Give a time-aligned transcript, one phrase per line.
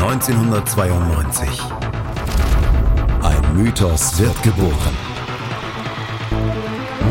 [0.00, 1.48] 1992.
[3.20, 4.96] Ein Mythos wird geboren.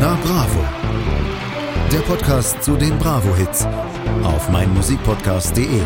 [0.00, 0.64] Na Bravo.
[1.92, 3.66] Der Podcast zu den Bravo-Hits
[4.22, 5.82] auf meinmusikpodcast.de.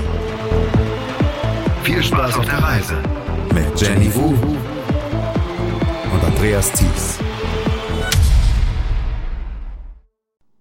[1.83, 3.03] Viel Spaß auf der Reise
[3.53, 4.29] mit Jenny Wu
[6.13, 7.19] und Andreas Thies.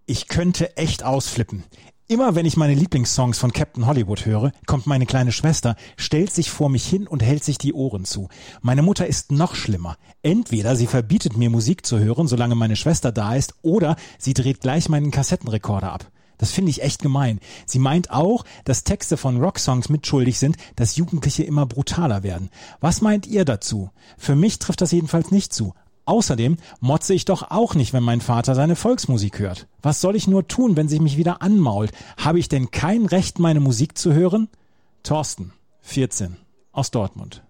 [0.08, 1.66] Ich könnte echt ausflippen.
[2.12, 6.52] Immer wenn ich meine Lieblingssongs von Captain Hollywood höre, kommt meine kleine Schwester, stellt sich
[6.52, 8.28] vor mich hin und hält sich die Ohren zu.
[8.60, 9.96] Meine Mutter ist noch schlimmer.
[10.22, 14.60] Entweder sie verbietet mir Musik zu hören, solange meine Schwester da ist, oder sie dreht
[14.60, 16.12] gleich meinen Kassettenrekorder ab.
[16.38, 17.40] Das finde ich echt gemein.
[17.66, 22.50] Sie meint auch, dass Texte von Rocksongs mitschuldig sind, dass Jugendliche immer brutaler werden.
[22.82, 23.90] Was meint ihr dazu?
[24.18, 25.76] Für mich trifft das jedenfalls nicht zu.
[26.12, 29.68] Außerdem motze ich doch auch nicht, wenn mein Vater seine Volksmusik hört.
[29.82, 31.94] Was soll ich nur tun, wenn sie mich wieder anmault?
[32.18, 34.50] Habe ich denn kein Recht, meine Musik zu hören?
[35.04, 35.54] Thorsten,
[35.84, 36.36] 14,
[36.74, 37.44] aus Dortmund.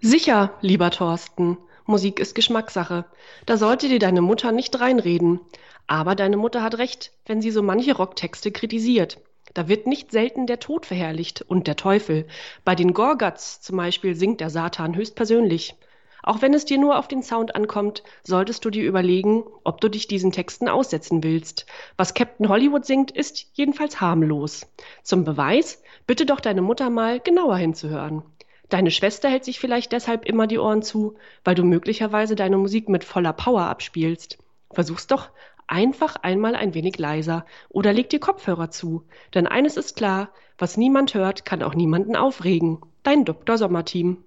[0.00, 1.56] Sicher, lieber Thorsten.
[1.86, 3.04] Musik ist Geschmackssache.
[3.46, 5.38] Da sollte dir deine Mutter nicht reinreden.
[5.86, 9.20] Aber deine Mutter hat recht, wenn sie so manche Rocktexte kritisiert.
[9.54, 12.26] Da wird nicht selten der Tod verherrlicht und der Teufel.
[12.64, 15.76] Bei den Gorgats zum Beispiel singt der Satan höchstpersönlich.
[16.22, 19.88] Auch wenn es dir nur auf den Sound ankommt, solltest du dir überlegen, ob du
[19.88, 21.66] dich diesen Texten aussetzen willst.
[21.96, 24.66] Was Captain Hollywood singt, ist jedenfalls harmlos.
[25.02, 28.22] Zum Beweis, bitte doch deine Mutter mal genauer hinzuhören.
[28.68, 32.88] Deine Schwester hält sich vielleicht deshalb immer die Ohren zu, weil du möglicherweise deine Musik
[32.88, 34.38] mit voller Power abspielst.
[34.72, 35.28] Versuch's doch
[35.66, 39.04] einfach einmal ein wenig leiser oder leg dir Kopfhörer zu.
[39.34, 42.78] Denn eines ist klar, was niemand hört, kann auch niemanden aufregen.
[43.02, 43.58] Dein Dr.
[43.58, 44.24] Sommerteam.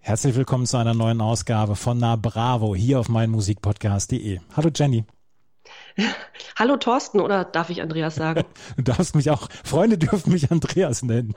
[0.00, 4.40] Herzlich willkommen zu einer neuen Ausgabe von Na Bravo hier auf meinmusikpodcast.de.
[4.56, 5.04] Hallo Jenny.
[6.56, 8.44] Hallo Thorsten oder darf ich Andreas sagen?
[8.76, 11.34] du darfst mich auch, Freunde dürfen mich Andreas nennen.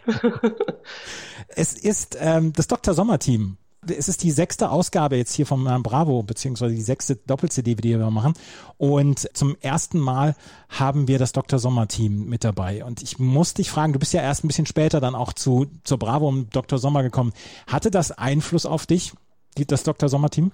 [1.50, 2.94] es ist ähm, das Dr.
[2.94, 7.16] Sommer Team es ist die sechste Ausgabe jetzt hier vom Herrn Bravo, beziehungsweise die sechste
[7.16, 8.34] Doppel-CD, die wir machen.
[8.78, 10.36] Und zum ersten Mal
[10.70, 11.58] haben wir das Dr.
[11.58, 12.86] Sommer-Team mit dabei.
[12.86, 15.68] Und ich muss dich fragen, du bist ja erst ein bisschen später dann auch zu,
[15.84, 16.78] zur Bravo und Dr.
[16.78, 17.34] Sommer gekommen.
[17.66, 19.14] Hatte das Einfluss auf dich,
[19.56, 20.10] das Dr.
[20.10, 20.52] Sommer-Team?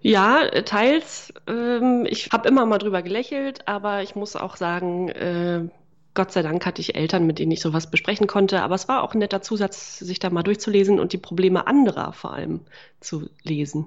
[0.00, 1.32] Ja, teils.
[1.46, 5.68] Ähm, ich habe immer mal drüber gelächelt, aber ich muss auch sagen, äh,
[6.14, 8.62] Gott sei Dank hatte ich Eltern, mit denen ich sowas besprechen konnte.
[8.62, 12.12] Aber es war auch ein netter Zusatz, sich da mal durchzulesen und die Probleme anderer
[12.12, 12.60] vor allem
[13.00, 13.86] zu lesen.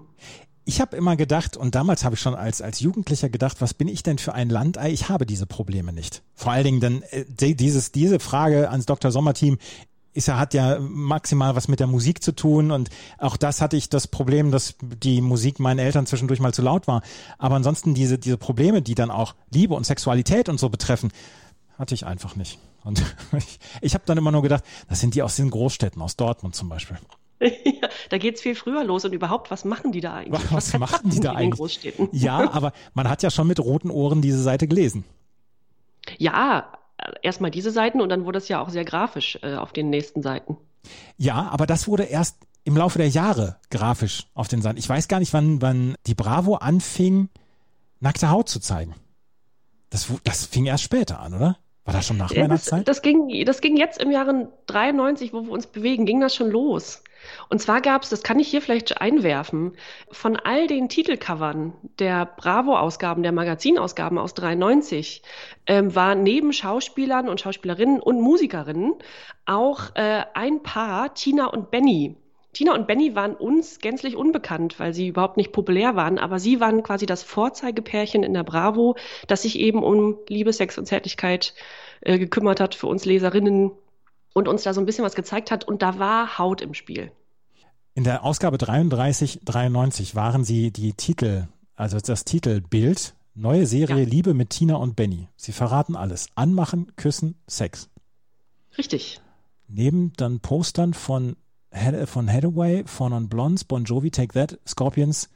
[0.68, 3.88] Ich habe immer gedacht, und damals habe ich schon als, als Jugendlicher gedacht, was bin
[3.88, 4.92] ich denn für ein Landei?
[4.92, 6.24] Ich habe diese Probleme nicht.
[6.34, 9.12] Vor allen Dingen dann äh, dieses, diese Frage ans Dr.
[9.12, 9.60] Sommerteam
[10.16, 13.90] ist hat ja maximal was mit der Musik zu tun und auch das hatte ich
[13.90, 17.02] das Problem, dass die Musik meinen Eltern zwischendurch mal zu laut war.
[17.38, 21.12] Aber ansonsten diese, diese Probleme, die dann auch Liebe und Sexualität und so betreffen,
[21.78, 22.60] hatte ich einfach nicht.
[22.84, 23.02] Und
[23.38, 26.56] ich, ich habe dann immer nur gedacht, das sind die aus den Großstädten, aus Dortmund
[26.56, 26.98] zum Beispiel.
[27.42, 30.52] Ja, da geht's viel früher los und überhaupt, was machen die da eigentlich?
[30.52, 31.44] Was, was machen die da eigentlich?
[31.44, 32.10] In den Großstädten?
[32.12, 35.04] Ja, aber man hat ja schon mit roten Ohren diese Seite gelesen.
[36.18, 36.72] Ja,
[37.22, 40.22] erstmal diese Seiten und dann wurde es ja auch sehr grafisch äh, auf den nächsten
[40.22, 40.58] Seiten.
[41.18, 44.78] Ja, aber das wurde erst im Laufe der Jahre grafisch auf den Seiten.
[44.78, 47.30] Ich weiß gar nicht, wann, wann die Bravo anfing,
[48.00, 48.96] nackte Haut zu zeigen.
[49.90, 51.58] Das, das fing erst später an, oder?
[51.86, 52.88] War das schon nach meiner das, Zeit?
[52.88, 56.50] Das ging, das ging jetzt im Jahre 93, wo wir uns bewegen, ging das schon
[56.50, 57.04] los.
[57.50, 59.76] Und zwar gab es, das kann ich hier vielleicht einwerfen,
[60.12, 65.22] von all den Titelcovern der Bravo-Ausgaben, der Magazinausgaben aus 93,
[65.68, 68.96] ähm, war neben Schauspielern und Schauspielerinnen und Musikerinnen
[69.46, 72.16] auch äh, ein Paar, Tina und Benny,
[72.56, 76.62] Tina und Benny waren uns gänzlich unbekannt, weil sie überhaupt nicht populär waren, aber sie
[76.62, 78.96] waren quasi das Vorzeigepärchen in der Bravo,
[79.28, 81.54] das sich eben um Liebe, Sex und Zärtlichkeit
[82.00, 83.72] äh, gekümmert hat für uns Leserinnen
[84.34, 87.12] und uns da so ein bisschen was gezeigt hat und da war Haut im Spiel.
[87.94, 94.10] In der Ausgabe 33, 93 waren sie die Titel, also das Titelbild, neue Serie ja.
[94.10, 95.28] Liebe mit Tina und Benny.
[95.36, 96.30] Sie verraten alles.
[96.36, 97.90] Anmachen, küssen, Sex.
[98.78, 99.20] Richtig.
[99.68, 101.36] Neben dann Postern von
[102.06, 105.30] von Hathaway, von On Blondes, Bon Jovi, Take That, Scorpions,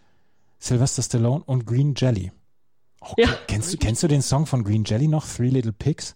[0.59, 2.31] Sylvester Stallone und Green Jelly.
[3.01, 3.30] Oh, ja.
[3.47, 6.15] kennst, du, kennst du den Song von Green Jelly noch, Three Little Pigs?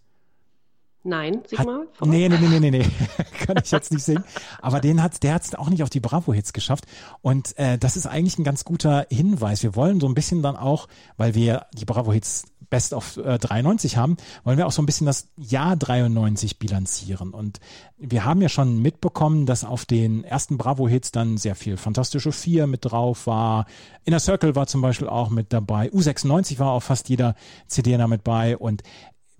[1.06, 1.68] Nein, sing hat.
[2.06, 2.86] Nee, nee, nee, nee, nee,
[3.46, 4.24] kann ich jetzt nicht singen.
[4.62, 6.86] Aber den hat, der hat es auch nicht auf die Bravo-Hits geschafft.
[7.22, 9.64] Und äh, das ist eigentlich ein ganz guter Hinweis.
[9.64, 13.98] Wir wollen so ein bisschen dann auch, weil wir die Bravo-Hits Best of äh, 93
[13.98, 17.30] haben, wollen wir auch so ein bisschen das Jahr 93 bilanzieren.
[17.30, 17.60] Und
[18.00, 22.66] wir haben ja schon mitbekommen, dass auf den ersten Bravo-Hits dann sehr viel Fantastische Vier
[22.66, 23.68] mit drauf war.
[24.06, 25.92] Inner Circle war zum Beispiel auch mit dabei.
[25.92, 27.36] U96 war auf fast jeder
[27.68, 28.58] CD da mit bei.
[28.58, 28.82] Und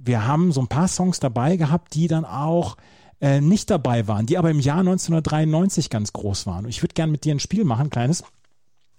[0.06, 2.78] wir haben so ein paar Songs dabei gehabt, die dann auch
[3.22, 6.66] äh, nicht dabei waren, die aber im Jahr 1993 ganz groß waren.
[6.66, 8.24] Und ich würde gerne mit dir ein Spiel machen, kleines.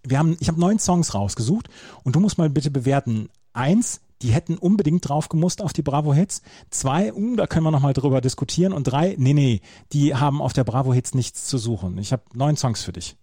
[0.02, 1.68] Wir haben, ich habe neun Songs rausgesucht
[2.02, 3.28] und du musst mal bitte bewerten.
[3.52, 6.42] Eins, die hätten unbedingt drauf gemusst auf die Bravo Hits.
[6.70, 8.72] Zwei, uh, da können wir nochmal drüber diskutieren.
[8.72, 9.60] Und drei, nee, nee,
[9.92, 11.98] die haben auf der Bravo Hits nichts zu suchen.
[11.98, 13.16] Ich habe neun Songs für dich.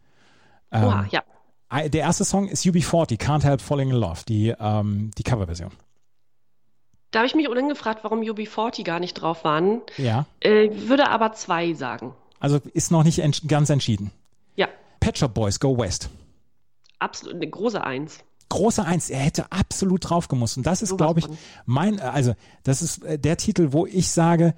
[0.71, 1.23] Ähm, Oha, ja.
[1.71, 5.71] Der erste Song ist UB40, Can't Help Falling in Love, die, ähm, die Coverversion.
[7.11, 9.81] Da habe ich mich ohnehin gefragt, warum UB40 gar nicht drauf waren.
[9.97, 10.25] Ja.
[10.39, 12.13] Äh, würde aber zwei sagen.
[12.39, 14.11] Also ist noch nicht ents ganz entschieden.
[14.55, 14.67] Ja.
[14.99, 16.09] Pet Shop Boys, Go West.
[16.99, 19.09] Absolut, eine große Eins große Eins.
[19.09, 20.57] Er hätte absolut drauf gemusst.
[20.57, 21.27] Und das ist, glaube ich,
[21.65, 24.53] mein, also das ist äh, der Titel, wo ich sage,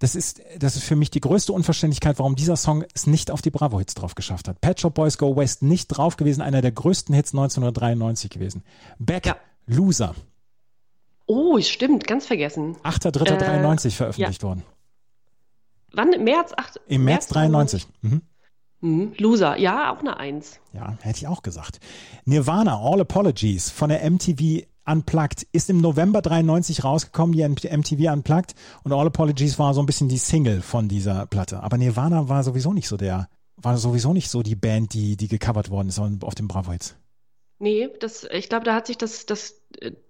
[0.00, 3.42] das ist, das ist für mich die größte Unverständlichkeit, warum dieser Song es nicht auf
[3.42, 4.60] die Bravo-Hits drauf geschafft hat.
[4.60, 8.64] Pet Shop Boys Go West nicht drauf gewesen, einer der größten Hits 1993 gewesen.
[8.98, 9.36] Back, ja.
[9.66, 10.14] Loser.
[11.32, 12.74] Oh, stimmt, ganz vergessen.
[12.82, 14.48] 8.3.93 äh, veröffentlicht ja.
[14.48, 14.64] worden.
[15.92, 16.10] Wann?
[16.24, 16.52] März?
[16.56, 17.86] 8, Im März, März 93.
[18.00, 18.22] Mhm.
[18.80, 19.12] Mhm.
[19.16, 20.58] Loser, ja, auch eine Eins.
[20.72, 21.78] Ja, hätte ich auch gesagt.
[22.24, 28.56] Nirvana, All Apologies von der MTV Unplugged ist im November 93 rausgekommen, die MTV Unplugged
[28.82, 31.62] und All Apologies war so ein bisschen die Single von dieser Platte.
[31.62, 35.28] Aber Nirvana war sowieso nicht so der, war sowieso nicht so die Band, die, die
[35.28, 36.96] gecovert worden ist auf dem Bravo Hits.
[37.60, 39.60] Nee, das, ich glaube, da hat sich das, das,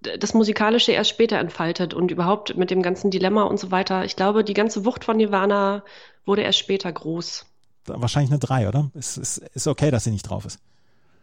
[0.00, 4.05] das Musikalische erst später entfaltet und überhaupt mit dem ganzen Dilemma und so weiter.
[4.05, 5.85] Ich glaube, die ganze Wucht von Nirvana
[6.25, 7.44] wurde erst später groß
[7.87, 8.91] wahrscheinlich eine 3, oder?
[8.94, 10.58] Ist, ist, ist okay, dass sie nicht drauf ist.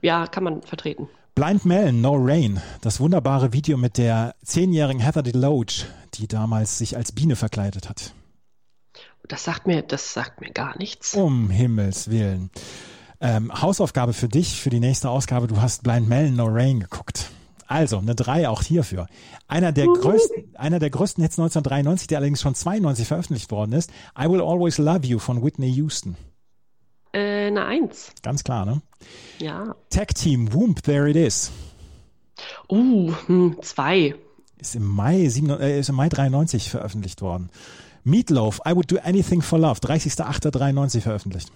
[0.02, 1.10] Ja, kann man vertreten.
[1.36, 5.86] Blind Melon, No Rain, das wunderbare Video mit der zehnjährigen Heather DeLoach,
[6.16, 8.14] die damals sich als Biene verkleidet hat.
[9.28, 11.14] Das sagt mir, das sagt mir gar nichts.
[11.14, 12.50] Um Himmels Willen.
[13.20, 17.32] Ähm, Hausaufgabe für dich, für die nächste Ausgabe, du hast Blind Melon, No Rain geguckt.
[17.68, 19.08] Also, eine 3 auch hierfür.
[19.48, 23.92] Einer der größten, einer der größten Hits 1993, der allerdings schon 92 veröffentlicht worden ist,
[24.18, 26.16] I Will Always Love You von Whitney Houston.
[27.12, 28.12] Äh, eine Eins.
[28.24, 28.82] Ganz klar, ne?
[29.40, 29.76] Ja.
[29.90, 31.52] Tag Team, Whoop, There It Is.
[32.70, 34.16] Uh, hm, zwei.
[34.60, 37.50] Ist im Mai, 7, äh, ist im Mai 93 veröffentlicht worden.
[38.04, 41.52] Meatloaf, I Would Do Anything for Love, 30.08.93 veröffentlicht.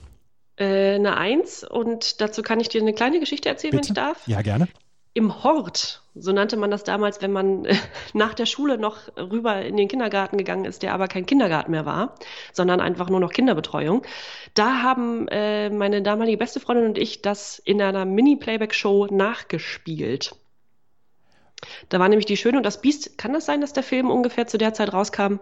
[0.57, 3.89] Äh, eine Eins und dazu kann ich dir eine kleine Geschichte erzählen, Bitte?
[3.89, 4.27] wenn ich darf.
[4.27, 4.67] Ja, gerne
[5.13, 7.67] im Hort, so nannte man das damals, wenn man
[8.13, 11.85] nach der Schule noch rüber in den Kindergarten gegangen ist, der aber kein Kindergarten mehr
[11.85, 12.15] war,
[12.53, 14.03] sondern einfach nur noch Kinderbetreuung.
[14.53, 20.33] Da haben äh, meine damalige beste Freundin und ich das in einer Mini-Playback-Show nachgespielt.
[21.89, 23.17] Da war nämlich die Schöne und das Biest.
[23.17, 25.35] Kann das sein, dass der Film ungefähr zu der Zeit rauskam?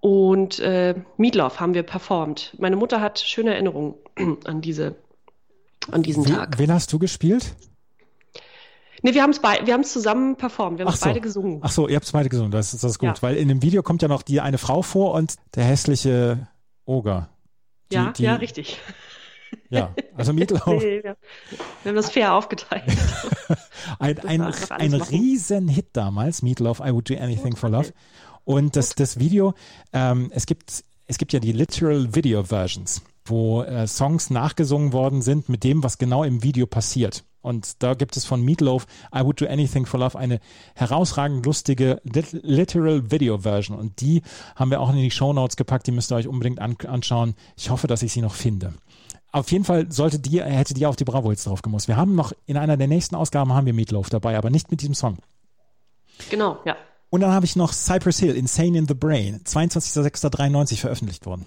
[0.00, 2.54] Und äh, Meatloaf haben wir performt.
[2.58, 3.94] Meine Mutter hat schöne Erinnerungen
[4.44, 4.96] an diese,
[5.90, 6.58] an diesen Wie, Tag.
[6.58, 7.54] Wen hast du gespielt?
[9.02, 11.06] Nee, wir haben es wir haben es zusammen performt, wir haben es so.
[11.06, 11.60] beide gesungen.
[11.62, 13.22] Ach so, ihr habt es beide gesungen, das ist das ist gut, ja.
[13.22, 16.48] weil in dem Video kommt ja noch die eine Frau vor und der hässliche
[16.84, 17.28] Oger.
[17.90, 18.78] Die, ja, die, ja, richtig.
[19.70, 20.66] Ja, also Meatloaf.
[20.66, 21.16] nee, wir,
[21.82, 22.84] wir haben das fair aufgeteilt.
[23.98, 27.94] ein ein, ein Riesenhit damals, Meatloaf, I Would Do Anything for Love.
[28.48, 29.52] Und das, das Video,
[29.92, 35.20] ähm, es gibt es gibt ja die Literal Video Versions, wo äh, Songs nachgesungen worden
[35.20, 37.24] sind mit dem, was genau im Video passiert.
[37.42, 40.40] Und da gibt es von Meatloaf I Would Do Anything for Love eine
[40.74, 43.78] herausragend lustige Literal Video Version.
[43.78, 44.22] Und die
[44.56, 45.86] haben wir auch in die Show Notes gepackt.
[45.86, 47.34] Die müsst ihr euch unbedingt an anschauen.
[47.54, 48.72] Ich hoffe, dass ich sie noch finde.
[49.30, 51.86] Auf jeden Fall sollte die, hätte die auf die Bravo jetzt drauf gemusst.
[51.86, 54.80] Wir haben noch in einer der nächsten Ausgaben haben wir Meatloaf dabei, aber nicht mit
[54.80, 55.18] diesem Song.
[56.30, 56.76] Genau, ja.
[57.10, 61.46] Und dann habe ich noch Cypress Hill, Insane in the Brain, 22.06.93 veröffentlicht worden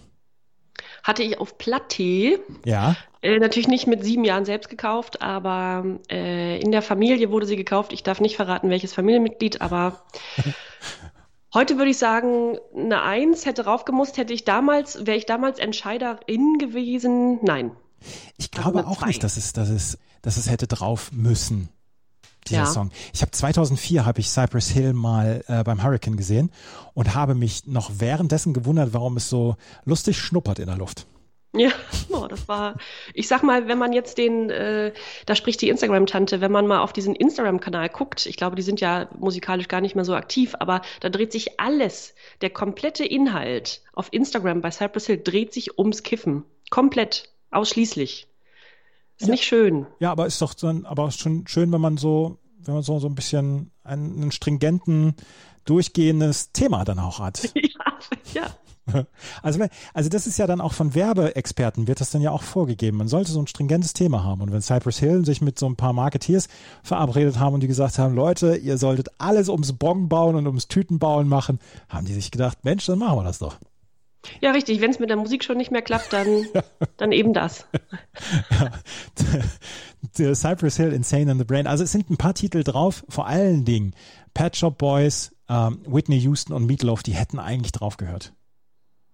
[1.04, 2.40] hatte ich auf Platte.
[2.66, 2.96] Ja.
[3.22, 7.56] Äh, natürlich nicht mit sieben Jahren selbst gekauft, aber äh, in der Familie wurde sie
[7.56, 7.94] gekauft.
[7.94, 10.04] Ich darf nicht verraten, welches Familienmitglied, aber
[11.54, 16.58] heute würde ich sagen, eine Eins hätte raufgemusst, hätte ich damals, wäre ich damals Entscheiderin
[16.58, 17.40] gewesen.
[17.42, 17.72] Nein.
[18.38, 21.70] Ich glaube also auch nicht, dass es, dass es, dass es hätte drauf müssen
[22.48, 22.66] dieser ja.
[22.66, 22.92] Song.
[23.14, 26.52] Ich habe 2004 habe ich Cypress Hill mal äh, beim Hurricane gesehen
[26.94, 29.56] und habe mich noch währenddessen gewundert, warum es so
[29.86, 31.06] lustig schnuppert in der Luft.
[31.54, 31.70] Ja,
[32.10, 32.78] oh, das war,
[33.14, 34.94] ich sag mal, wenn man jetzt den, äh,
[35.26, 38.80] da spricht die Instagram-Tante, wenn man mal auf diesen Instagram-Kanal guckt, ich glaube, die sind
[38.80, 43.82] ja musikalisch gar nicht mehr so aktiv, aber da dreht sich alles, der komplette Inhalt
[43.92, 46.46] auf Instagram bei Cypress Hill dreht sich ums Kiffen.
[46.70, 48.28] Komplett, ausschließlich.
[49.22, 49.34] Ist ja.
[49.34, 49.86] nicht schön.
[50.00, 53.08] Ja, aber ist doch dann, aber schon schön, wenn man so, wenn man so, so
[53.08, 55.16] ein bisschen einen, einen stringenten,
[55.66, 57.54] durchgehendes Thema dann auch hat.
[58.34, 59.06] Ja, ja.
[59.44, 59.64] Also,
[59.94, 62.98] also das ist ja dann auch von Werbeexperten wird das dann ja auch vorgegeben.
[62.98, 64.42] Man sollte so ein stringentes Thema haben.
[64.42, 66.48] Und wenn Cypress Hill sich mit so ein paar Marketeers
[66.82, 70.68] verabredet haben und die gesagt haben, Leute, ihr solltet alles ums Bon bauen und ums
[70.68, 71.60] Tütenbauen machen,
[71.90, 73.58] haben die sich gedacht, Mensch, dann machen wir das doch.
[74.40, 74.82] Ja, richtig.
[74.82, 76.46] Wenn es mit der Musik schon nicht mehr klappt, dann,
[76.98, 77.66] dann eben das.
[80.18, 80.36] ja.
[80.36, 81.68] Cypress Hill, Insane in the Brain.
[81.68, 83.96] Also es sind ein paar Titel drauf, vor allen Dingen
[84.34, 88.34] Pet Shop Boys, ähm, Whitney Houston und Meatloaf, die hätten eigentlich drauf gehört.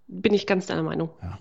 [0.07, 1.09] Bin ich ganz deiner Meinung.
[1.21, 1.39] Ja.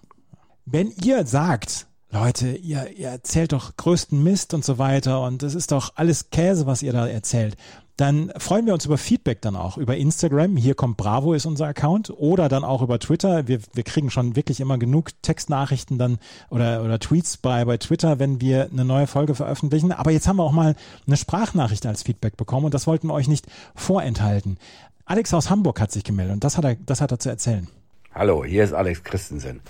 [0.64, 5.54] Wenn ihr sagt, Leute, ihr, ihr erzählt doch größten Mist und so weiter und das
[5.54, 7.56] ist doch alles Käse, was ihr da erzählt,
[7.97, 10.57] dann freuen wir uns über Feedback dann auch über Instagram.
[10.59, 13.49] Hier kommt Bravo ist unser Account oder dann auch über Twitter.
[13.49, 16.19] Wir, wir kriegen schon wirklich immer genug Textnachrichten dann
[16.50, 19.93] oder, oder Tweets bei, bei Twitter, wenn wir eine neue Folge veröffentlichen.
[19.93, 20.76] Aber jetzt haben wir auch mal
[21.07, 24.59] eine Sprachnachricht als Feedback bekommen und das wollten wir euch nicht vorenthalten.
[25.07, 27.67] Alex aus Hamburg hat sich gemeldet und das hat er, das hat er zu erzählen.
[28.15, 29.61] Hallo, hier ist Alex Christensen.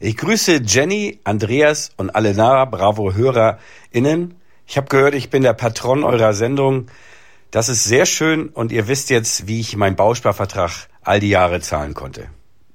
[0.00, 4.34] Ich grüße Jenny, Andreas und alle Nara Bravo HörerInnen.
[4.66, 6.86] Ich habe gehört, ich bin der Patron eurer Sendung.
[7.50, 11.60] Das ist sehr schön und ihr wisst jetzt, wie ich meinen Bausparvertrag all die Jahre
[11.60, 12.28] zahlen konnte.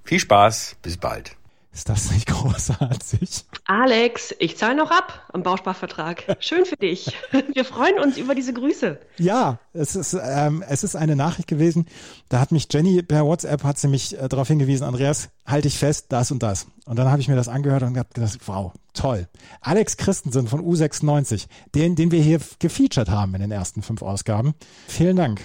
[0.04, 1.36] Viel Spaß, bis bald.
[1.74, 3.46] Ist das nicht großartig?
[3.66, 6.38] Alex, ich zahle noch ab am Bausparvertrag.
[6.40, 7.18] Schön für dich.
[7.54, 9.00] Wir freuen uns über diese Grüße.
[9.18, 11.88] Ja, es ist, ähm, es ist eine Nachricht gewesen.
[12.30, 15.80] Da hat mich Jenny per WhatsApp hat sie mich äh, darauf hingewiesen, Andreas, halte ich
[15.80, 16.68] fest, das und das.
[16.86, 19.28] Und dann habe ich mir das angehört und habe gedacht, wow, toll.
[19.62, 24.54] Alex Christensen von U96, den, den wir hier gefeatured haben in den ersten fünf Ausgaben.
[24.88, 25.42] Vielen Dank.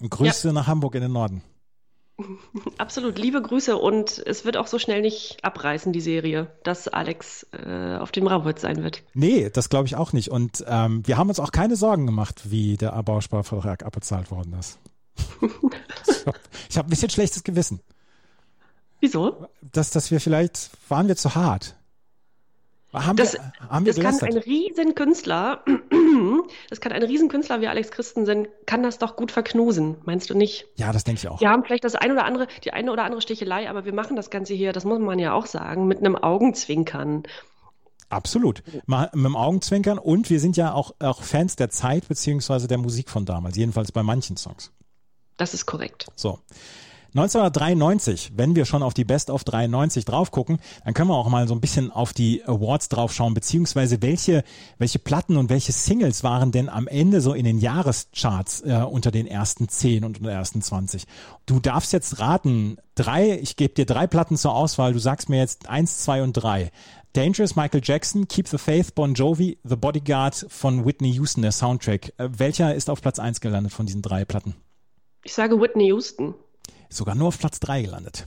[0.00, 0.52] Grüße ja.
[0.52, 1.42] nach Hamburg in den Norden.
[2.78, 7.46] Absolut, liebe Grüße und es wird auch so schnell nicht abreißen, die Serie, dass Alex
[7.52, 9.02] äh, auf dem Bravohit sein wird.
[9.14, 10.30] Nee, das glaube ich auch nicht.
[10.30, 14.78] Und ähm, wir haben uns auch keine Sorgen gemacht, wie der Bausparvertrag abbezahlt worden ist.
[16.68, 17.80] ich habe ein bisschen schlechtes Gewissen.
[19.00, 19.48] Wieso?
[19.60, 21.76] Dass, dass wir vielleicht, waren wir zu hart.
[22.92, 25.64] Haben das, wir, haben wir das kann ein Riesenkünstler,
[26.68, 30.66] das kann ein Riesenkünstler wie Alex Christensen, kann das doch gut verknusen, meinst du nicht?
[30.76, 31.40] Ja, das denke ich auch.
[31.40, 34.16] Wir haben vielleicht das eine oder andere, die eine oder andere Stichelei, aber wir machen
[34.16, 37.24] das Ganze hier, das muss man ja auch sagen, mit einem Augenzwinkern.
[38.08, 38.62] Absolut.
[38.86, 42.78] Mal mit dem Augenzwinkern und wir sind ja auch, auch Fans der Zeit beziehungsweise der
[42.78, 44.70] Musik von damals, jedenfalls bei manchen Songs.
[45.38, 46.06] Das ist korrekt.
[46.14, 46.38] So.
[47.14, 51.28] 1993, wenn wir schon auf die Best of 93 drauf gucken, dann können wir auch
[51.28, 54.44] mal so ein bisschen auf die Awards drauf schauen, beziehungsweise welche,
[54.78, 59.10] welche Platten und welche Singles waren denn am Ende so in den Jahrescharts äh, unter
[59.10, 61.04] den ersten 10 und unter den ersten 20.
[61.44, 65.38] Du darfst jetzt raten, drei, ich gebe dir drei Platten zur Auswahl, du sagst mir
[65.38, 66.70] jetzt eins, zwei und drei.
[67.12, 72.14] Dangerous, Michael Jackson, Keep the Faith, Bon Jovi, The Bodyguard von Whitney Houston, der Soundtrack.
[72.16, 74.54] Äh, welcher ist auf Platz eins gelandet von diesen drei Platten?
[75.24, 76.34] Ich sage Whitney Houston
[76.96, 78.26] sogar nur auf Platz 3 gelandet.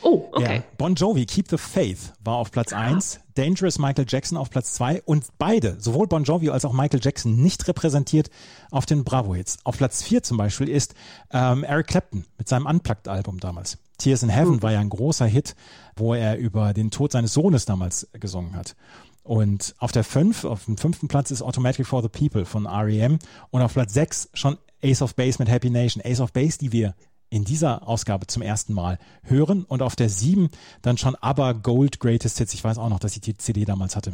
[0.00, 0.56] Oh, okay.
[0.56, 4.74] Ja, bon Jovi, Keep the Faith war auf Platz 1, Dangerous Michael Jackson auf Platz
[4.74, 8.30] 2 und beide, sowohl Bon Jovi als auch Michael Jackson, nicht repräsentiert
[8.70, 9.58] auf den Bravo-Hits.
[9.64, 10.94] Auf Platz 4 zum Beispiel ist
[11.30, 13.78] ähm, Eric Clapton mit seinem Unplugged-Album damals.
[13.98, 14.62] Tears in Heaven mhm.
[14.62, 15.54] war ja ein großer Hit,
[15.94, 18.74] wo er über den Tod seines Sohnes damals gesungen hat.
[19.22, 23.18] Und auf der 5, auf dem fünften Platz ist Automatic for the People von REM
[23.50, 26.02] und auf Platz 6 schon Ace of Base mit Happy Nation.
[26.04, 26.94] Ace of Base, die wir
[27.32, 30.50] in dieser Ausgabe zum ersten Mal hören und auf der 7
[30.82, 32.52] dann schon aber Gold Greatest Hits.
[32.52, 34.12] Ich weiß auch noch, dass ich die CD damals hatte.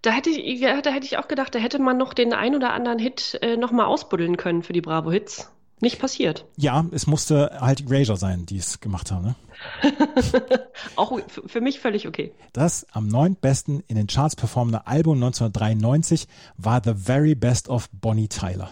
[0.00, 2.72] Da hätte ich, da hätte ich auch gedacht, da hätte man noch den ein oder
[2.72, 5.50] anderen Hit äh, nochmal ausbuddeln können für die Bravo-Hits.
[5.80, 6.46] Nicht passiert.
[6.56, 9.24] Ja, es musste halt Erasure sein, die es gemacht haben.
[9.24, 9.34] Ne?
[10.96, 12.32] auch für mich völlig okay.
[12.52, 18.28] Das am neuntbesten in den Charts performende Album 1993 war The Very Best of Bonnie
[18.28, 18.70] Tyler.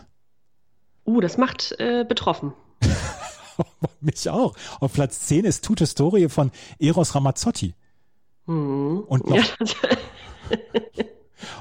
[1.04, 2.54] Uh, das macht äh, betroffen.
[4.00, 4.54] Mich auch.
[4.80, 7.74] Auf Platz 10 ist Tute Story von Eros Ramazzotti.
[8.46, 9.04] Mhm.
[9.06, 9.38] Und, noch,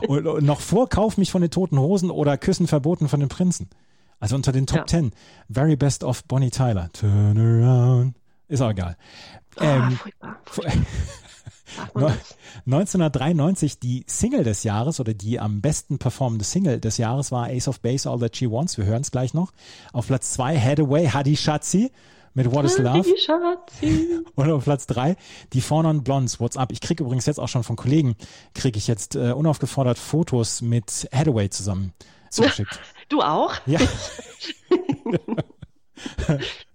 [0.07, 3.29] und, und, noch vor Kauf mich von den Toten Hosen oder Küssen verboten von den
[3.29, 3.69] Prinzen.
[4.19, 4.87] Also unter den Top ja.
[4.87, 5.11] 10.
[5.49, 6.89] Very Best of Bonnie Tyler.
[6.93, 8.15] Turn around.
[8.47, 8.97] Ist auch egal.
[9.59, 10.39] Oh, ähm, furchtbar.
[10.45, 10.81] furchtbar.
[12.65, 17.67] 1993 die Single des Jahres oder die am besten performende Single des Jahres war Ace
[17.67, 18.77] of Base, All That She Wants.
[18.77, 19.51] Wir hören es gleich noch.
[19.93, 21.91] Auf Platz 2 Head Away, Hadi Shatzi
[22.33, 23.05] mit What is Love.
[24.35, 25.15] Und auf Platz 3
[25.53, 26.71] die Non Blondes, What's Up.
[26.71, 28.15] Ich kriege übrigens jetzt auch schon von Kollegen,
[28.53, 31.93] kriege ich jetzt äh, unaufgefordert Fotos mit Hathaway zusammen
[32.29, 32.79] zugeschickt.
[33.09, 33.55] Du auch?
[33.65, 33.79] Ja.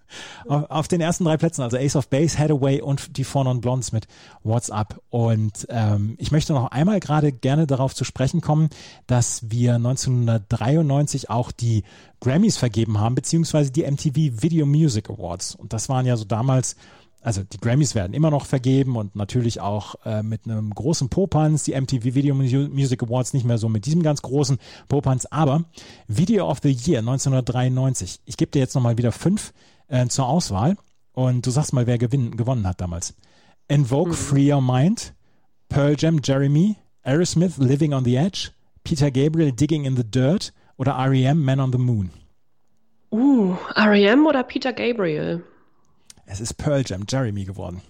[0.46, 3.92] auf den ersten drei Plätzen, also Ace of Base, Hathaway und die Four Non Blondes
[3.92, 4.06] mit
[4.42, 5.00] What's Up.
[5.10, 8.68] Und ähm, ich möchte noch einmal gerade gerne darauf zu sprechen kommen,
[9.06, 11.84] dass wir 1993 auch die
[12.20, 15.54] Grammys vergeben haben, beziehungsweise die MTV Video Music Awards.
[15.54, 16.76] Und das waren ja so damals
[17.24, 21.64] also die Grammys werden immer noch vergeben und natürlich auch äh, mit einem großen Popanz,
[21.64, 25.64] die MTV Video Music Awards nicht mehr so mit diesem ganz großen Popanz, aber
[26.06, 28.20] Video of the Year 1993.
[28.26, 29.54] Ich gebe dir jetzt nochmal wieder fünf
[29.94, 30.76] äh, zur Auswahl.
[31.12, 33.14] Und du sagst mal, wer gewinn, gewonnen hat damals.
[33.68, 34.14] Invoke mhm.
[34.14, 35.14] Free Your Mind,
[35.68, 38.50] Pearl Jam Jeremy, Aerosmith Living on the Edge,
[38.82, 42.10] Peter Gabriel Digging in the Dirt oder REM Man on the Moon.
[43.10, 45.44] Uh, REM oder Peter Gabriel?
[46.26, 47.80] Es ist Pearl Jam Jeremy geworden.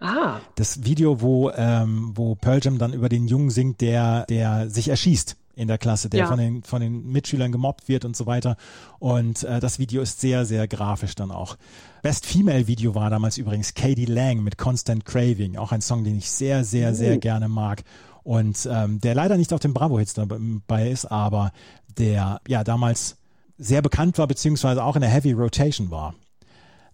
[0.00, 0.40] Ah.
[0.56, 4.88] Das Video, wo, ähm, wo Pearl Jam dann über den Jungen singt, der, der sich
[4.88, 6.26] erschießt in der Klasse, der ja.
[6.26, 8.56] von, den, von den Mitschülern gemobbt wird und so weiter.
[8.98, 11.56] Und äh, das Video ist sehr, sehr grafisch dann auch.
[12.02, 16.18] Best Female Video war damals übrigens Katie Lang mit Constant Craving, auch ein Song, den
[16.18, 17.82] ich sehr, sehr, sehr gerne mag.
[18.22, 21.52] Und ähm, der leider nicht auf den Bravo-Hits dabei ist, aber
[21.98, 23.16] der ja damals
[23.58, 26.14] sehr bekannt war, beziehungsweise auch in der Heavy Rotation war.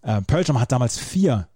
[0.03, 1.49] Äh, Pearl Jam hat damals vier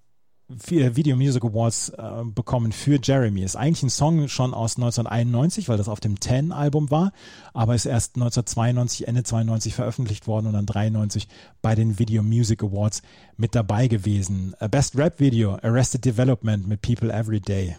[0.48, 3.42] Video Music Awards äh, bekommen für Jeremy.
[3.42, 7.12] Ist eigentlich ein Song schon aus 1991, weil das auf dem Ten Album war,
[7.54, 11.28] aber ist erst 1992, Ende 92 veröffentlicht worden und dann 93
[11.62, 13.02] bei den Video Music Awards
[13.36, 14.54] mit dabei gewesen.
[14.70, 17.76] Best Rap Video, Arrested Development mit People Every Day.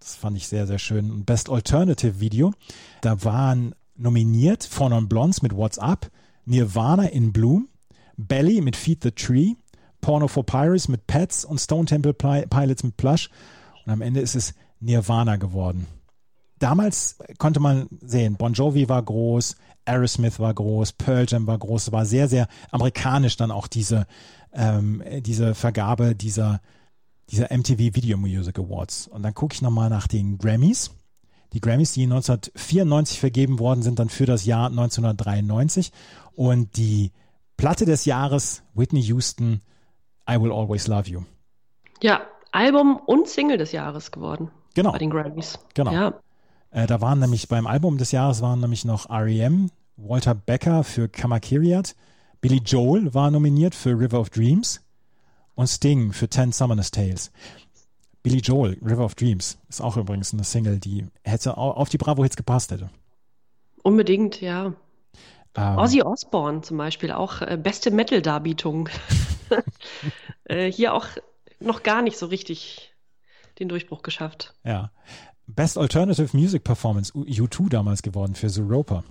[0.00, 1.24] Das fand ich sehr, sehr schön.
[1.24, 2.52] Best Alternative Video,
[3.00, 6.10] da waren nominiert Four Blondes mit What's Up,
[6.46, 7.68] Nirvana in Bloom,
[8.16, 9.54] Belly mit Feed the Tree,
[10.00, 13.30] Porno for Pirates mit Pets und Stone Temple Pilots mit Plush.
[13.84, 15.86] Und am Ende ist es Nirvana geworden.
[16.58, 21.92] Damals konnte man sehen, Bon Jovi war groß, Aerosmith war groß, Pearl Jam war groß,
[21.92, 24.06] war sehr, sehr amerikanisch dann auch diese,
[24.52, 26.60] ähm, diese Vergabe dieser,
[27.30, 29.08] dieser MTV Video Music Awards.
[29.08, 30.90] Und dann gucke ich nochmal nach den Grammys.
[31.52, 35.92] Die Grammys, die 1994 vergeben worden sind, dann für das Jahr 1993.
[36.34, 37.12] Und die
[37.56, 39.62] Platte des Jahres, Whitney Houston,
[40.28, 41.22] I Will Always Love You.
[42.02, 44.50] Ja, Album und Single des Jahres geworden.
[44.74, 44.92] Genau.
[44.92, 45.58] Bei den Grammys.
[45.74, 45.92] Genau.
[45.92, 46.14] Ja.
[46.70, 51.08] Äh, da waren nämlich beim Album des Jahres waren nämlich noch REM, Walter Becker für
[51.08, 51.94] Kamakiriat,
[52.40, 54.80] Billy Joel war nominiert für River of Dreams
[55.56, 57.32] und Sting für Ten Summoners Tales.
[58.22, 62.36] Billy Joel, River of Dreams, ist auch übrigens eine Single, die hätte auf die Bravo-Hits
[62.36, 62.90] gepasst hätte.
[63.82, 64.74] Unbedingt, ja.
[65.56, 68.88] Ähm, Ozzy Osbourne zum Beispiel, auch äh, beste Metal-Darbietung.
[70.44, 71.06] äh, hier auch
[71.60, 72.94] noch gar nicht so richtig
[73.58, 74.54] den Durchbruch geschafft.
[74.64, 74.90] Ja.
[75.46, 79.02] Best Alternative Music Performance, U2 damals geworden für Zooropa.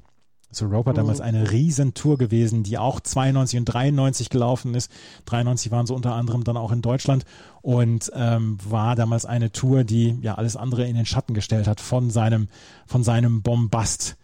[0.52, 0.96] Zooropa mhm.
[0.96, 4.92] damals eine Riesentour gewesen, die auch 92 und 93 gelaufen ist.
[5.26, 7.26] 93 waren sie unter anderem dann auch in Deutschland
[7.62, 11.82] und ähm, war damals eine Tour, die ja alles andere in den Schatten gestellt hat
[11.82, 12.48] von seinem,
[12.86, 14.16] von seinem Bombast.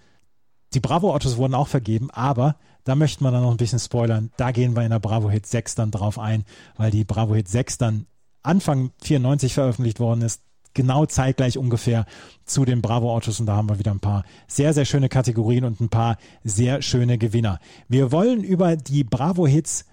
[0.73, 4.31] Die Bravo-Autos wurden auch vergeben, aber da möchten wir dann noch ein bisschen spoilern.
[4.37, 7.47] Da gehen wir in der Bravo Hit 6 dann drauf ein, weil die Bravo Hit
[7.47, 8.05] 6 dann
[8.41, 10.41] Anfang 94 veröffentlicht worden ist.
[10.75, 12.05] Genau zeitgleich ungefähr
[12.45, 15.65] zu den Bravo Autos und da haben wir wieder ein paar sehr, sehr schöne Kategorien
[15.65, 17.59] und ein paar sehr schöne Gewinner.
[17.87, 19.85] Wir wollen über die Bravo Hits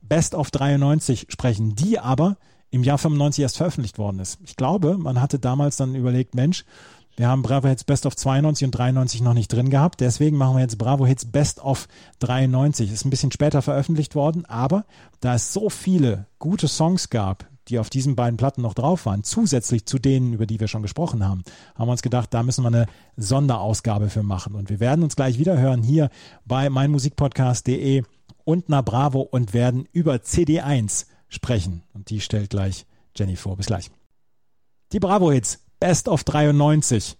[0.00, 2.36] Best of 93 sprechen, die aber
[2.70, 4.38] im Jahr 95 erst veröffentlicht worden ist.
[4.44, 6.64] Ich glaube, man hatte damals dann überlegt, Mensch,
[7.16, 10.00] wir haben Bravo Hits Best of 92 und 93 noch nicht drin gehabt.
[10.00, 11.86] Deswegen machen wir jetzt Bravo Hits Best of
[12.20, 12.90] 93.
[12.90, 14.86] Ist ein bisschen später veröffentlicht worden, aber
[15.20, 19.24] da es so viele gute Songs gab, die auf diesen beiden Platten noch drauf waren,
[19.24, 21.42] zusätzlich zu denen, über die wir schon gesprochen haben,
[21.74, 24.54] haben wir uns gedacht, da müssen wir eine Sonderausgabe für machen.
[24.54, 26.10] Und wir werden uns gleich wieder hören hier
[26.44, 28.02] bei meinmusikpodcast.de
[28.44, 31.82] und na Bravo und werden über CD1 sprechen.
[31.92, 33.56] Und die stellt gleich Jenny vor.
[33.56, 33.90] Bis gleich.
[34.92, 37.16] Die Bravo Hits Best of 93.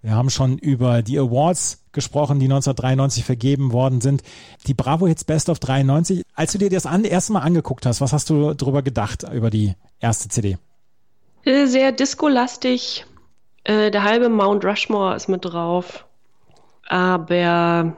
[0.00, 4.24] Wir haben schon über die Awards gesprochen, die 1993 vergeben worden sind.
[4.66, 6.24] Die Bravo Hits Best of 93.
[6.34, 9.50] Als du dir das an, erste Mal angeguckt hast, was hast du darüber gedacht, über
[9.50, 10.58] die erste CD?
[11.44, 13.06] Äh, sehr disco-lastig.
[13.62, 16.04] Äh, der halbe Mount Rushmore ist mit drauf.
[16.88, 17.96] Aber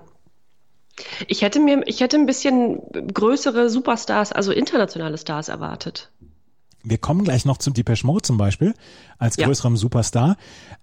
[1.29, 6.11] ich hätte mir, ich hätte ein bisschen größere Superstars, also internationale Stars erwartet.
[6.85, 8.75] Wir kommen gleich noch zum Depeche Mode zum Beispiel
[9.19, 9.79] als größerem ja.
[9.79, 10.37] Superstar.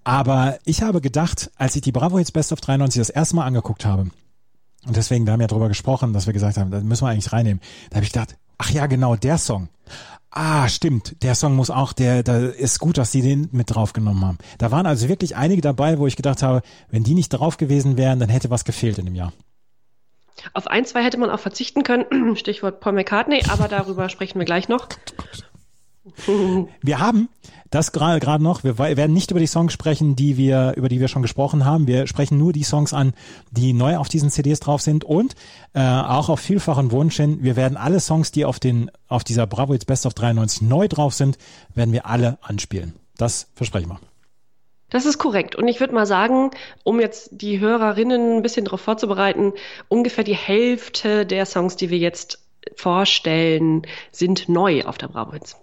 [0.04, 3.46] Aber ich habe gedacht, als ich die Bravo Hits Best of 93 das erste Mal
[3.46, 4.08] angeguckt habe,
[4.86, 7.32] und deswegen, wir haben ja drüber gesprochen, dass wir gesagt haben, da müssen wir eigentlich
[7.32, 7.62] reinnehmen.
[7.92, 9.70] Da habe ich gedacht, ach ja, genau, der Song.
[10.32, 11.22] Ah, stimmt.
[11.24, 14.38] Der Song muss auch, der, da ist gut, dass die den mit draufgenommen haben.
[14.58, 17.98] Da waren also wirklich einige dabei, wo ich gedacht habe, wenn die nicht drauf gewesen
[17.98, 19.34] wären, dann hätte was gefehlt in dem Jahr.
[20.54, 22.36] Auf ein, zwei hätte man auch verzichten können.
[22.38, 24.88] Stichwort Paul McCartney, aber darüber sprechen wir gleich noch.
[26.82, 27.30] Wir haben
[27.70, 28.64] das gerade gerade noch.
[28.64, 31.88] Wir werden nicht über die Songs sprechen, die wir über die wir schon gesprochen haben.
[31.88, 33.14] Wir sprechen nur die Songs an,
[33.52, 35.36] die neu auf diesen CDs drauf sind und
[35.74, 37.40] äh, auch auf vielfachen Wunsch hin.
[37.42, 40.88] Wir werden alle Songs, die auf den auf dieser Bravo It's Best of 93 neu
[40.88, 41.38] drauf sind,
[41.74, 42.94] werden wir alle anspielen.
[43.18, 44.00] Das versprechen wir.
[44.90, 45.56] Das ist korrekt.
[45.56, 46.52] Und ich würde mal sagen,
[46.84, 49.54] um jetzt die Hörerinnen ein bisschen darauf vorzubereiten,
[49.88, 52.44] ungefähr die Hälfte der Songs, die wir jetzt
[52.76, 55.56] vorstellen, sind neu auf der Bravo Hits.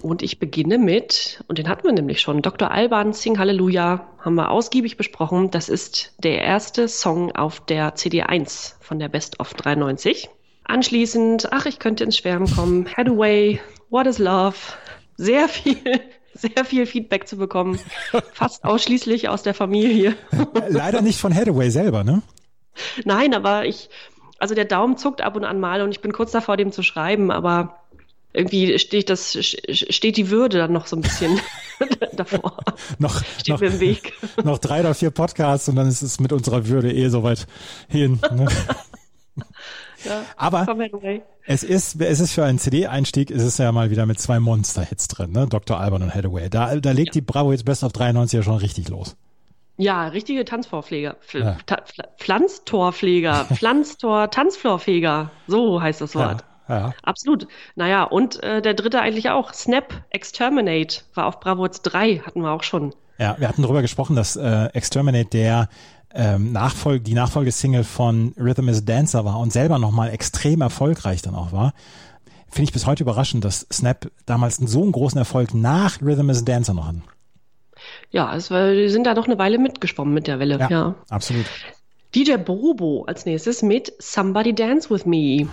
[0.00, 2.70] Und ich beginne mit, und den hatten wir nämlich schon, Dr.
[2.70, 5.50] Alban, Sing Hallelujah, haben wir ausgiebig besprochen.
[5.50, 10.28] Das ist der erste Song auf der CD1 von der Best of 93.
[10.64, 14.56] Anschließend, ach, ich könnte ins Schwärmen kommen, Hathaway, What is Love,
[15.16, 15.76] sehr viel,
[16.34, 17.80] sehr viel Feedback zu bekommen.
[18.32, 20.14] Fast ausschließlich aus der Familie.
[20.68, 22.22] Leider nicht von Hathaway selber, ne?
[23.04, 23.90] Nein, aber ich,
[24.38, 26.82] also der Daumen zuckt ab und an mal und ich bin kurz davor, dem zu
[26.82, 27.80] schreiben, aber
[28.32, 31.40] irgendwie steht das steht die Würde dann noch so ein bisschen
[32.12, 32.56] davor.
[32.98, 34.12] noch, steht noch, mir im Weg.
[34.44, 37.46] noch drei oder vier Podcasts und dann ist es mit unserer Würde eh soweit
[37.88, 38.20] hin.
[38.32, 38.46] Ne?
[40.04, 40.66] ja, Aber
[41.46, 45.08] es ist, es ist für einen CD-Einstieg, ist es ja mal wieder mit zwei Monster-Hits
[45.08, 45.46] drin, ne?
[45.48, 45.80] Dr.
[45.80, 46.50] Alban und Hathaway.
[46.50, 47.20] Da, da legt ja.
[47.20, 49.16] die Bravo jetzt Best of 93 ja schon richtig los.
[49.80, 51.16] Ja, richtige Tanzvorpfleger.
[51.32, 51.56] Ja.
[52.18, 55.30] Pflanztorpfleger, Pflanztor, Tanzflorpfleger.
[55.46, 56.40] So heißt das Wort.
[56.40, 56.92] Ja, ja.
[57.02, 57.48] Absolut.
[57.76, 59.52] Naja, und äh, der dritte eigentlich auch.
[59.52, 62.94] Snap Exterminate war auf Bravo 3, hatten wir auch schon.
[63.18, 65.68] Ja, wir hatten darüber gesprochen, dass äh, Exterminate der
[66.14, 71.34] ähm, Nachfolge, die Nachfolgesingle von Rhythm is Dancer war und selber nochmal extrem erfolgreich dann
[71.34, 71.74] auch war.
[72.50, 76.44] Finde ich bis heute überraschend, dass Snap damals so einen großen Erfolg nach Rhythm is
[76.44, 77.02] Dancer noch hatten.
[78.10, 80.58] Ja, es war, die sind da noch eine Weile mitgeschwommen mit der Welle.
[80.58, 80.94] Ja, ja.
[81.10, 81.46] absolut.
[82.14, 85.46] DJ Bobo als nächstes mit Somebody Dance With Me.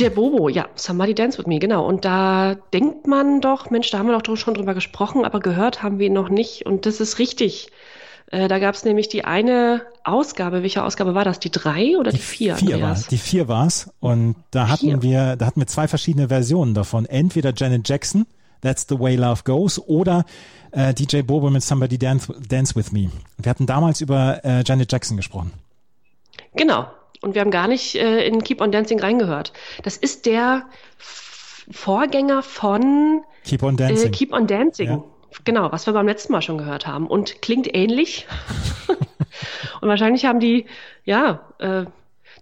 [0.00, 1.86] DJ Bobo, ja, Somebody Dance With Me, genau.
[1.86, 5.82] Und da denkt man doch, Mensch, da haben wir doch schon drüber gesprochen, aber gehört
[5.82, 6.64] haben wir ihn noch nicht.
[6.64, 7.70] Und das ist richtig.
[8.30, 10.62] Äh, da gab es nämlich die eine Ausgabe.
[10.62, 11.38] Welche Ausgabe war das?
[11.38, 12.56] Die drei oder die, die vier?
[12.56, 13.90] vier war, die vier war's.
[14.00, 15.02] Und da hatten vier.
[15.02, 17.04] wir, da hatten wir zwei verschiedene Versionen davon.
[17.06, 18.26] Entweder Janet Jackson,
[18.62, 20.24] That's the Way Love Goes, oder
[20.70, 23.10] äh, DJ Bobo mit Somebody Dance, Dance With Me.
[23.36, 25.52] Wir hatten damals über äh, Janet Jackson gesprochen.
[26.54, 26.86] Genau,
[27.22, 29.52] und wir haben gar nicht äh, in Keep on Dancing reingehört.
[29.82, 30.66] Das ist der
[31.70, 34.08] Vorgänger von Keep on Dancing.
[34.08, 34.88] Äh, Keep on Dancing.
[34.88, 35.04] Ja.
[35.44, 37.06] Genau, was wir beim letzten Mal schon gehört haben.
[37.06, 38.26] Und klingt ähnlich.
[39.80, 40.66] und wahrscheinlich haben die,
[41.04, 41.84] ja, äh,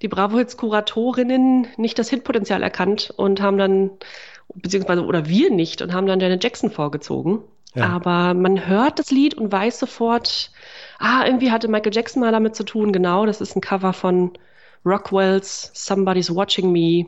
[0.00, 3.90] die Bravo-Hits-Kuratorinnen nicht das Hitpotenzial erkannt und haben dann,
[4.54, 7.40] beziehungsweise, oder wir nicht, und haben dann Janet Jackson vorgezogen.
[7.74, 7.88] Ja.
[7.88, 10.50] Aber man hört das Lied und weiß sofort,
[10.98, 12.92] ah, irgendwie hatte Michael Jackson mal damit zu tun.
[12.92, 14.32] Genau, das ist ein Cover von
[14.88, 17.06] Rockwells Somebody's Watching Me,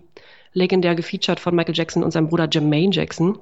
[0.52, 3.38] legendär gefeatured von Michael Jackson und seinem Bruder Jermaine Jackson.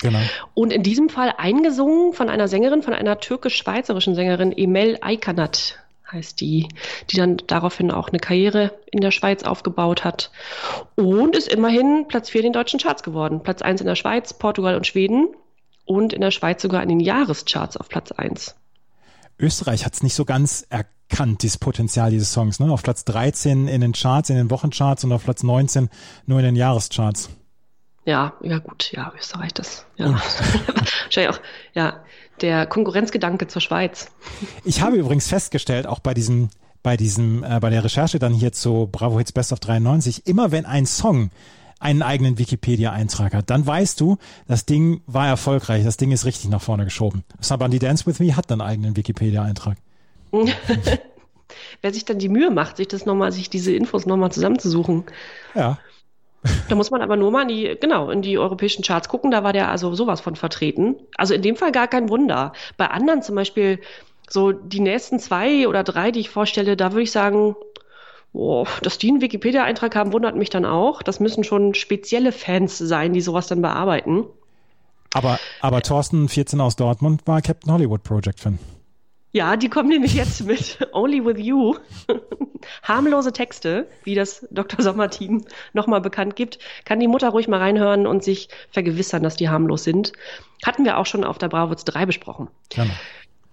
[0.00, 0.20] Genau.
[0.54, 5.78] Und in diesem Fall eingesungen von einer Sängerin, von einer türkisch-schweizerischen Sängerin, Emel Aykanat
[6.10, 6.68] heißt die,
[7.10, 10.30] die dann daraufhin auch eine Karriere in der Schweiz aufgebaut hat
[10.94, 13.42] und ist immerhin Platz 4 in den deutschen Charts geworden.
[13.42, 15.28] Platz 1 in der Schweiz, Portugal und Schweden
[15.84, 18.56] und in der Schweiz sogar in den Jahrescharts auf Platz 1.
[19.38, 22.60] Österreich hat es nicht so ganz erkannt, dieses Potenzial dieses Songs.
[22.60, 22.70] Ne?
[22.70, 25.88] Auf Platz 13 in den Charts, in den Wochencharts und auf Platz 19
[26.26, 27.30] nur in den Jahrescharts.
[28.04, 29.84] Ja, ja gut, ja, Österreich das.
[29.96, 30.12] Ja.
[30.74, 31.40] Wahrscheinlich auch,
[31.74, 32.02] ja,
[32.40, 34.10] der Konkurrenzgedanke zur Schweiz.
[34.64, 36.48] Ich habe übrigens festgestellt, auch bei diesem,
[36.82, 40.52] bei diesem, äh, bei der Recherche dann hier zu Bravo Hits Best of 93, immer
[40.52, 41.30] wenn ein Song
[41.80, 46.50] einen eigenen Wikipedia-Eintrag hat, dann weißt du, das Ding war erfolgreich, das Ding ist richtig
[46.50, 47.24] nach vorne geschoben.
[47.40, 49.76] Somebody Dance With Me hat einen eigenen Wikipedia-Eintrag.
[51.80, 55.04] Wer sich dann die Mühe macht, sich das nochmal, sich diese Infos nochmal zusammenzusuchen.
[55.54, 55.78] Ja.
[56.68, 59.42] Da muss man aber nur mal in die, genau, in die europäischen Charts gucken, da
[59.42, 60.96] war der also sowas von vertreten.
[61.16, 62.52] Also in dem Fall gar kein Wunder.
[62.76, 63.80] Bei anderen zum Beispiel,
[64.28, 67.56] so die nächsten zwei oder drei, die ich vorstelle, da würde ich sagen,
[68.32, 71.02] Oh, dass die einen Wikipedia-Eintrag haben, wundert mich dann auch.
[71.02, 74.24] Das müssen schon spezielle Fans sein, die sowas dann bearbeiten.
[75.14, 78.58] Aber, aber Thorsten, 14 aus Dortmund, war Captain Hollywood Project-Fan.
[79.32, 81.76] Ja, die kommen nämlich jetzt mit Only With You.
[82.82, 84.82] Harmlose Texte, wie das Dr.
[84.82, 86.58] Sommer-Team nochmal bekannt gibt.
[86.84, 90.12] Kann die Mutter ruhig mal reinhören und sich vergewissern, dass die harmlos sind.
[90.64, 92.48] Hatten wir auch schon auf der Bravo 3 besprochen.
[92.68, 92.90] Gerne.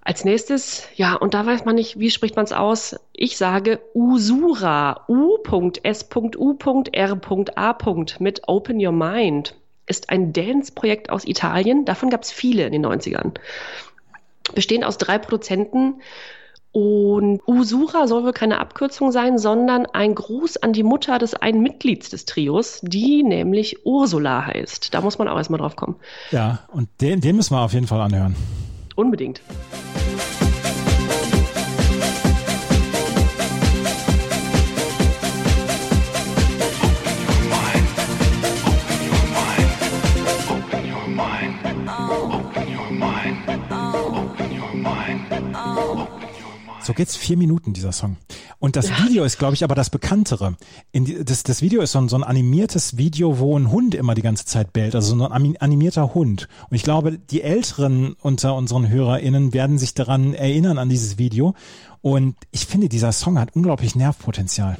[0.08, 2.96] Als nächstes, ja, und da weiß man nicht, wie spricht man es aus?
[3.12, 6.16] Ich sage Usura, U.S.U.R.A.
[8.20, 9.56] mit Open Your Mind.
[9.88, 11.86] Ist ein Dance-Projekt aus Italien.
[11.86, 13.32] Davon gab es viele in den 90ern.
[14.54, 15.96] Bestehen aus drei Produzenten.
[16.72, 21.64] Und Usura soll wohl keine Abkürzung sein, sondern ein Gruß an die Mutter des einen
[21.64, 24.94] Mitglieds des Trios, die nämlich Ursula heißt.
[24.94, 25.96] Da muss man auch erstmal drauf kommen.
[26.30, 28.36] Ja, und den, den müssen wir auf jeden Fall anhören.
[28.96, 29.42] Unbedingt.
[46.82, 48.18] So geht's vier Minuten, dieser Song.
[48.60, 50.56] Und das Video ist, glaube ich, aber das bekanntere.
[50.94, 54.16] Die, das, das Video ist so ein, so ein animiertes Video, wo ein Hund immer
[54.16, 56.48] die ganze Zeit bellt, also so ein animierter Hund.
[56.70, 61.56] Und ich glaube, die Älteren unter unseren HörerInnen werden sich daran erinnern, an dieses Video.
[62.02, 64.78] Und ich finde, dieser Song hat unglaublich Nervpotenzial.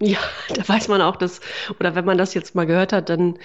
[0.00, 0.18] Ja,
[0.54, 1.40] da weiß man auch, dass,
[1.78, 3.38] oder wenn man das jetzt mal gehört hat, dann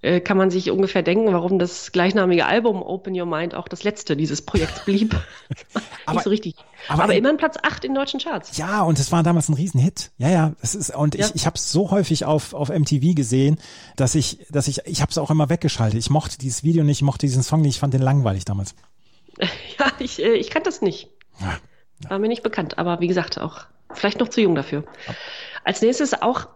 [0.00, 3.82] äh, kann man sich ungefähr denken, warum das gleichnamige Album Open Your Mind auch das
[3.82, 5.14] letzte dieses Projekts blieb.
[6.06, 6.54] aber, Nicht so richtig.
[6.88, 8.56] Aber, aber immerhin Platz 8 in deutschen Charts.
[8.56, 10.12] Ja, und es war damals ein Riesenhit.
[10.18, 11.26] Ja, ja, das ist und ja.
[11.26, 13.58] ich ich habe es so häufig auf auf MTV gesehen,
[13.96, 15.98] dass ich dass ich ich habe es auch immer weggeschaltet.
[15.98, 18.74] Ich mochte dieses Video nicht, ich mochte diesen Song nicht, ich fand den langweilig damals.
[19.78, 21.10] Ja, ich äh, ich kannte das nicht.
[21.40, 21.58] Ja,
[22.02, 22.10] ja.
[22.10, 24.84] War mir nicht bekannt, aber wie gesagt, auch vielleicht noch zu jung dafür.
[25.64, 26.48] Als nächstes auch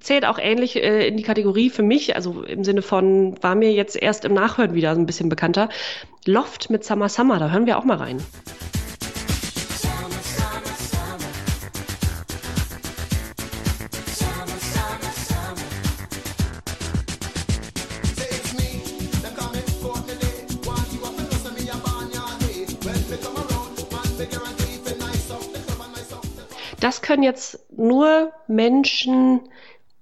[0.00, 3.72] zählt auch ähnlich äh, in die Kategorie für mich, also im Sinne von, war mir
[3.72, 5.68] jetzt erst im Nachhören wieder ein bisschen bekannter.
[6.24, 8.22] Loft mit Summer Summer, da hören wir auch mal rein.
[26.80, 29.40] Das können jetzt nur Menschen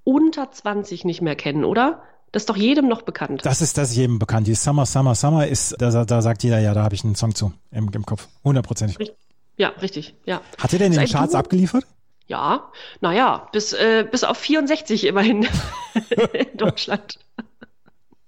[0.06, 2.00] unter 20 nicht mehr kennen, oder?
[2.30, 3.44] Das ist doch jedem noch bekannt.
[3.44, 4.46] Das ist das jedem bekannt.
[4.46, 7.34] Die Summer, Summer, Summer ist, da, da sagt jeder, ja, da habe ich einen Song
[7.34, 8.28] zu im, im Kopf.
[8.44, 9.12] Hundertprozentig.
[9.56, 10.42] Ja, richtig, ja.
[10.58, 11.40] Hat er denn in den Charts Duo?
[11.40, 11.86] abgeliefert?
[12.28, 15.48] Ja, naja, bis, äh, bis auf 64 immerhin
[16.32, 17.18] in Deutschland.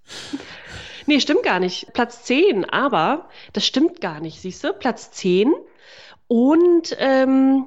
[1.06, 1.92] nee, stimmt gar nicht.
[1.92, 4.72] Platz 10, aber das stimmt gar nicht, siehst du?
[4.72, 5.52] Platz 10
[6.26, 7.66] und ähm,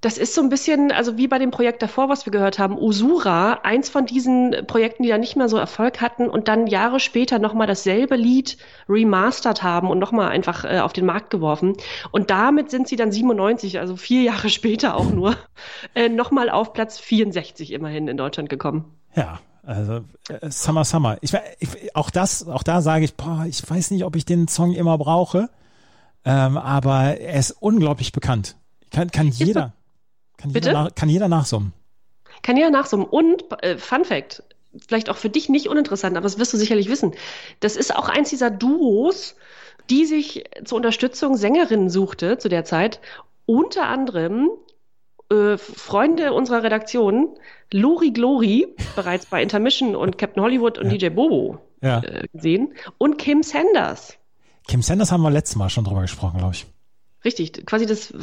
[0.00, 2.78] das ist so ein bisschen, also wie bei dem Projekt davor, was wir gehört haben,
[2.78, 7.00] Usura, eins von diesen Projekten, die da nicht mehr so Erfolg hatten und dann Jahre
[7.00, 11.74] später nochmal dasselbe Lied remastert haben und nochmal einfach äh, auf den Markt geworfen.
[12.10, 15.36] Und damit sind sie dann 97, also vier Jahre später auch nur,
[15.94, 18.84] äh, nochmal auf Platz 64 immerhin in Deutschland gekommen.
[19.14, 21.16] Ja, also äh, Summer Summer.
[21.22, 24.46] Ich, ich, auch das, auch da sage ich, boah, ich weiß nicht, ob ich den
[24.46, 25.48] Song immer brauche,
[26.24, 28.56] ähm, aber er ist unglaublich bekannt.
[28.90, 29.72] Kann, kann jeder.
[30.36, 31.72] Kann jeder, nach, kann jeder nachsummen.
[32.42, 33.06] Kann jeder nachsummen.
[33.06, 34.42] Und, äh, Fun Fact,
[34.86, 37.12] vielleicht auch für dich nicht uninteressant, aber das wirst du sicherlich wissen.
[37.60, 39.36] Das ist auch eins dieser Duos,
[39.90, 43.00] die sich zur Unterstützung Sängerinnen suchte zu der Zeit.
[43.46, 44.50] Unter anderem
[45.30, 47.28] äh, Freunde unserer Redaktion,
[47.72, 50.98] Lori Glory, bereits bei Intermission und Captain Hollywood und ja.
[50.98, 52.00] DJ Bobo ja.
[52.00, 54.18] äh, gesehen, und Kim Sanders.
[54.68, 56.66] Kim Sanders haben wir letztes Mal schon drüber gesprochen, glaube ich.
[57.26, 58.14] Richtig, quasi das,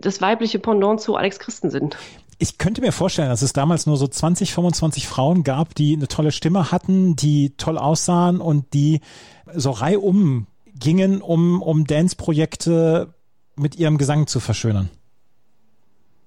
[0.00, 1.90] das weibliche Pendant zu Alex Christensen.
[2.38, 6.08] Ich könnte mir vorstellen, dass es damals nur so 20, 25 Frauen gab, die eine
[6.08, 9.02] tolle Stimme hatten, die toll aussahen und die
[9.52, 13.12] so reihum gingen, um, um Dance-Projekte
[13.56, 14.88] mit ihrem Gesang zu verschönern.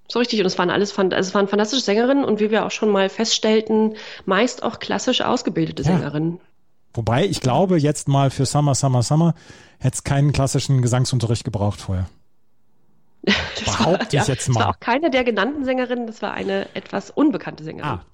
[0.07, 0.39] So richtig.
[0.39, 3.09] Und es waren alles, also es waren fantastische Sängerinnen und wie wir auch schon mal
[3.09, 5.97] feststellten, meist auch klassisch ausgebildete ja.
[5.97, 6.39] Sängerinnen.
[6.93, 9.33] Wobei, ich glaube, jetzt mal für Summer, Summer, Summer
[9.79, 12.07] hätte es keinen klassischen Gesangsunterricht gebraucht vorher.
[13.65, 14.55] Behaupte ich ja, jetzt mal.
[14.55, 17.89] Das war auch keine der genannten Sängerinnen, das war eine etwas unbekannte Sängerin.
[17.89, 18.05] Ah.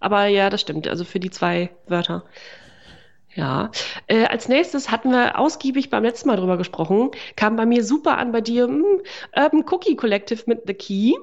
[0.00, 0.88] Aber ja, das stimmt.
[0.88, 2.24] Also für die zwei Wörter.
[3.34, 3.70] Ja.
[4.06, 7.10] Äh, als nächstes hatten wir ausgiebig beim letzten Mal drüber gesprochen.
[7.36, 9.02] Kam bei mir super an bei dir mh, hm,
[9.36, 11.14] Urban Cookie Collective mit The Key.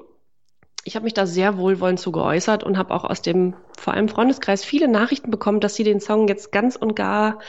[0.84, 4.08] Ich habe mich da sehr wohlwollend zu geäußert und habe auch aus dem vor allem
[4.08, 7.40] Freundeskreis viele Nachrichten bekommen, dass sie den Song jetzt ganz und gar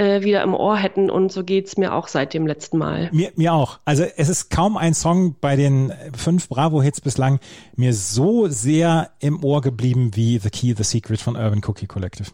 [0.00, 3.10] äh, wieder im Ohr hätten und so geht's mir auch seit dem letzten Mal.
[3.12, 3.80] Mir, mir auch.
[3.84, 7.38] Also es ist kaum ein Song bei den fünf Bravo-Hits bislang
[7.76, 12.30] mir so sehr im Ohr geblieben wie The Key, The Secret von Urban Cookie Collective.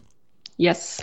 [0.55, 0.99] Yes.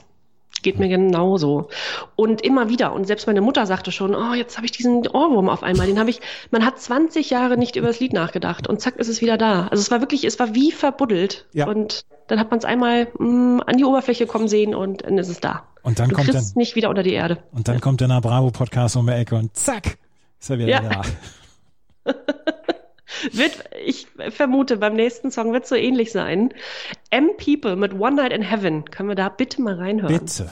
[0.64, 1.68] Geht mir genauso.
[2.16, 2.94] Und immer wieder.
[2.94, 5.86] Und selbst meine Mutter sagte schon, oh, jetzt habe ich diesen Ohrwurm auf einmal.
[5.86, 9.08] Den habe ich, man hat 20 Jahre nicht über das Lied nachgedacht und zack ist
[9.08, 9.68] es wieder da.
[9.68, 11.44] Also es war wirklich, es war wie verbuddelt.
[11.52, 11.66] Ja.
[11.66, 15.18] Und dann hat man es einmal mh, mm, an die Oberfläche kommen sehen und dann
[15.18, 15.64] ist es da.
[15.82, 17.38] Und dann du kommt dann nicht wieder unter die Erde.
[17.52, 17.80] Und dann ja.
[17.82, 19.98] kommt der Bravo Podcast um die Ecke und zack
[20.40, 21.02] ist er wieder ja.
[22.04, 22.12] da.
[23.32, 26.52] wird, ich vermute, beim nächsten Song wird es so ähnlich sein.
[27.10, 28.84] M People mit One Night in Heaven.
[28.86, 30.18] Können wir da bitte mal reinhören?
[30.18, 30.50] Bitte.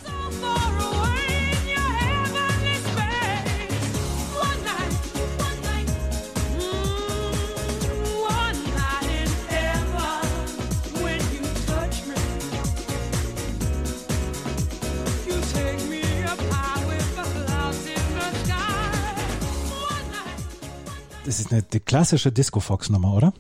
[21.24, 23.32] Das ist eine, klassische Disco-Fox-Nummer, oder?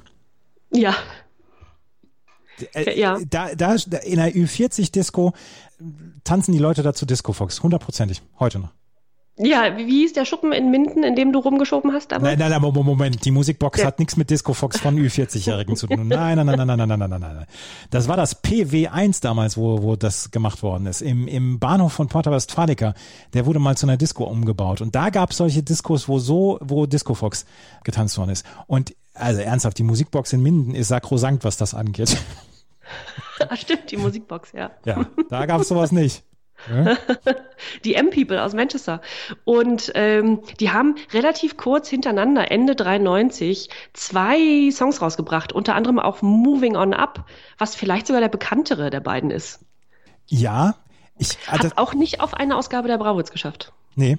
[0.72, 0.94] Ja.
[2.74, 3.18] Äh, ja.
[3.28, 5.32] Da, da, in der Ü40-Disco
[6.24, 8.70] tanzen die Leute dazu Disco Fox, hundertprozentig, heute noch.
[9.38, 12.12] Ja, wie hieß der Schuppen in Minden, in dem du rumgeschoben hast?
[12.12, 12.22] Aber?
[12.22, 13.24] Nein, nein, nein, Moment.
[13.24, 13.86] Die Musikbox ja.
[13.86, 16.06] hat nichts mit Disco Fox von Ü40-Jährigen zu tun.
[16.06, 17.46] Nein, nein, nein, nein, nein, nein, nein, nein, nein.
[17.90, 21.00] Das war das PW1 damals, wo, wo das gemacht worden ist.
[21.00, 22.92] Im, im Bahnhof von Porta Westfalica.
[23.32, 24.82] Der wurde mal zu einer Disco umgebaut.
[24.82, 27.46] Und da gab es solche Discos, wo so, wo Disco Fox
[27.84, 28.44] getanzt worden ist.
[28.66, 32.18] Und also ernsthaft, die Musikbox in Minden ist sakrosankt, was das angeht.
[33.48, 34.72] Ach, stimmt, die Musikbox, ja.
[34.84, 36.22] Ja, da gab es sowas nicht.
[37.84, 39.00] die M-People aus Manchester.
[39.44, 46.22] Und ähm, die haben relativ kurz hintereinander, Ende 93, zwei Songs rausgebracht, unter anderem auch
[46.22, 47.26] Moving On Up,
[47.58, 49.60] was vielleicht sogar der bekanntere der beiden ist.
[50.26, 50.76] Ja,
[51.18, 53.72] ich habe also, auch nicht auf eine Ausgabe der Brauwitz geschafft.
[53.94, 54.18] Nee,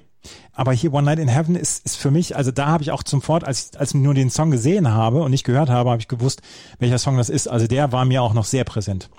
[0.52, 3.02] aber hier One Night in Heaven ist, ist für mich, also da habe ich auch
[3.02, 5.90] zum Fort, als ich, als ich nur den Song gesehen habe und nicht gehört habe,
[5.90, 6.42] habe ich gewusst,
[6.78, 7.48] welcher Song das ist.
[7.48, 9.10] Also der war mir auch noch sehr präsent.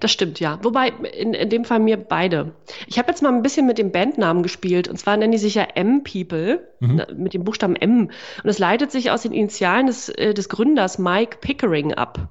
[0.00, 0.58] Das stimmt, ja.
[0.62, 2.52] Wobei in, in dem Fall mir beide.
[2.86, 4.88] Ich habe jetzt mal ein bisschen mit dem Bandnamen gespielt.
[4.88, 7.02] Und zwar nennen die sich ja M-People mhm.
[7.16, 8.10] mit dem Buchstaben M.
[8.42, 12.28] Und es leitet sich aus den Initialen des, äh, des Gründers Mike Pickering ab.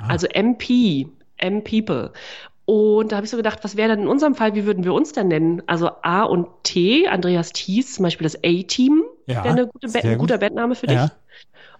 [0.00, 0.08] Ah.
[0.08, 2.12] Also MP, M-People.
[2.64, 4.92] Und da habe ich so gedacht, was wäre denn in unserem Fall, wie würden wir
[4.92, 5.62] uns denn nennen?
[5.66, 10.00] Also A und T, Andreas Thies, zum Beispiel das A-Team, ja, wäre eine gute ba
[10.00, 10.96] ein guter Bandname für dich.
[10.96, 11.10] Ja.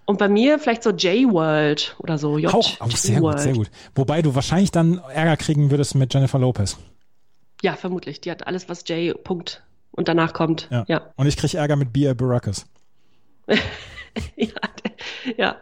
[0.08, 2.38] Und bei mir vielleicht so J-World oder so.
[2.38, 3.70] J auch, auch sehr gut, sehr gut.
[3.94, 6.78] Wobei du wahrscheinlich dann Ärger kriegen würdest mit Jennifer Lopez.
[7.60, 8.18] Ja, vermutlich.
[8.22, 9.22] Die hat alles, was J.
[9.22, 10.66] Punkt und danach kommt.
[10.70, 10.86] Ja.
[10.88, 11.12] ja.
[11.16, 12.14] Und ich kriege Ärger mit B.A.
[12.14, 12.64] Baracus.
[13.48, 13.58] ja,
[15.36, 15.56] ja.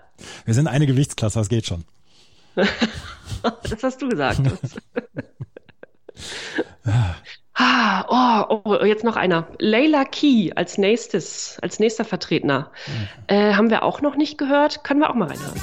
[0.44, 1.82] Wir sind eine Gewichtsklasse, das geht schon.
[2.54, 4.42] das hast du gesagt.
[7.58, 8.04] Ah,
[8.50, 9.46] oh, oh, jetzt noch einer.
[9.58, 12.70] Layla Key als nächstes, als nächster Vertreter.
[12.86, 13.08] Mhm.
[13.28, 14.84] Äh, haben wir auch noch nicht gehört.
[14.84, 15.54] Können wir auch mal reinhören.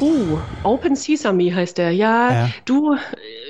[0.00, 1.90] Uh, Open Sesame heißt der.
[1.92, 2.96] Ja, ja, Du,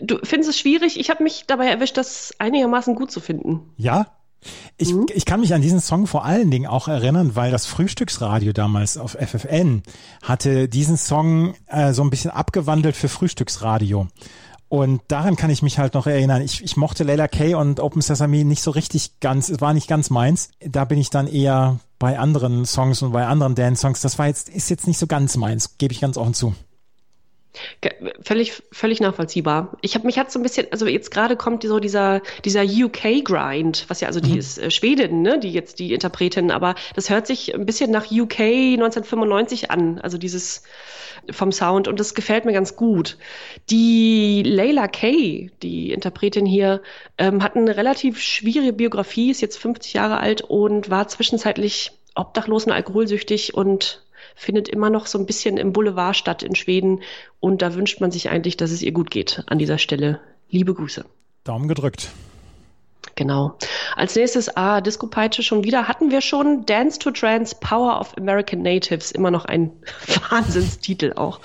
[0.03, 0.99] du findest es schwierig.
[0.99, 3.61] Ich habe mich dabei erwischt, das einigermaßen gut zu finden.
[3.77, 4.07] Ja,
[4.77, 5.07] ich, mhm.
[5.13, 8.97] ich kann mich an diesen Song vor allen Dingen auch erinnern, weil das Frühstücksradio damals
[8.97, 9.83] auf FFN
[10.23, 14.07] hatte diesen Song äh, so ein bisschen abgewandelt für Frühstücksradio.
[14.69, 16.43] Und daran kann ich mich halt noch erinnern.
[16.43, 19.89] Ich, ich mochte Layla Kay und Open Sesame nicht so richtig ganz, es war nicht
[19.89, 20.51] ganz meins.
[20.61, 24.03] Da bin ich dann eher bei anderen Songs und bei anderen Dance-Songs.
[24.03, 26.55] Das war jetzt, ist jetzt nicht so ganz meins, gebe ich ganz offen zu.
[28.23, 29.77] Völlig, völlig nachvollziehbar.
[29.81, 33.87] Ich habe mich hat so ein bisschen, also jetzt gerade kommt so dieser, dieser UK-Grind,
[33.89, 34.39] was ja, also die mhm.
[34.39, 38.11] ist äh, Schwedin, ne, die jetzt die Interpretin, aber das hört sich ein bisschen nach
[38.11, 40.63] UK 1995 an, also dieses
[41.31, 43.19] vom Sound und das gefällt mir ganz gut.
[43.71, 46.83] Die Layla Kay, die Interpretin hier,
[47.19, 52.65] ähm, hat eine relativ schwierige Biografie, ist jetzt 50 Jahre alt und war zwischenzeitlich obdachlos
[52.67, 57.03] und alkoholsüchtig und findet immer noch so ein bisschen im Boulevard statt in Schweden.
[57.41, 60.21] Und da wünscht man sich eigentlich, dass es ihr gut geht an dieser Stelle.
[60.49, 61.05] Liebe Grüße.
[61.45, 62.11] Daumen gedrückt.
[63.15, 63.57] Genau.
[63.97, 65.89] Als nächstes, ah, Disco Peitsche schon wieder.
[65.89, 69.11] Hatten wir schon Dance to Trance, Power of American Natives.
[69.11, 69.73] Immer noch ein
[70.31, 71.41] Wahnsinnstitel auch.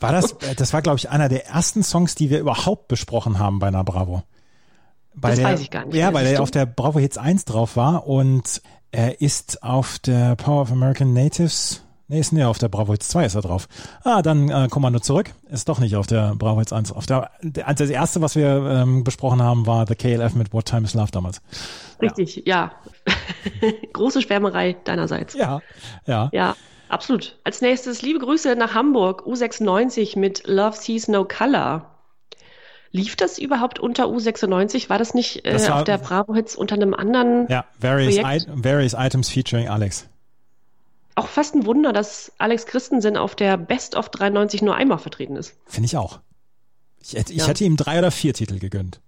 [0.00, 3.38] War das, äh, das war, glaube ich, einer der ersten Songs, die wir überhaupt besprochen
[3.38, 4.22] haben bei einer Bravo.
[5.14, 5.96] Bei das der, weiß ich gar nicht.
[5.96, 10.36] Ja, weil er auf der Bravo Hits 1 drauf war und er ist auf der
[10.36, 13.68] Power of American Natives Nee, ist nee, auf der Bravo Hits 2 ist er drauf.
[14.02, 15.30] Ah, dann äh, Kommando zurück.
[15.50, 16.90] Ist doch nicht auf der Bravo Hits 1.
[16.92, 20.64] Auf der, der, das erste, was wir ähm, besprochen haben, war The KLF mit What
[20.64, 21.42] Time is Love damals.
[22.00, 22.72] Richtig, ja.
[23.06, 23.72] ja.
[23.92, 25.34] Große Schwärmerei deinerseits.
[25.34, 25.60] Ja,
[26.06, 26.30] ja.
[26.32, 26.56] Ja,
[26.88, 27.38] absolut.
[27.44, 31.94] Als nächstes liebe Grüße nach Hamburg, U96 mit Love Sees No Color.
[32.90, 34.88] Lief das überhaupt unter U96?
[34.88, 37.46] War das nicht äh, das war, auf der Bravo Hits unter einem anderen?
[37.50, 40.08] Ja, various, I various Items featuring Alex
[41.18, 45.36] auch fast ein Wunder, dass Alex Christensen auf der Best of 93 nur einmal vertreten
[45.36, 45.54] ist.
[45.66, 46.20] Finde ich auch.
[47.02, 47.46] Ich, hätte, ich ja.
[47.46, 49.00] hätte ihm drei oder vier Titel gegönnt.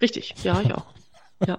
[0.00, 0.86] Richtig, ja, ich auch.
[1.46, 1.58] ja.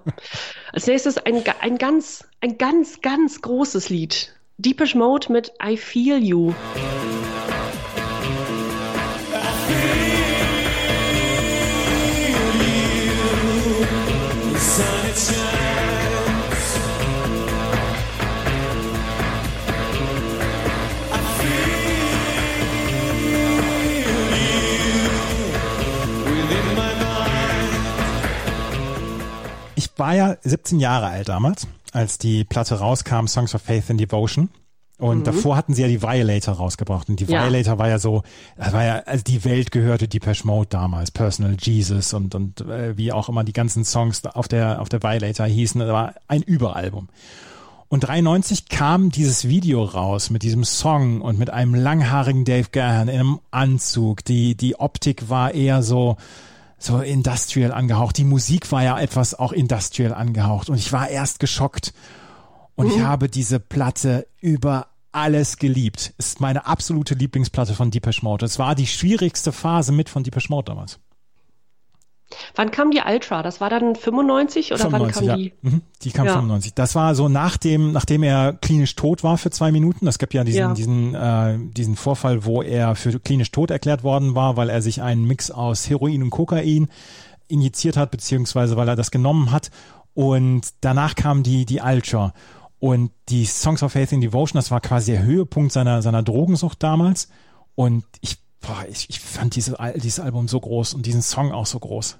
[0.71, 4.33] Als nächstes ein, ein ganz, ein ganz, ganz großes Lied.
[4.57, 6.53] Deepish Mode mit I Feel You.
[29.97, 34.49] War ja 17 Jahre alt damals, als die Platte rauskam, Songs of Faith and Devotion.
[34.97, 35.23] Und mhm.
[35.23, 37.09] davor hatten sie ja die Violator rausgebracht.
[37.09, 37.43] Und die ja.
[37.43, 38.23] Violator war ja so,
[38.55, 42.97] das war ja, also die Welt gehörte Depeche Mode damals, Personal Jesus und, und äh,
[42.97, 45.79] wie auch immer die ganzen Songs auf der, auf der Violator hießen.
[45.79, 47.09] Das war ein Überalbum.
[47.87, 53.09] Und 93 kam dieses Video raus mit diesem Song und mit einem langhaarigen Dave Gahan
[53.09, 54.23] in einem Anzug.
[54.25, 56.17] Die, die Optik war eher so,
[56.77, 58.17] so industrial angehaucht.
[58.17, 60.69] Die Musik war ja etwas auch industrial angehaucht.
[60.69, 61.93] Und ich war erst geschockt.
[62.75, 62.93] Und mhm.
[62.93, 66.13] ich habe diese Platte über alles geliebt.
[66.17, 68.45] Ist meine absolute Lieblingsplatte von Deepesh Mode.
[68.45, 70.99] Es war die schwierigste Phase mit von Deepesh Mode damals.
[72.55, 73.43] Wann kam die Ultra?
[73.43, 75.35] Das war dann 95 oder 95, wann kam ja.
[75.35, 75.53] die?
[75.61, 76.33] Mhm, die kam ja.
[76.33, 76.73] 95.
[76.73, 80.07] Das war so nach dem, nachdem er klinisch tot war für zwei Minuten.
[80.07, 80.73] Es gab ja diesen, ja.
[80.73, 85.01] diesen, äh, diesen Vorfall, wo er für klinisch tot erklärt worden war, weil er sich
[85.01, 86.89] einen Mix aus Heroin und Kokain
[87.47, 89.69] injiziert hat, beziehungsweise weil er das genommen hat.
[90.13, 92.33] Und danach kam die, die Ultra.
[92.79, 96.81] Und die Songs of Faith and Devotion, das war quasi der Höhepunkt seiner, seiner Drogensucht
[96.81, 97.29] damals.
[97.75, 101.65] Und ich, boah, ich, ich fand diese, dieses Album so groß und diesen Song auch
[101.65, 102.19] so groß.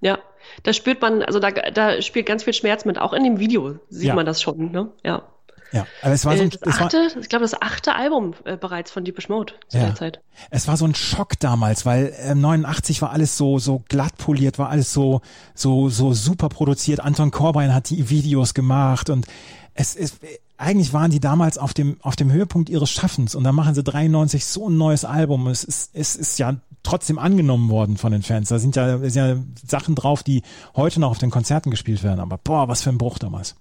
[0.00, 0.18] Ja,
[0.62, 2.98] da spürt man, also da, da spielt ganz viel Schmerz mit.
[2.98, 4.14] Auch in dem Video sieht ja.
[4.14, 4.90] man das schon, ne?
[5.04, 5.28] Ja.
[5.72, 8.56] Ja, aber es war so ein, das achte, war, ich glaube, das achte Album äh,
[8.56, 9.86] bereits von Deepish Mode zu ja.
[9.86, 10.20] der Zeit.
[10.50, 14.58] Es war so ein Schock damals, weil äh, 89 war alles so so glatt poliert,
[14.58, 15.20] war alles so
[15.54, 17.00] so so super produziert.
[17.00, 19.26] Anton Corbijn hat die Videos gemacht und
[19.74, 20.18] es ist
[20.56, 23.82] eigentlich waren die damals auf dem auf dem Höhepunkt ihres Schaffens und dann machen sie
[23.82, 25.46] 93 so ein neues Album.
[25.46, 28.48] Es ist es ist ja trotzdem angenommen worden von den Fans.
[28.48, 30.42] Da sind ja, sind ja Sachen drauf, die
[30.74, 32.20] heute noch auf den Konzerten gespielt werden.
[32.20, 33.56] Aber boah, was für ein Bruch damals.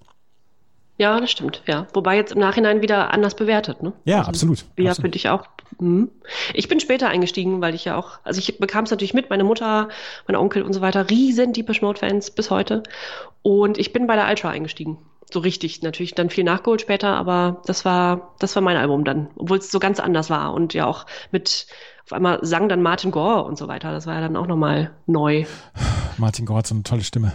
[1.00, 1.88] Ja, das stimmt, ja.
[1.94, 3.94] Wobei jetzt im Nachhinein wieder anders bewertet, ne?
[4.04, 4.66] Ja, also, absolut.
[4.78, 5.46] Ja, finde ich auch.
[5.80, 6.12] Hm.
[6.54, 9.46] Ich bin später eingestiegen, weil ich ja auch, also ich bekam es natürlich mit, meine
[9.46, 9.88] Mutter,
[10.28, 12.84] mein Onkel und so weiter, riesen Deepish Mode Fans bis heute.
[13.44, 14.98] Und ich bin bei der Ultra eingestiegen.
[15.32, 19.30] So richtig, natürlich dann viel nachgeholt später, aber das war, das war mein Album dann,
[19.38, 21.68] obwohl es so ganz anders war und ja auch mit
[22.04, 23.94] auf einmal sang dann Martin Gore und so weiter.
[23.94, 25.46] Das war ja dann auch nochmal neu.
[26.18, 27.32] Martin Gore hat so eine tolle Stimme.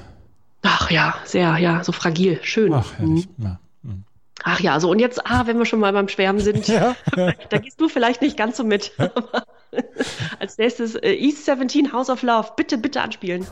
[0.65, 2.73] Ach ja, sehr, ja, so fragil, schön.
[2.73, 3.29] Ach, herrlich.
[3.37, 3.45] Mhm.
[3.45, 3.61] Ja.
[3.83, 4.05] Mhm.
[4.43, 7.33] Ach ja, so und jetzt, ah, wenn wir schon mal beim Schwärmen sind, ja, ja.
[7.51, 8.93] da gehst du vielleicht nicht ganz so mit.
[10.39, 12.53] Als nächstes äh, East 17 House of Love.
[12.57, 13.47] Bitte, bitte anspielen.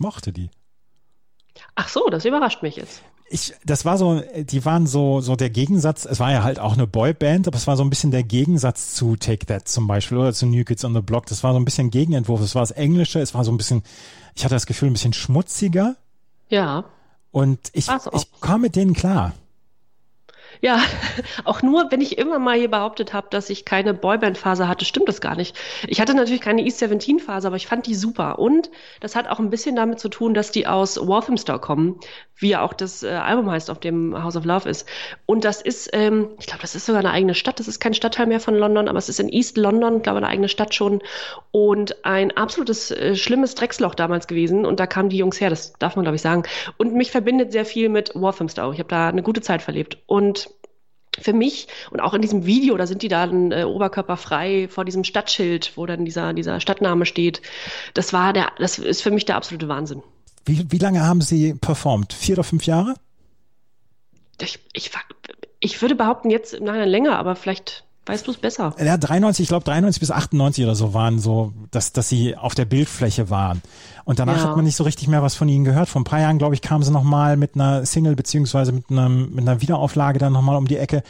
[0.00, 0.50] Mochte die.
[1.74, 3.02] Ach so, das überrascht mich jetzt.
[3.28, 6.04] Ich, das war so, die waren so, so der Gegensatz.
[6.04, 8.94] Es war ja halt auch eine Boyband, aber es war so ein bisschen der Gegensatz
[8.94, 11.26] zu Take That zum Beispiel oder zu New Kids on the Block.
[11.26, 12.40] Das war so ein bisschen Gegenentwurf.
[12.40, 13.18] Es war das Englische.
[13.18, 13.82] Es war so ein bisschen,
[14.36, 15.96] ich hatte das Gefühl, ein bisschen schmutziger.
[16.48, 16.84] Ja.
[17.32, 19.32] Und ich, ich kam mit denen klar.
[20.60, 20.80] Ja,
[21.44, 25.08] auch nur, wenn ich immer mal hier behauptet habe, dass ich keine Boyband-Phase hatte, stimmt
[25.08, 25.56] das gar nicht.
[25.86, 28.38] Ich hatte natürlich keine East 17-Phase, aber ich fand die super.
[28.38, 32.00] Und das hat auch ein bisschen damit zu tun, dass die aus Walthamstow kommen,
[32.36, 34.86] wie ja auch das äh, Album heißt, auf dem House of Love ist.
[35.24, 37.58] Und das ist, ähm, ich glaube, das ist sogar eine eigene Stadt.
[37.58, 40.28] Das ist kein Stadtteil mehr von London, aber es ist in East London, glaube eine
[40.28, 41.02] eigene Stadt schon.
[41.50, 44.66] Und ein absolutes äh, schlimmes Drecksloch damals gewesen.
[44.66, 46.42] Und da kamen die Jungs her, das darf man, glaube ich, sagen.
[46.76, 48.72] Und mich verbindet sehr viel mit Walthamstow.
[48.72, 49.98] Ich habe da eine gute Zeit verlebt.
[50.06, 50.45] Und
[51.20, 55.04] für mich und auch in diesem Video, da sind die dann äh, oberkörperfrei vor diesem
[55.04, 57.42] Stadtschild, wo dann dieser, dieser Stadtname steht.
[57.94, 60.02] Das war der, das ist für mich der absolute Wahnsinn.
[60.44, 62.12] Wie, wie lange haben Sie performt?
[62.12, 62.94] Vier oder fünf Jahre?
[64.40, 64.90] Ich, ich,
[65.60, 68.74] ich würde behaupten, jetzt im Nachhinein länger, aber vielleicht weißt du es besser.
[68.82, 72.54] Ja, 93, ich glaube 93 bis 98 oder so waren so, dass, dass sie auf
[72.54, 73.62] der Bildfläche waren.
[74.04, 74.44] Und danach ja.
[74.44, 75.88] hat man nicht so richtig mehr was von ihnen gehört.
[75.88, 79.34] Vor ein paar Jahren, glaube ich, kamen sie nochmal mit einer Single beziehungsweise mit, einem,
[79.34, 81.02] mit einer Wiederauflage dann nochmal um die Ecke.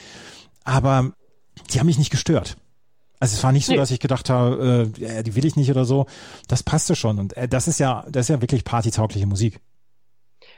[0.64, 1.12] Aber
[1.72, 2.56] die haben mich nicht gestört.
[3.18, 3.78] Also es war nicht so, nee.
[3.78, 6.06] dass ich gedacht habe, äh, die will ich nicht oder so.
[6.48, 7.18] Das passte schon.
[7.18, 9.60] Und äh, das ist ja, das ist ja wirklich partytaugliche Musik.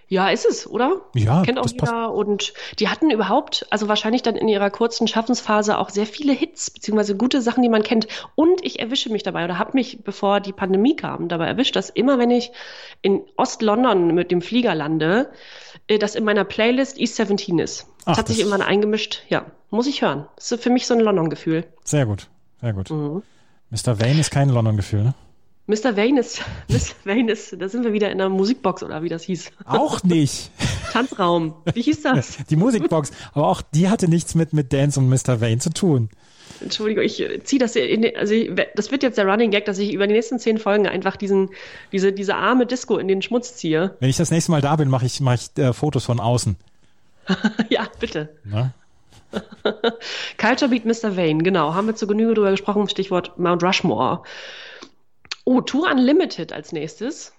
[0.08, 1.02] Ja, ist es, oder?
[1.14, 1.42] Ja.
[1.42, 1.84] Kennt auch jeder.
[1.84, 2.14] Passt.
[2.14, 6.70] Und die hatten überhaupt, also wahrscheinlich dann in ihrer kurzen Schaffensphase auch sehr viele Hits,
[6.70, 8.08] beziehungsweise gute Sachen, die man kennt.
[8.34, 11.90] Und ich erwische mich dabei oder habe mich, bevor die Pandemie kam, dabei erwischt, dass
[11.90, 12.52] immer, wenn ich
[13.02, 15.30] in Ost-London mit dem Flieger lande,
[15.88, 17.86] äh, das in meiner Playlist East 17 ist.
[17.98, 19.24] Das Ach, hat sich irgendwann eingemischt.
[19.28, 20.26] Ja, muss ich hören.
[20.36, 21.64] Das ist für mich so ein London-Gefühl.
[21.84, 22.28] Sehr gut.
[22.62, 22.90] Sehr gut.
[22.90, 23.22] Mhm.
[23.70, 24.00] Mr.
[24.00, 25.14] Wayne ist kein London-Gefühl, ne?
[25.68, 25.96] Mr.
[25.96, 26.94] Wayne ist, Mr.
[27.04, 29.50] Wayne ist, da sind wir wieder in der Musikbox oder wie das hieß.
[29.66, 30.50] Auch nicht.
[30.92, 31.54] Tanzraum.
[31.74, 32.38] Wie hieß das?
[32.48, 33.12] Die Musikbox.
[33.34, 35.40] Aber auch die hatte nichts mit, mit Dance und Mr.
[35.40, 36.08] Wayne zu tun.
[36.60, 39.92] Entschuldigung, ich ziehe das in, also ich, das wird jetzt der Running Gag, dass ich
[39.92, 41.50] über die nächsten zehn Folgen einfach diesen,
[41.92, 43.94] diese, diese arme Disco in den Schmutz ziehe.
[44.00, 46.56] Wenn ich das nächste Mal da bin, mache ich, mach ich äh, Fotos von außen.
[47.68, 48.30] ja, bitte.
[48.44, 48.72] Ne?
[50.38, 51.16] Culture Beat Mr.
[51.16, 51.74] Vane, genau.
[51.74, 52.88] Haben wir zu Genüge drüber gesprochen.
[52.88, 54.22] Stichwort Mount Rushmore.
[55.50, 57.32] Oh, Tour Unlimited als nächstes.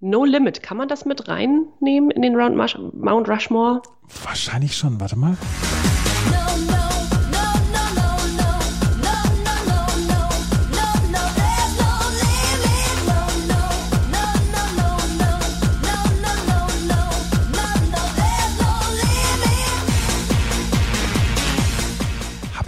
[0.00, 0.60] No Limit.
[0.60, 2.56] Kann man das mit reinnehmen in den Round
[2.94, 3.80] Mount Rushmore?
[4.24, 5.00] Wahrscheinlich schon.
[5.00, 5.36] Warte mal.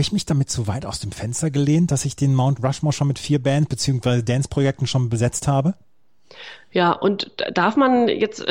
[0.01, 2.94] Habe ich mich damit zu weit aus dem Fenster gelehnt, dass ich den Mount Rushmore
[2.94, 4.22] schon mit vier Band- bzw.
[4.22, 5.74] Dance-Projekten schon besetzt habe?
[6.72, 8.46] Ja, und darf man jetzt,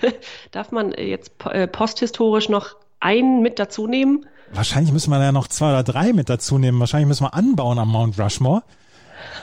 [0.52, 4.26] darf man jetzt äh, posthistorisch noch einen mit dazu nehmen?
[4.52, 6.78] Wahrscheinlich müssen wir ja noch zwei oder drei mit dazu nehmen.
[6.78, 8.62] Wahrscheinlich müssen wir anbauen am Mount Rushmore.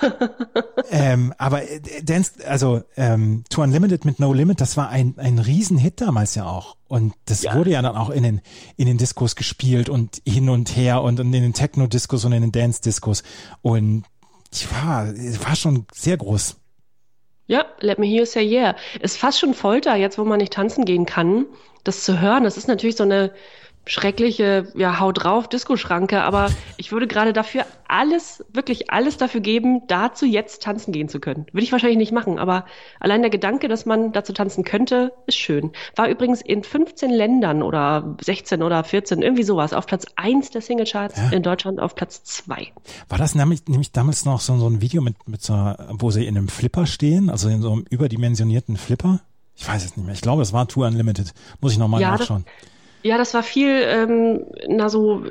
[0.92, 5.40] ähm, aber äh, Dance, also ähm, To Unlimited mit No Limit, das war ein, ein
[5.40, 6.76] Riesenhit damals ja auch.
[6.88, 7.56] Und das Ja.
[7.56, 8.42] wurde ja dann auch in den,
[8.78, 12.52] in den Diskos gespielt und hin und her und in den Techno-Diskos und in den
[12.52, 13.24] Dance-Diskos.
[13.62, 14.04] Und
[14.54, 16.58] ich war, war schon sehr groß.
[17.48, 18.76] Ja, Let Me Hear You Say Yeah.
[19.02, 21.46] Ist fast schon Folter, jetzt wo man nicht tanzen gehen kann,
[21.84, 22.44] das zu hören.
[22.44, 23.32] Das ist natürlich so eine
[23.86, 29.82] schreckliche, ja, hau drauf, Diskoschranke, aber ich würde gerade dafür alles, wirklich alles dafür geben,
[29.88, 31.46] dazu jetzt tanzen gehen zu können.
[31.52, 32.66] Würde ich wahrscheinlich nicht machen, aber
[33.00, 35.72] allein der Gedanke, dass man dazu tanzen könnte, ist schön.
[35.96, 40.62] War übrigens in 15 Ländern oder 16 oder 14, irgendwie sowas, auf Platz 1 der
[40.62, 41.30] Singlecharts, Ja.
[41.32, 42.68] in Deutschland auf Platz 2.
[43.10, 45.54] War das nämlich, nämlich damals noch so, so ein Video mit, mit so,
[45.90, 49.22] wo sie in einem Flipper stehen, also in so einem überdimensionierten Flipper?
[49.56, 50.16] Ich weiß es nicht mehr.
[50.16, 51.34] Ich glaube, es war Tour Unlimited.
[51.60, 52.46] Muss ich nochmal Ja, das- nachschauen.
[53.04, 55.24] Ja, das war viel, ähm, na so,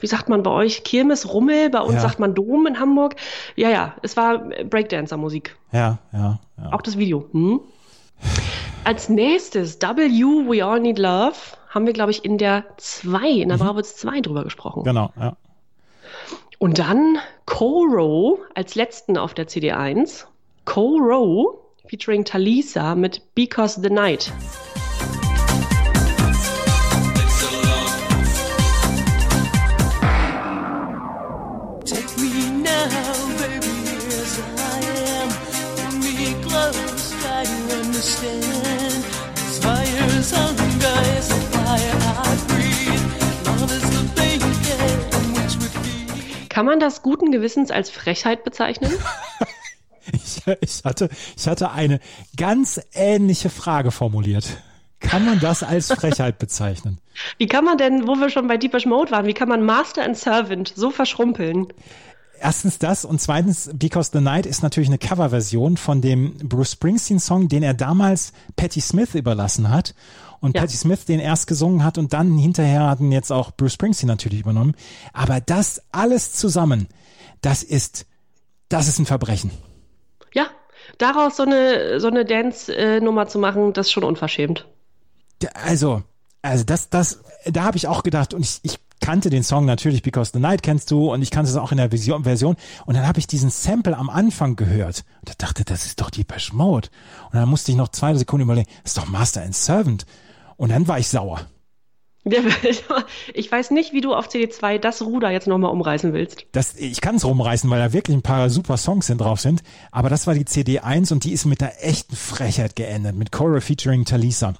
[0.00, 2.00] wie sagt man bei euch, Kirmes, Rummel, bei uns Ja.
[2.00, 3.16] sagt man Dom in Hamburg.
[3.54, 6.72] Ja, ja, es war Breakdancer-Musik, Ja, ja, ja.
[6.72, 7.26] auch das Video.
[7.32, 7.60] Hm?
[8.84, 11.34] Als nächstes, W, We All Need Love,
[11.70, 14.84] haben wir, glaube ich, in der 2, in der Bravo 2 drüber gesprochen.
[14.84, 15.36] Genau, ja.
[16.58, 20.26] Und dann Koro als letzten auf der CD 1.
[20.64, 24.32] Koro featuring Talisa mit Because the Night.
[46.56, 48.90] Kann man das guten Gewissens als Frechheit bezeichnen?
[50.12, 51.98] Ich, ich, hatte, ich hatte eine
[52.36, 54.46] ganz ähnliche Frage formuliert.
[55.00, 56.98] Kann man das als Frechheit bezeichnen?
[57.38, 60.04] Wie kann man denn, wo wir schon bei Deepish Mode waren, wie kann man Master
[60.04, 61.66] and Servant so verschrumpeln?
[62.40, 67.48] Erstens das und zweitens, Because the Night ist natürlich eine Coverversion von dem Bruce Springsteen-Song,
[67.48, 69.94] den er damals Patti Smith überlassen hat.
[70.40, 70.62] Und Ja.
[70.62, 74.40] Patti Smith den erst gesungen hat und dann hinterher hatten jetzt auch Bruce Springsteen natürlich
[74.40, 74.74] übernommen.
[75.12, 76.88] Aber das alles zusammen,
[77.40, 78.06] das ist,
[78.68, 79.50] das ist ein Verbrechen.
[80.34, 80.46] Ja,
[80.98, 84.66] daraus so eine, so eine Dance-Nummer zu machen, das ist schon unverschämt.
[85.54, 86.02] Also,
[86.42, 90.02] also das, das, da habe ich auch gedacht und ich, ich kannte den Song natürlich,
[90.02, 92.56] Because the Night kennst du und ich kannte es auch in der Vision, Version
[92.86, 96.10] und dann habe ich diesen Sample am Anfang gehört und da dachte, das ist doch
[96.10, 96.88] die Mode
[97.30, 100.06] und dann musste ich noch zwei Sekunden überlegen, das ist doch Master and Servant
[100.56, 101.46] und dann war ich sauer.
[103.34, 106.46] Ich weiß nicht, wie du auf CD2 das Ruder jetzt nochmal umreißen willst.
[106.52, 109.62] Das, ich kann es rumreißen, weil da wirklich ein paar super Songs sind drauf sind,
[109.92, 113.32] aber das war die CD 1 und die ist mit der echten Frechheit geendet, mit
[113.32, 114.54] Cora featuring Talisa.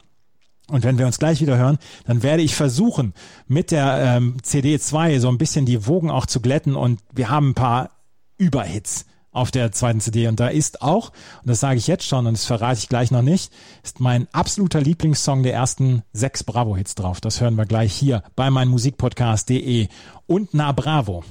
[0.69, 3.15] Und wenn wir uns gleich wieder hören, dann werde ich versuchen,
[3.47, 7.31] mit der ähm, CD 2 so ein bisschen die Wogen auch zu glätten und wir
[7.31, 7.91] haben ein paar
[8.37, 9.07] Überhits
[9.37, 11.11] auf der zweiten CD und da ist auch,
[11.43, 13.53] und das sage ich jetzt schon und das verrate ich gleich noch nicht,
[13.85, 17.21] ist mein absoluter Lieblingssong der ersten sechs Bravo-Hits drauf.
[17.21, 19.89] Das hören wir gleich hier bei meinmusikpodcast.de
[20.27, 21.23] und na Bravo.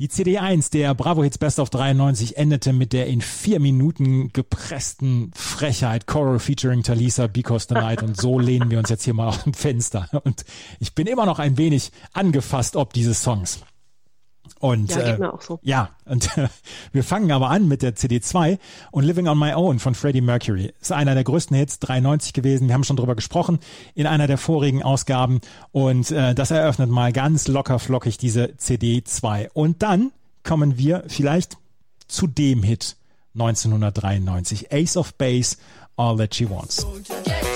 [0.00, 5.32] Die CD1 der Bravo Hits Best of 93 endete mit der in vier Minuten gepressten
[5.34, 9.26] Frechheit Coral featuring Talisa Because the Night und so lehnen wir uns jetzt hier mal
[9.26, 10.44] aus dem Fenster und
[10.78, 13.60] ich bin immer noch ein wenig angefasst ob dieses Songs.
[14.60, 15.58] Und Ja, geht äh, mir auch so.
[15.62, 16.48] ja, und äh,
[16.92, 18.58] wir fangen aber an mit der CD2
[18.90, 20.72] und Living on My Own von Freddie Mercury.
[20.80, 22.68] Ist einer der größten Hits, 93 gewesen.
[22.68, 23.58] Wir haben schon drüber gesprochen
[23.94, 25.40] in einer der vorigen Ausgaben
[25.72, 29.48] und äh, das eröffnet mal ganz locker flockig diese CD2.
[29.52, 31.56] Und dann kommen wir vielleicht
[32.06, 32.96] zu dem Hit
[33.34, 35.56] 1993, Ace of Base,
[35.96, 36.86] All That She Wants.
[37.24, 37.47] Get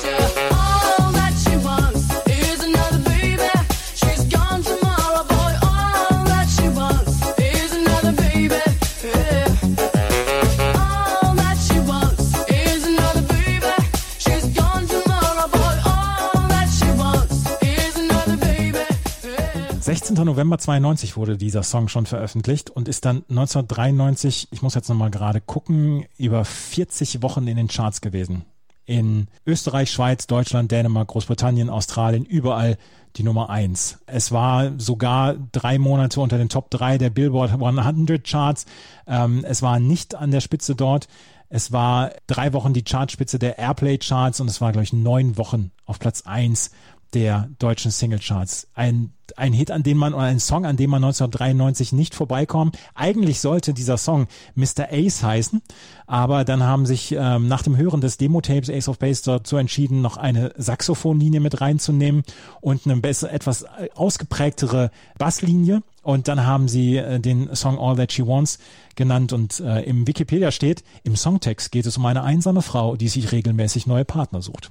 [20.12, 20.26] 16.
[20.26, 25.10] November 92 wurde dieser Song schon veröffentlicht und ist dann 1993, ich muss jetzt nochmal
[25.10, 28.44] gerade gucken, über 40 Wochen in den Charts gewesen.
[28.84, 32.76] In Österreich, Schweiz, Deutschland, Dänemark, Großbritannien, Australien, überall
[33.16, 34.00] die Nummer eins.
[34.04, 38.66] Es war sogar drei Monate unter den Top 3 der Billboard 100 Charts.
[39.06, 41.08] Ähm, es war nicht an der Spitze dort.
[41.48, 45.38] Es war drei Wochen die Chartspitze der Airplay Charts und es war, glaube ich, neun
[45.38, 46.70] Wochen auf Platz eins
[47.14, 48.68] der deutschen Singlecharts.
[48.74, 52.78] Ein, ein Hit, an dem man, oder ein Song, an dem man 1993 nicht vorbeikommt.
[52.94, 54.88] Eigentlich sollte dieser Song Mr.
[54.90, 55.62] Ace heißen,
[56.06, 60.00] aber dann haben sich ähm, nach dem Hören des Demo-Tapes Ace of Base dazu entschieden,
[60.00, 62.22] noch eine Saxophonlinie mit reinzunehmen
[62.60, 65.82] und eine besser, etwas ausgeprägtere Basslinie.
[66.02, 68.58] Und dann haben sie äh, den Song All That She Wants
[68.96, 73.08] genannt und äh, im Wikipedia steht, im Songtext geht es um eine einsame Frau, die
[73.08, 74.70] sich regelmäßig neue Partner sucht.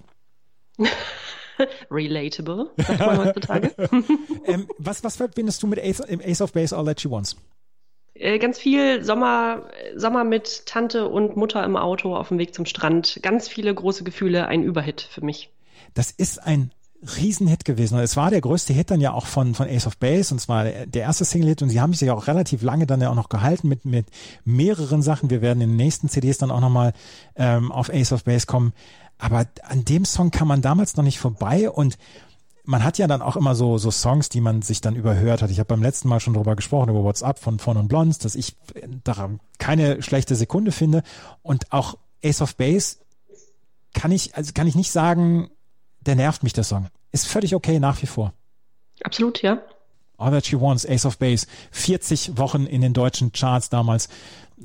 [1.92, 3.72] Relatable, sagt man heutzutage.
[4.46, 7.36] ähm, was, was verbindest du mit Ace, Ace of Base All That She Wants?
[8.40, 9.64] Ganz viel Sommer,
[9.96, 13.20] Sommer mit Tante und Mutter im Auto auf dem Weg zum Strand.
[13.24, 15.50] Ganz viele große Gefühle, ein Überhit für mich.
[15.96, 16.72] Das ist ein
[17.18, 17.96] Riesenhit gewesen.
[17.96, 20.40] Und es war der größte Hit dann ja auch von, von Ace of Base und
[20.40, 23.16] zwar der erste Single-Hit und sie haben sich ja auch relativ lange dann ja auch
[23.16, 24.06] noch gehalten mit, mit
[24.46, 25.30] mehreren Sachen.
[25.32, 26.94] Wir werden in den nächsten CDs dann auch nochmal
[27.36, 28.74] ähm, auf Ace of Base kommen.
[29.22, 32.00] Aber an dem Song kam man damals noch nicht vorbei und
[32.64, 35.52] man hat ja dann auch immer so, so Songs, die man sich dann überhört hat.
[35.52, 38.34] Ich habe beim letzten Mal schon darüber gesprochen, über WhatsApp von von und Blondes, dass
[38.34, 38.56] ich
[39.04, 41.04] daran keine schlechte Sekunde finde.
[41.44, 42.98] Und auch Ace of Base
[43.94, 45.52] kann ich, also kann ich nicht sagen,
[46.00, 46.88] der nervt mich, der Song.
[47.12, 48.34] Ist völlig okay nach wie vor.
[49.04, 49.62] Absolut, ja.
[50.18, 54.10] All That She Wants, Ace of Base, 40 Wochen in den deutschen Charts damals.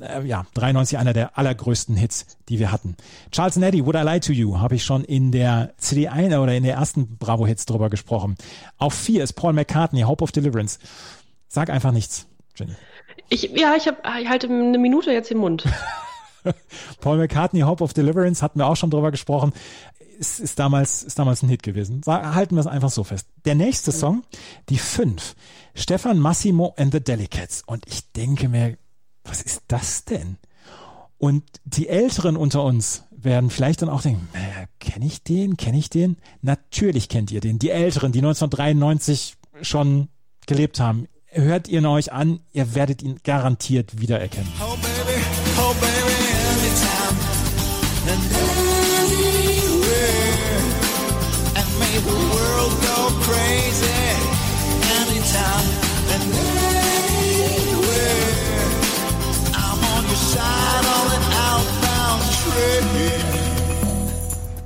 [0.01, 2.95] Äh, ja, 93 einer der allergrößten Hits, die wir hatten.
[3.31, 6.53] Charles Neddy, Would I Lie to You, habe ich schon in der CD 1 oder
[6.55, 8.35] in der ersten Bravo Hits drüber gesprochen.
[8.77, 10.79] Auf vier ist Paul McCartney, Hope of Deliverance.
[11.47, 12.73] Sag einfach nichts, Jenny.
[13.29, 15.63] Ich, ja, ich, hab, ich halte eine Minute jetzt im Mund.
[17.01, 19.53] Paul McCartney, Hope of Deliverance, hatten wir auch schon drüber gesprochen.
[20.19, 22.01] Ist, ist, damals, ist damals ein Hit gewesen.
[22.07, 23.27] Halten wir es einfach so fest.
[23.45, 24.23] Der nächste Song,
[24.69, 25.35] die fünf.
[25.75, 27.63] Stefan Massimo and the Delicates.
[27.67, 28.77] Und ich denke mir,
[29.27, 30.37] was ist das denn?
[31.17, 35.57] Und die Älteren unter uns werden vielleicht dann auch denken, äh, kenne ich den?
[35.57, 36.17] Kenne ich den?
[36.41, 37.59] Natürlich kennt ihr den.
[37.59, 40.09] Die Älteren, die 1993 schon
[40.45, 41.07] gelebt haben.
[41.29, 44.51] Hört ihn euch an, ihr werdet ihn garantiert wiedererkennen.
[44.61, 45.21] Oh baby,
[45.57, 46.07] oh baby,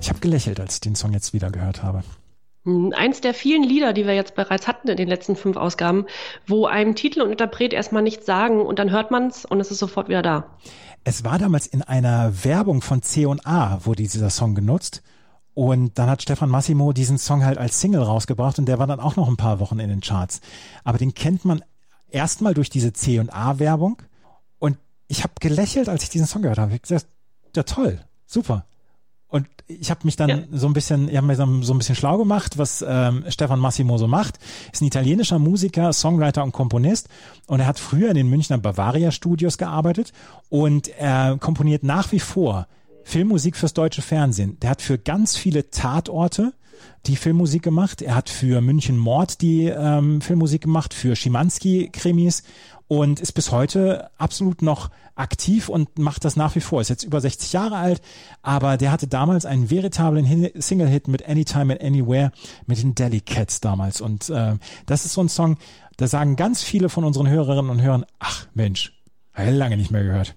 [0.01, 2.03] Ich habe gelächelt, als ich den Song jetzt wieder gehört habe.
[2.63, 6.05] Hm, Eins der vielen Lieder, die wir jetzt bereits hatten in den letzten fünf Ausgaben,
[6.45, 9.79] wo einem Titel und Interpret erstmal nichts sagen und dann hört man's und es ist
[9.79, 10.45] sofort wieder da.
[11.03, 15.01] Es war damals in einer Werbung von C&A, wurde dieser Song genutzt.
[15.53, 18.99] Und dann hat Stefan Massimo diesen Song halt als Single rausgebracht und der war dann
[18.99, 20.39] auch noch ein paar Wochen in den Charts.
[20.83, 21.63] Aber den kennt man
[22.09, 24.01] erstmal durch diese C&A-Werbung.
[24.59, 24.77] Und
[25.07, 26.75] ich habe gelächelt, als ich diesen Song gehört habe.
[26.75, 27.07] Ich gesagt,
[27.57, 28.65] ja toll, super.
[29.27, 30.37] Und ich habe mich dann Ja.
[30.51, 33.59] so ein bisschen, ich habe mir so so ein bisschen schlau gemacht, was ähm, Stefan
[33.59, 34.39] Massimo so macht.
[34.73, 37.07] Ist ein italienischer Musiker, Songwriter und Komponist
[37.47, 40.11] und er hat früher in den Münchner Bavaria Studios gearbeitet
[40.49, 42.67] und er komponiert nach wie vor
[43.05, 44.59] Filmmusik fürs deutsche Fernsehen.
[44.59, 46.53] Der hat für ganz viele Tatorte
[47.05, 48.01] die Filmmusik gemacht.
[48.01, 52.43] Er hat für München Mord die ähm, Filmmusik gemacht, für Schimanski-Krimis
[52.91, 56.81] und ist bis heute absolut noch aktiv und macht das nach wie vor.
[56.81, 58.01] Ist jetzt über 60 Jahre alt,
[58.41, 62.33] aber der hatte damals einen veritablen Single-Hit mit Anytime and Anywhere
[62.65, 64.01] mit den Delicates damals.
[64.01, 65.57] Und äh, das ist so ein Song,
[65.95, 68.91] da sagen ganz viele von unseren Hörerinnen und Hörern, ach Mensch,
[69.37, 70.35] lange nicht mehr gehört.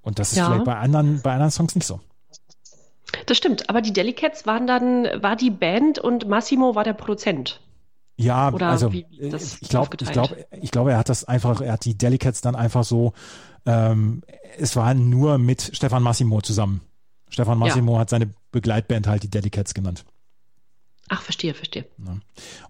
[0.00, 0.46] Und das ist Ja.
[0.46, 2.00] vielleicht bei anderen, bei anderen Songs nicht so.
[3.26, 7.60] Das stimmt, aber die Delicates waren dann, war die Band und Massimo war der Produzent.
[8.22, 11.24] Ja, Oder also wie ist das ich glaube, ich glaube, ich glaube, er hat das
[11.24, 13.12] einfach, er hat die Delicates dann einfach so,
[13.66, 14.22] ähm,
[14.58, 16.80] es war nur mit Stefan Massimo zusammen.
[17.28, 17.66] Stefan Ja.
[17.66, 20.04] Massimo hat seine Begleitband halt die Delicates genannt
[21.14, 21.84] Ach, verstehe, verstehe.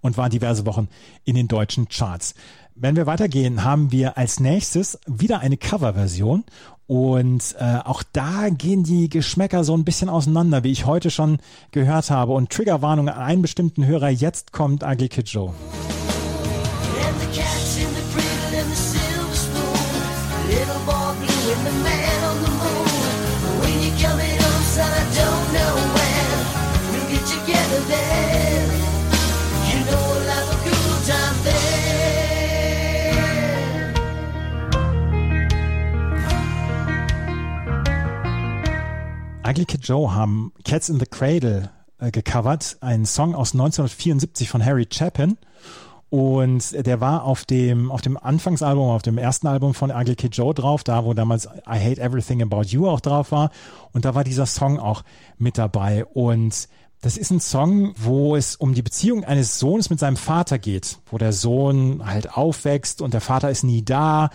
[0.01, 0.89] und war diverse Wochen
[1.25, 2.35] in den deutschen Charts.
[2.75, 6.43] Wenn wir weitergehen, haben wir als nächstes wieder eine Coverversion
[6.89, 11.39] und äh, auch da gehen die Geschmäcker so ein bisschen auseinander, wie ich heute schon
[11.71, 12.33] gehört habe.
[12.33, 15.55] Und Triggerwarnung an einen bestimmten Hörer, jetzt kommt Ugly Kid Joe.
[39.45, 44.65] Ugly Kid Joe haben Cats in the Cradle äh, gecovert, einen Song aus 1974 von
[44.65, 45.37] Harry Chapin.
[46.11, 50.37] Und der war auf dem, auf dem Anfangsalbum, auf dem ersten Album von Ugly Kid
[50.37, 53.51] Joe drauf, da wo damals I Hate Everything About You auch drauf war.
[53.93, 55.03] Und da war dieser Song auch
[55.39, 56.05] mit dabei.
[56.05, 56.69] Und
[57.01, 60.99] das ist ein Song, wo es um die Beziehung eines Sohnes mit seinem Vater geht,
[61.11, 64.31] wo der Sohn halt aufwächst und der Vater ist nie da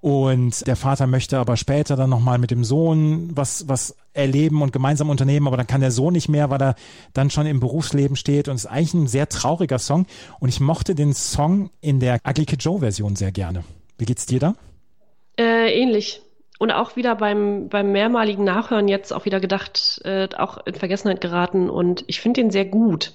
[0.00, 4.72] und der Vater möchte aber später dann nochmal mit dem Sohn was, was erleben und
[4.72, 6.74] gemeinsam unternehmen, aber dann kann der Sohn nicht mehr, weil er
[7.14, 10.06] dann schon im Berufsleben steht und es ist eigentlich ein sehr trauriger Song
[10.40, 13.64] und ich mochte den Song in der Ugly Kid Joe Version sehr gerne.
[13.98, 14.54] Wie geht's dir da?
[15.38, 16.22] Äh, ähnlich.
[16.58, 21.20] Und auch wieder beim, beim mehrmaligen Nachhören jetzt auch wieder gedacht, äh, auch in Vergessenheit
[21.20, 23.14] geraten und ich finde den sehr gut.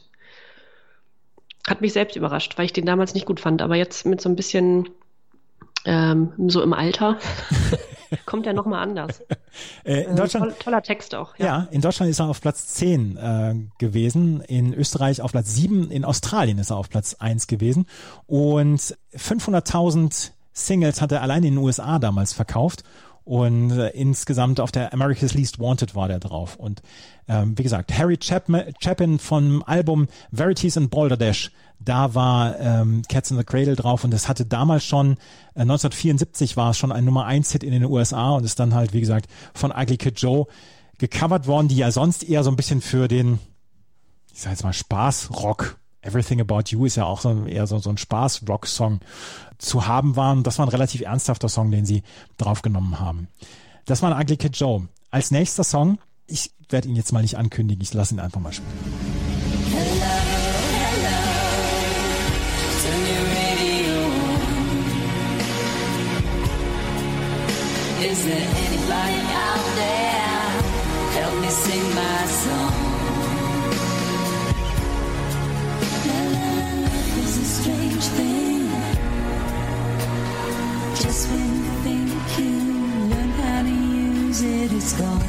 [1.67, 4.29] Hat mich selbst überrascht, weil ich den damals nicht gut fand, aber jetzt mit so
[4.29, 4.89] ein bisschen
[5.85, 7.19] ähm, so im Alter
[8.25, 9.21] kommt er nochmal anders.
[9.83, 11.35] Äh, in Äh, Deutschland, toll, toller Text auch.
[11.37, 11.67] Ja.
[11.71, 16.05] in Deutschland ist er auf Platz 10 äh, gewesen, in Österreich auf Platz 7, in
[16.05, 17.87] Australien ist er auf Platz 1 gewesen
[18.27, 22.83] und 500.000 Singles hat er allein in den USA damals verkauft
[23.27, 26.55] und äh, insgesamt auf der America's Least Wanted war der drauf.
[26.55, 26.81] Und
[27.27, 33.29] ähm, wie gesagt, Harry Chapman, Chapin vom Album Verities and Balderdash, da war ähm, Cats
[33.29, 34.05] in the Cradle drauf.
[34.05, 35.17] Und das hatte damals schon,
[35.55, 38.73] äh, 1974 war es schon ein Nummer 1 Hit in den USA und ist dann
[38.73, 40.47] halt, wie gesagt, von Ugly Kid Joe
[40.97, 43.39] gecovert worden, die ja sonst eher so ein bisschen für den,
[44.33, 47.89] ich sag jetzt mal Spaß-Rock, Everything About You ist ja auch so eher so, so
[47.89, 49.01] ein Spaß-Rock-Song
[49.57, 50.43] zu haben waren.
[50.43, 52.03] Das war ein relativ ernsthafter Song, den sie
[52.37, 53.27] draufgenommen haben.
[53.85, 54.87] Das war ein Ugly Joe.
[55.11, 58.53] Als nächster Song, ich werde ihn jetzt mal nicht ankündigen, ich lasse ihn einfach mal
[58.53, 58.67] spielen.
[59.73, 60.17] On.
[67.99, 70.37] Is there anybody out there?
[71.17, 72.73] Help me sing my song.
[76.07, 78.66] Love is a strange thing.
[80.99, 82.49] Just when you think you
[83.09, 85.21] learn how to use it, it's gone.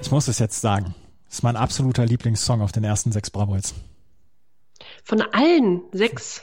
[0.00, 0.94] Ich muss es jetzt sagen.
[1.26, 3.74] Das ist mein absoluter Lieblingssong auf den ersten sechs Bravo Hits.
[5.04, 6.40] Von allen sechs.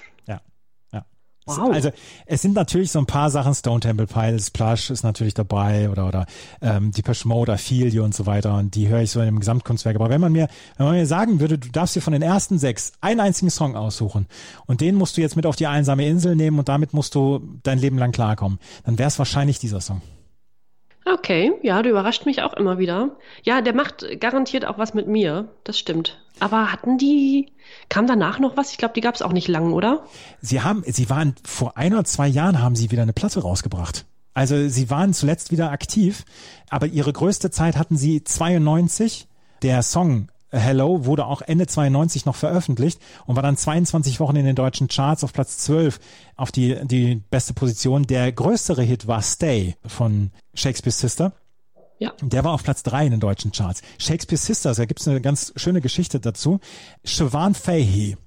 [1.45, 1.71] Wow.
[1.73, 1.91] Also
[2.25, 6.07] es sind natürlich so ein paar Sachen, Stone Temple Pilots, Plush ist natürlich dabei oder
[6.07, 6.25] oder
[6.61, 9.95] ähm, Depeche Mode, Affilio und so weiter und die höre ich so in dem Gesamtkunstwerk.
[9.95, 12.59] Aber wenn man mir, wenn man mir sagen würde, du darfst dir von den ersten
[12.59, 14.27] sechs einen einzigen Song aussuchen
[14.67, 17.41] und den musst du jetzt mit auf die einsame Insel nehmen und damit musst du
[17.63, 20.01] dein Leben lang klarkommen, dann wäre es wahrscheinlich dieser Song.
[21.05, 23.17] Okay, ja, du überrascht mich auch immer wieder.
[23.43, 26.19] Ja, der macht garantiert auch was mit mir, das stimmt.
[26.39, 27.51] Aber hatten die,
[27.89, 28.71] kam danach noch was?
[28.71, 30.05] Ich glaube, die gab es auch nicht lang, oder?
[30.41, 34.05] Sie haben, sie waren vor ein oder zwei Jahren haben sie wieder eine Platte rausgebracht.
[34.33, 36.25] Also sie waren zuletzt wieder aktiv,
[36.69, 39.27] aber ihre größte Zeit hatten sie 92.
[39.61, 44.45] Der Song Hello wurde auch Ende 92 noch veröffentlicht und war dann 22 Wochen in
[44.45, 45.99] den deutschen Charts auf Platz 12
[46.35, 48.03] auf die, die beste Position.
[48.03, 51.33] Der größere Hit war Stay von Shakespeare's Sister.
[51.97, 52.13] Ja.
[52.21, 53.81] Der war auf Platz drei in den deutschen Charts.
[53.97, 56.59] Shakespeare Sisters, da gibt's eine ganz schöne Geschichte dazu.
[57.03, 58.17] Siobhan Fahey,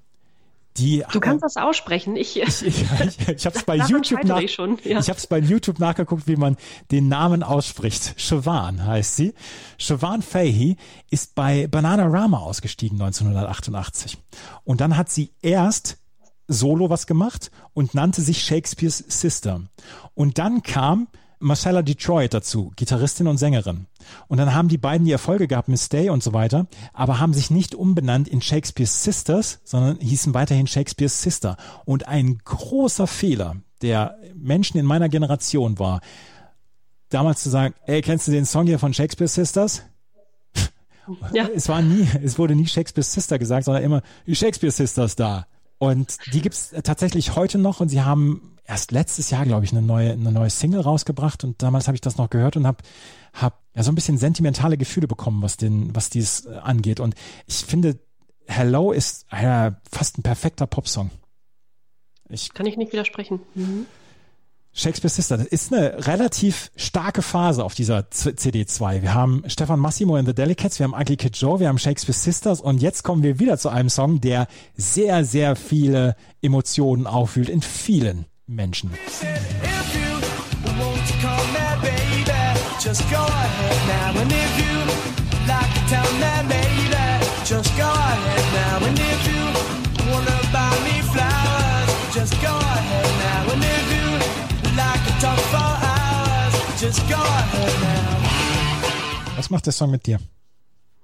[0.77, 2.15] die Du kannst das aussprechen.
[2.27, 4.99] Ich, ich, ich, ich habe es bei YouTube nach, ich schon, ja.
[4.99, 6.57] ich habe es bei YouTube nachgeguckt, wie man
[6.91, 8.19] den Namen ausspricht.
[8.19, 9.33] Siobhan heißt sie.
[9.77, 10.77] Siobhan Fahey
[11.09, 14.17] ist bei Bananarama ausgestiegen 1988
[14.63, 15.97] und dann hat sie erst
[16.47, 19.61] solo was gemacht und nannte sich Shakespeare's Sister.
[20.13, 21.07] Und dann kam
[21.39, 23.87] Marcella Detroit dazu, Gitarristin und Sängerin.
[24.27, 27.33] Und dann haben die beiden die Erfolge gehabt mit Stay und so weiter, aber haben
[27.33, 31.57] sich nicht umbenannt in Shakespeare's Sisters, sondern hießen weiterhin Shakespeare's Sister.
[31.85, 36.01] Und ein großer Fehler der Menschen in meiner Generation war,
[37.09, 39.83] damals zu sagen, ey, kennst du den Song hier von Shakespeare's Sisters?
[41.31, 41.47] Ja.
[41.47, 45.47] Es war nie, es wurde nie Shakespeare's Sister gesagt, sondern immer die Shakespeare Sisters da.
[45.77, 49.81] Und die gibt's tatsächlich heute noch und sie haben erst letztes Jahr, glaube ich, eine
[49.81, 52.83] neue, eine neue Single rausgebracht und damals habe ich das noch gehört und habe
[53.33, 56.99] hab ja so ein bisschen sentimentale Gefühle bekommen, was den, was dies äh, angeht.
[56.99, 57.15] Und
[57.47, 57.97] ich finde,
[58.45, 61.09] Hello ist äh, fast ein perfekter Popsong.
[62.29, 63.39] Ich kann ich nicht widersprechen.
[63.55, 63.85] Mhm.
[64.73, 69.01] Shakespeare Sister, das ist eine relativ starke Phase auf dieser Z- CD2.
[69.01, 72.15] Wir haben Stefan Massimo and the Delicates, wir haben Ugly Kid Joe, wir haben Shakespeare
[72.15, 77.49] Sisters und jetzt kommen wir wieder zu einem Song, der sehr, sehr viele Emotionen aufwühlt
[77.49, 78.91] in vielen Menschen.
[99.35, 100.19] Was macht der Song mit dir?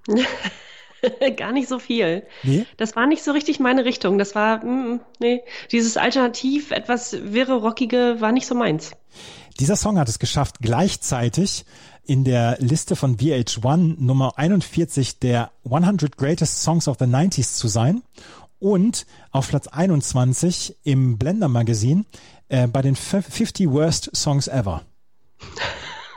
[1.37, 2.23] Gar nicht so viel.
[2.43, 2.65] Nee?
[2.77, 4.17] Das war nicht so richtig meine Richtung.
[4.17, 5.41] Das war, mm, nee,
[5.71, 8.91] dieses Alternativ, etwas wirre, rockige, war nicht so meins.
[9.59, 11.65] Dieser Song hat es geschafft, gleichzeitig
[12.05, 17.67] in der Liste von VH1 Nummer 41 der 100 Greatest Songs of the 90s zu
[17.67, 18.01] sein
[18.59, 22.05] und auf Platz 21 im Blender Magazine
[22.49, 24.83] äh, bei den 50 Worst Songs Ever.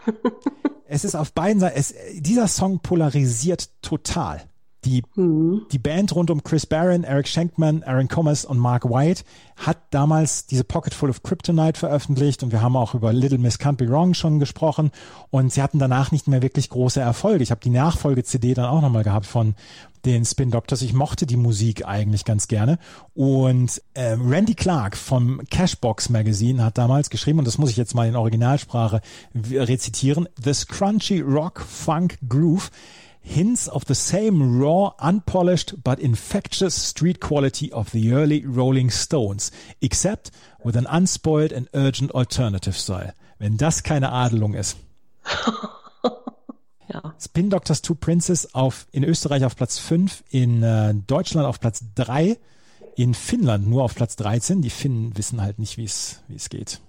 [0.89, 4.43] es ist auf beiden Seiten, es, dieser Song polarisiert total.
[4.85, 9.24] Die, die Band rund um Chris Barron, Eric Schenkman, Aaron Commerce und Mark White
[9.57, 13.59] hat damals diese Pocket Full of Kryptonite veröffentlicht und wir haben auch über Little Miss
[13.59, 14.93] Can't Be Wrong schon gesprochen
[15.31, 17.43] und sie hatten danach nicht mehr wirklich große Erfolge.
[17.43, 19.57] Ich habe die Nachfolge-CD dann auch nochmal gehabt von
[20.05, 20.83] den Spin Doctors.
[20.83, 22.79] Ich mochte die Musik eigentlich ganz gerne
[23.14, 27.95] und äh, Randy Clark vom Cashbox Magazine hat damals geschrieben und das muss ich jetzt
[27.95, 29.01] mal in Originalsprache
[29.35, 32.70] rezitieren: This crunchy rock funk groove
[33.27, 39.51] hints of the same raw, unpolished but infectious street quality of the early Rolling Stones,
[39.81, 40.31] except
[40.62, 43.12] with an unspoiled and urgent alternative style.
[43.39, 44.77] Wenn das keine Adelung ist.
[46.89, 47.14] Ja.
[47.18, 51.83] Spin Doctors Two Princes auf, in Österreich auf Platz 5, in äh, Deutschland auf Platz
[51.97, 52.39] 3,
[52.95, 54.62] in Finnland nur auf Platz 13.
[54.62, 56.81] Die Finnen wissen halt nicht, wie es wie es geht.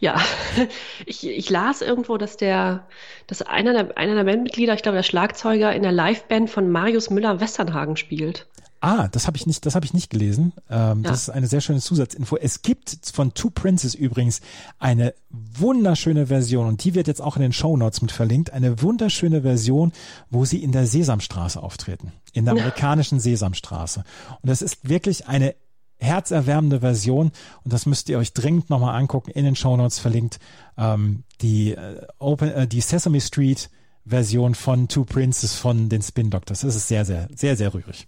[0.00, 0.20] Ja,
[1.06, 2.86] ich, ich las irgendwo, dass der,
[3.26, 7.10] dass einer der, einer der Bandmitglieder, ich glaube der Schlagzeuger, in der Liveband von Marius
[7.10, 8.46] Müller-Westernhagen spielt.
[8.84, 10.52] Ah, das habe ich nicht, das habe ich nicht gelesen.
[10.68, 11.10] Ähm, Ja.
[11.10, 12.36] Das ist eine sehr schöne Zusatzinfo.
[12.36, 14.40] Es gibt von Two Princes übrigens
[14.80, 18.52] eine wunderschöne Version und die wird jetzt auch in den Show Notes mit verlinkt.
[18.52, 19.92] Eine wunderschöne Version,
[20.30, 24.02] wo sie in der Sesamstraße auftreten, in der amerikanischen Sesamstraße.
[24.40, 25.54] Und das ist wirklich eine
[26.02, 27.32] herzerwärmende Version
[27.64, 29.30] und das müsst ihr euch dringend nochmal angucken.
[29.30, 30.38] In den Show Notes verlinkt
[30.76, 33.70] ähm, die äh, Open, äh, die Sesame Street
[34.04, 36.62] Version von Two Princes von den Spin Doctors.
[36.62, 38.06] Das ist sehr, sehr, sehr, sehr rührig.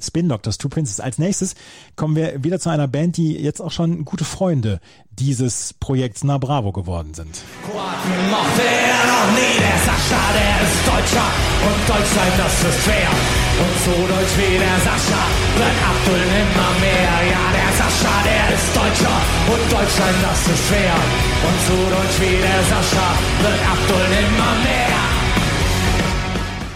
[0.00, 1.00] Spin Doctors, Two Princes.
[1.00, 1.54] Als nächstes
[1.96, 4.80] kommen wir wieder zu einer Band, die jetzt auch schon gute Freunde
[5.10, 7.42] dieses Projekts Na Bravo geworden sind.
[7.64, 11.26] Kroaten mochte er noch nie, der Sascha, der ist Deutscher
[11.66, 13.47] und Deutschland, das ist schwer.
[13.58, 15.22] Und so deutsch wie der Sascha
[15.58, 17.14] wird Abdul nimmer mehr.
[17.26, 19.18] Ja, der Sascha, der ist Deutscher
[19.50, 20.94] und Deutschland, das ist schwer.
[21.42, 23.08] Und so deutsch wie der Sascha
[23.42, 24.98] wird Abdul nimmer mehr.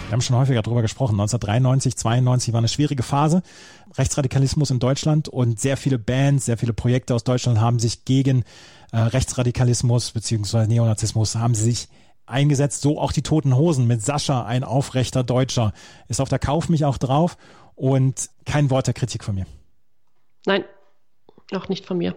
[0.07, 1.13] Wir haben schon häufiger darüber gesprochen.
[1.13, 3.43] 1993, 92 war eine schwierige Phase.
[3.97, 8.43] Rechtsradikalismus in Deutschland und sehr viele Bands, sehr viele Projekte aus Deutschland haben sich gegen
[8.91, 11.87] äh, Rechtsradikalismus beziehungsweise Neonazismus haben sich
[12.25, 12.81] eingesetzt.
[12.81, 15.73] So auch die Toten Hosen mit Sascha, ein aufrechter Deutscher.
[16.07, 17.37] Ist auf der Kauf mich auch drauf
[17.75, 19.45] und kein Wort der Kritik von mir.
[20.45, 20.63] Nein,
[21.53, 22.15] auch nicht von mir.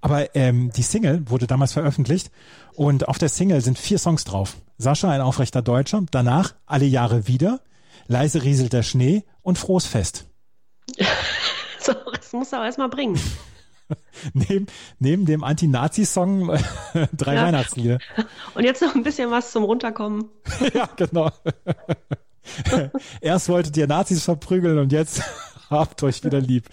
[0.00, 2.30] Aber ähm, die Single wurde damals veröffentlicht
[2.74, 4.56] und auf der Single sind vier Songs drauf.
[4.78, 7.60] Sascha, ein aufrechter Deutscher, danach Alle Jahre wieder,
[8.06, 10.26] Leise rieselt der Schnee und Frohes Fest.
[11.78, 13.16] So, das muss er auch erstmal bringen.
[14.34, 14.66] Neben,
[14.98, 16.58] neben dem Anti-Nazi-Song äh,
[17.16, 17.44] drei Ja.
[17.44, 17.98] Weihnachtslieder.
[18.54, 20.26] Und jetzt noch ein bisschen was zum Runterkommen.
[20.74, 21.30] ja, genau.
[23.20, 25.22] Erst wolltet ihr Nazis verprügeln und jetzt
[25.70, 26.68] habt euch wieder lieb.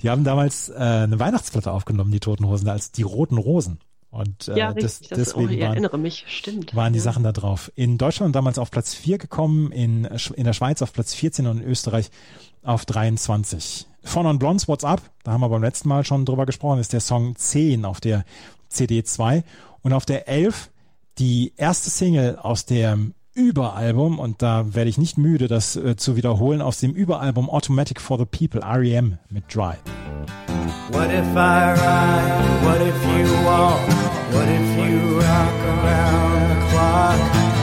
[0.00, 3.78] Die haben damals äh, eine Weihnachtsplatte aufgenommen, die Toten Hosen, als die Roten Rosen.
[4.10, 5.08] Und äh, Ja, das, richtig.
[5.10, 6.24] Das, oh, deswegen waren, erinnere mich.
[6.28, 6.74] Stimmt.
[6.74, 7.02] waren die ja.
[7.02, 7.70] Sachen da drauf.
[7.74, 11.60] In Deutschland damals auf Platz 4 gekommen, in, in der Schweiz auf Platz 14 und
[11.60, 12.10] in Österreich
[12.68, 13.86] auf 23.
[14.04, 16.92] Von on Blondes What's Up, da haben wir beim letzten Mal schon drüber gesprochen, ist
[16.92, 18.24] der Song 10 auf der
[18.68, 19.42] CD 2
[19.82, 20.70] und auf der 11
[21.18, 26.16] die erste Single aus dem Überalbum und da werde ich nicht müde, das äh, zu
[26.16, 29.74] wiederholen, aus dem Überalbum Automatic for the People, REM mit Dry.
[30.90, 32.64] What if I ride?
[32.64, 33.80] What if you walk?
[34.32, 37.57] What if you rock around the clock?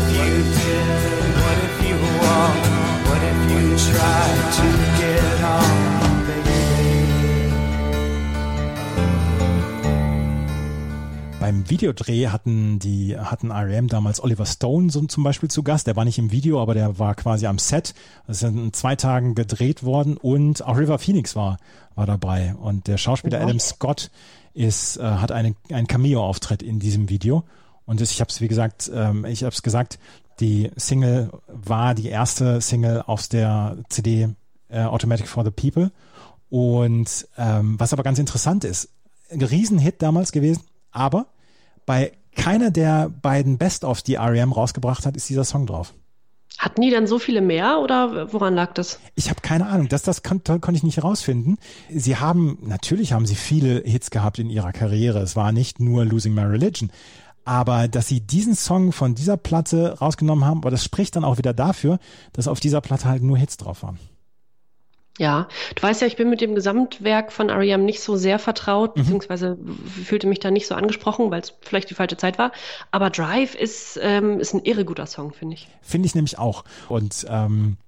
[0.00, 1.30] If you did?
[1.42, 2.60] What if you walk?
[3.08, 4.26] What if you try
[4.58, 4.66] to
[5.00, 6.60] get on, baby?
[11.40, 15.86] Beim Videodreh hatten die hatten REM damals Oliver Stone so zum Beispiel zu Gast.
[15.86, 17.94] Der war nicht im Video, aber der war quasi am Set.
[18.26, 21.58] Das ist in zwei Tagen gedreht worden und auch River Phoenix war
[21.94, 22.54] war dabei.
[22.54, 24.10] Und der Schauspieler Adam Scott
[24.54, 27.44] ist äh, hat eine, einen Cameo-Auftritt in diesem Video.
[27.90, 29.98] Und ich habe es wie gesagt, ähm, ich habe es gesagt,
[30.38, 34.28] die Single war die erste Single aus der CD
[34.68, 35.90] äh, Automatic for the People.
[36.50, 38.90] Und ähm, was aber ganz interessant ist,
[39.32, 40.62] ein Riesenhit damals gewesen,
[40.92, 41.26] aber
[41.84, 44.52] bei keiner der beiden Best-ofs, die R.E.M.
[44.52, 45.92] rausgebracht hat, ist dieser Song drauf.
[46.58, 49.00] Hatten die dann so viele mehr oder woran lag das?
[49.16, 51.58] Ich habe keine Ahnung, das, das konnte, konnte ich nicht herausfinden.
[51.92, 55.18] Sie haben, natürlich haben sie viele Hits gehabt in ihrer Karriere.
[55.18, 56.90] Es war nicht nur Losing My Religion.
[57.50, 61.36] Aber dass sie diesen Song von dieser Platte rausgenommen haben, aber das spricht dann auch
[61.36, 61.98] wieder dafür,
[62.32, 63.98] dass auf dieser Platte halt nur Hits drauf waren.
[65.18, 67.84] Ja, du weißt ja, ich bin mit dem Gesamtwerk von R.E.M.
[67.84, 69.00] nicht so sehr vertraut, Mhm.
[69.02, 69.58] beziehungsweise
[70.04, 72.52] fühlte mich da nicht so angesprochen, weil es vielleicht die falsche Zeit war.
[72.92, 75.66] Aber Drive ist, ähm, ist ein irre guter Song, finde ich.
[75.82, 76.62] Finde ich nämlich auch.
[76.88, 77.78] Und ähm,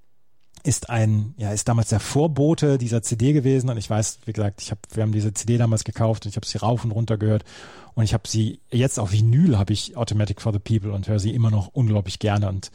[0.65, 3.71] ist ein, ja, ist damals der Vorbote dieser CD gewesen.
[3.71, 6.37] Und ich weiß, wie gesagt, ich hab, wir haben diese CD damals gekauft und ich
[6.37, 7.45] habe sie rauf und runter gehört.
[7.95, 11.19] Und ich habe sie jetzt auf Vinyl habe ich Automatic for the People und höre
[11.19, 12.49] sie immer noch unglaublich gerne.
[12.49, 12.71] Und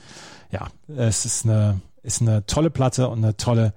[0.51, 3.73] ja, es ist eine, ist eine tolle Platte und eine tolle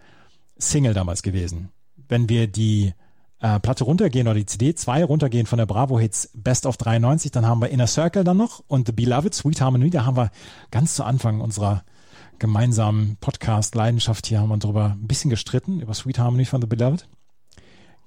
[0.59, 1.70] Single damals gewesen.
[2.09, 2.93] Wenn wir die
[3.41, 7.30] äh, Platte runtergehen oder die CD 2 runtergehen von der Bravo Hits Best of 93,
[7.30, 10.30] dann haben wir Inner Circle dann noch und The Beloved Sweet Harmony, da haben wir
[10.70, 11.84] ganz zu Anfang unserer
[12.38, 16.66] gemeinsamen Podcast Leidenschaft hier haben wir drüber ein bisschen gestritten über Sweet Harmony von The
[16.66, 17.07] Beloved.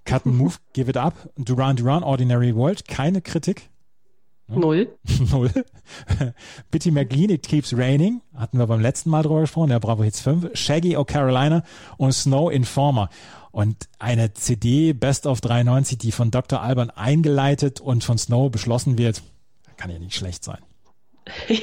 [0.06, 3.70] Cut and Move, Give It Up, Duran Duran, Ordinary World, keine Kritik.
[4.48, 4.90] Null.
[5.32, 5.52] Null.
[6.70, 10.22] Bitty McLean, It Keeps Raining, hatten wir beim letzten Mal drüber gesprochen, der Bravo Hits
[10.22, 11.64] 5, Shaggy O Carolina
[11.98, 13.10] und Snow Informer.
[13.52, 16.62] Und eine CD Best of 93, die von Dr.
[16.62, 19.22] Alban eingeleitet und von Snow beschlossen wird,
[19.78, 20.60] kann ja nicht schlecht sein.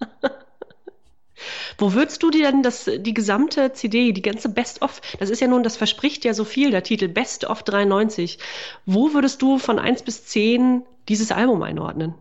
[1.80, 5.40] Wo würdest du dir denn das, die gesamte CD, die ganze Best of, das ist
[5.40, 8.38] ja nun, das verspricht ja so viel, der Titel Best of 93.
[8.84, 12.14] Wo würdest du von 1 bis 10 dieses Album einordnen?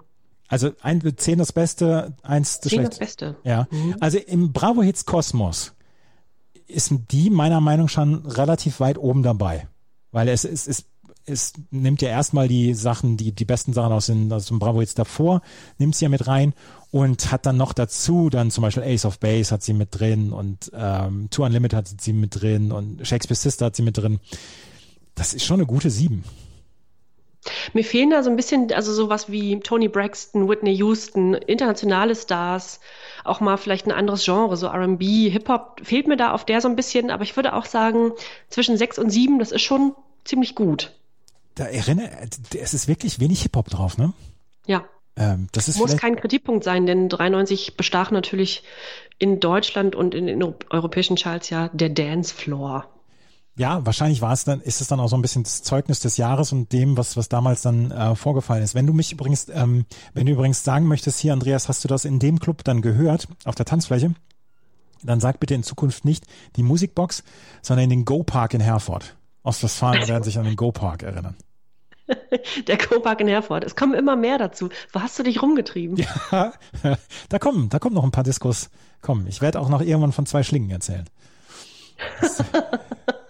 [0.48, 2.90] Also ein 10 das Beste, eins das 10 Schlechte.
[2.90, 3.36] das Beste.
[3.44, 3.68] Ja,
[4.00, 5.74] also im Bravo Hits Kosmos
[6.68, 9.68] ist die meiner Meinung nach schon relativ weit oben dabei,
[10.12, 10.86] weil es es, es,
[11.30, 14.80] es nimmt ja erstmal die Sachen, die die besten Sachen aus, den, aus dem Bravo
[14.80, 15.42] Hits davor,
[15.78, 16.54] nimmt sie ja mit rein
[16.92, 20.32] und hat dann noch dazu dann zum Beispiel Ace of Base hat sie mit drin
[20.32, 24.20] und ähm, Two Unlimited hat sie mit drin und Shakespeare Sister hat sie mit drin.
[25.16, 26.24] Das ist schon eine gute sieben.
[27.74, 32.80] Mir fehlen da so ein bisschen, also sowas wie Tony Braxton, Whitney Houston, internationale Stars,
[33.24, 36.68] auch mal vielleicht ein anderes Genre, so R&B, Hip-Hop, fehlt mir da auf der so
[36.68, 38.12] ein bisschen, aber ich würde auch sagen,
[38.50, 40.92] zwischen sechs und sieben, das ist schon ziemlich gut.
[41.60, 42.10] Da erinnere,
[42.58, 44.14] es ist wirklich wenig Hip-Hop drauf, ne?
[44.66, 44.86] Ja.
[45.18, 48.64] Ähm, das ist Muss kein Kritikpunkt sein, denn 93 bestach natürlich
[49.18, 52.88] in Deutschland und in den europäischen Charts ja der Dancefloor.
[53.58, 56.16] Ja, wahrscheinlich war es dann, ist es dann auch so ein bisschen das Zeugnis des
[56.16, 58.74] Jahres und dem, was, was damals dann äh, vorgefallen ist.
[58.74, 62.06] Wenn du mich übrigens, ähm, wenn du übrigens sagen möchtest, hier, Andreas, hast du das
[62.06, 64.14] in dem Club dann gehört, auf der Tanzfläche,
[65.04, 66.24] dann sag bitte in Zukunft nicht
[66.56, 67.26] die Musikbox,
[67.62, 69.18] sondern in den Go-Park in Herford.
[69.44, 71.36] Ostwestfalen werden sich an den Go-Park erinnern.
[72.68, 73.64] Der Co-Park in Herford.
[73.64, 74.70] Es kommen immer mehr dazu.
[74.92, 75.98] Wo hast du dich rumgetrieben?
[76.32, 76.54] Ja,
[77.30, 78.70] da kommen, da kommen noch ein paar Diskos.
[79.02, 81.06] Komm, ich werde auch noch irgendwann von zwei Schlingen erzählen.
[82.22, 82.44] Das,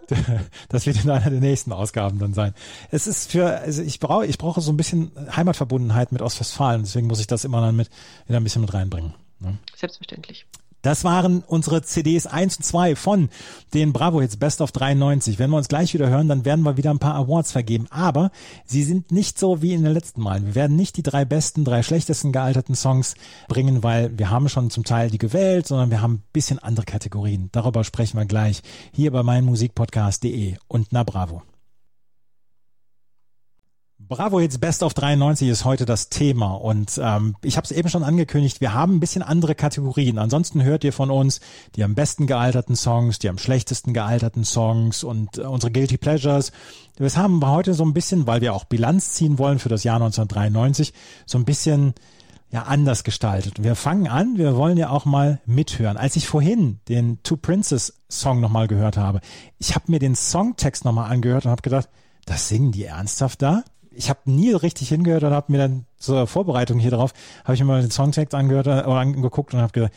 [0.69, 2.53] das wird in einer der nächsten Ausgaben dann sein.
[2.91, 7.07] Es ist für, also ich brauche, ich brauche so ein bisschen Heimatverbundenheit mit Ostwestfalen, deswegen
[7.07, 7.89] muss ich das immer dann mit,
[8.27, 9.13] wieder ein bisschen mit reinbringen.
[9.39, 9.57] Ne?
[9.75, 10.45] Selbstverständlich.
[10.82, 13.30] Das waren unsere CDs 1 und 2 von
[13.73, 15.39] den Bravo Hits Best of 93.
[15.39, 17.88] Wenn wir uns gleich wieder hören, dann werden wir wieder ein paar Awards vergeben.
[17.89, 18.32] Aber
[18.65, 20.45] sie sind nicht so wie in den letzten Malen.
[20.45, 23.15] Wir werden nicht die drei besten, drei schlechtesten gealterten Songs
[23.47, 26.86] bringen, weil wir haben schon zum Teil die gewählt, sondern wir haben ein bisschen andere
[26.86, 27.49] Kategorien.
[27.51, 28.61] Darüber sprechen wir gleich
[28.93, 31.41] hier bei meinmusikpodcast.de und na Bravo.
[34.10, 37.89] Bravo Hits Best of 93 ist heute das Thema und ähm, ich habe es eben
[37.89, 40.18] schon angekündigt, wir haben ein bisschen andere Kategorien.
[40.18, 41.41] Ansonsten hört ihr von uns
[41.76, 46.51] die am besten gealterten Songs, die am schlechtesten gealterten Songs und äh, unsere Guilty Pleasures.
[46.95, 49.84] Das haben wir heute so ein bisschen, weil wir auch Bilanz ziehen wollen für das
[49.84, 50.91] Jahr 1993,
[51.28, 51.93] so ein bisschen
[52.49, 53.62] ja anders gestaltet.
[53.62, 55.97] Wir fangen an, wir wollen ja auch mal mithören.
[55.97, 59.22] Als ich vorhin den Two Princes Song nochmal gehört habe,
[59.60, 61.89] ich habe mir den Songtext nochmal angehört und habe gedacht,
[62.26, 63.64] das singen die ernsthaft da?
[64.00, 67.12] Ich habe nie richtig hingehört und habe mir dann zur Vorbereitung hier drauf,
[67.43, 69.91] habe ich mir mal den Songtext angehört äh, oder angeguckt und habe gedacht,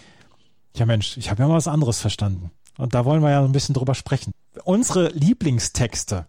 [0.77, 2.51] ja Mensch, ich habe ja mal was anderes verstanden.
[2.79, 4.33] Und da wollen wir ja ein bisschen drüber sprechen.
[4.65, 6.27] Unsere Lieblingstexte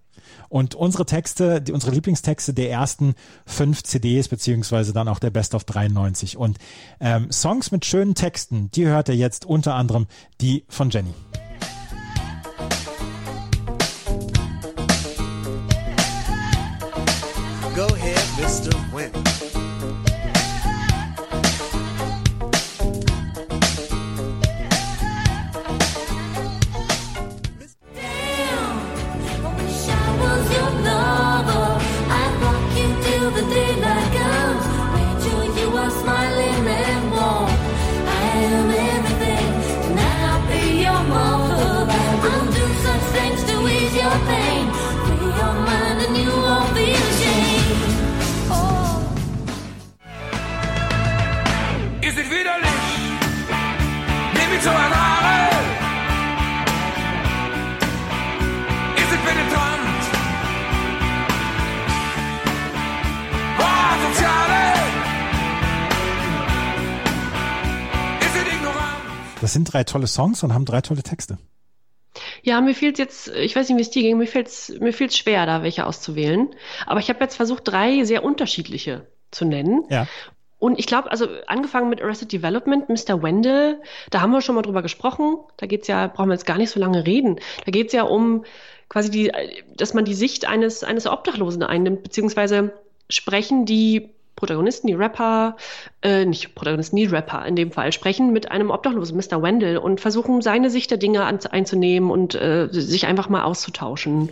[0.49, 3.15] und unsere Texte, die, unsere Lieblingstexte der ersten
[3.47, 6.37] fünf CDs, beziehungsweise dann auch der Best of 93.
[6.37, 6.59] Und
[6.99, 10.05] ähm, Songs mit schönen Texten, die hört ihr jetzt unter anderem
[10.41, 11.13] die von Jenny.
[18.93, 19.22] Mr.
[69.53, 71.37] Das sind drei tolle Songs und haben drei tolle Texte.
[72.41, 75.15] Ja, mir fehlt jetzt, ich weiß nicht, wie es dir ging, mir fällt's, mir fällt's
[75.15, 76.49] schwer, da welche auszuwählen.
[76.87, 79.83] Aber ich habe jetzt versucht, drei sehr unterschiedliche zu nennen.
[79.91, 80.07] Ja.
[80.57, 83.21] Und ich glaube, also angefangen mit Arrested Development, Mr.
[83.21, 83.79] Wendell,
[84.09, 85.37] da haben wir schon mal drüber gesprochen.
[85.57, 87.39] Da geht's ja, brauchen wir jetzt gar nicht so lange reden.
[87.63, 88.45] Da geht's ja um
[88.89, 89.31] quasi die,
[89.77, 92.73] dass man die Sicht eines, eines Obdachlosen einnimmt, beziehungsweise
[93.07, 95.55] sprechen die Protagonisten, die Rapper,
[96.01, 99.41] äh, nicht Protagonisten, die Rapper in dem Fall, sprechen mit einem Obdachlosen, Mr.
[99.41, 104.29] Wendell, und versuchen seine Sicht der Dinge an, einzunehmen und äh, sich einfach mal auszutauschen.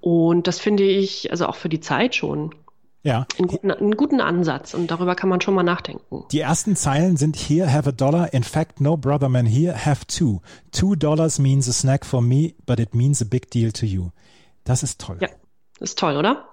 [0.00, 2.54] Und das finde ich, also auch für die Zeit schon,
[3.02, 3.26] Ja.
[3.38, 4.74] einen guten, einen guten Ansatz.
[4.74, 6.24] Und darüber kann man schon mal nachdenken.
[6.32, 8.32] Die ersten Zeilen sind here have a dollar.
[8.34, 10.40] In fact, no brother man here have two.
[10.70, 14.10] Two dollars means a snack for me, but it means a big deal to you.
[14.64, 15.16] Das ist toll.
[15.20, 15.28] Ja,
[15.80, 16.44] ist toll, oder?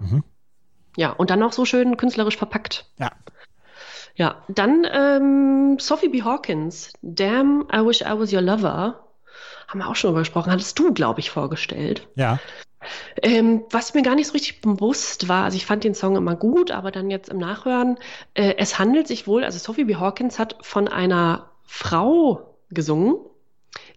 [0.97, 2.85] Ja, und dann noch so schön künstlerisch verpackt.
[2.97, 3.11] Ja.
[4.15, 6.23] Ja, dann ähm, Sophie B.
[6.23, 9.07] Hawkins, Damn, I Wish I Was Your Lover.
[9.67, 10.51] Haben wir auch schon drüber gesprochen.
[10.51, 12.07] Hattest du, glaube ich, vorgestellt.
[12.15, 12.39] Ja.
[13.21, 16.35] Ähm, was mir gar nicht so richtig bewusst war, also ich fand den Song immer
[16.35, 17.97] gut, aber dann jetzt im Nachhören,
[18.33, 19.97] äh, es handelt sich wohl, also Sophie B.
[19.97, 23.17] Hawkins hat von einer Frau gesungen,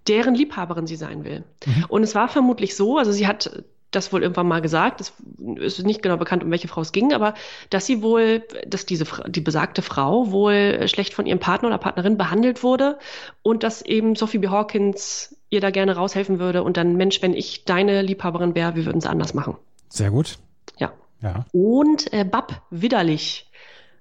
[0.07, 1.44] deren Liebhaberin sie sein will.
[1.88, 5.12] Und es war vermutlich so, also sie hat das wohl irgendwann mal gesagt, es
[5.57, 7.34] ist nicht genau bekannt, um welche Frau es ging, aber
[7.70, 12.16] dass sie wohl, dass diese die besagte Frau wohl schlecht von ihrem Partner oder Partnerin
[12.16, 12.99] behandelt wurde
[13.43, 14.49] und dass eben Sophie B.
[14.49, 18.86] Hawkins ihr da gerne raushelfen würde und dann, Mensch, wenn ich deine Liebhaberin wäre, wir
[18.86, 19.57] würden es anders machen.
[19.88, 20.38] Sehr gut.
[20.78, 20.93] Ja.
[21.20, 21.45] Ja.
[21.53, 23.51] Und äh, Bab, widerlich.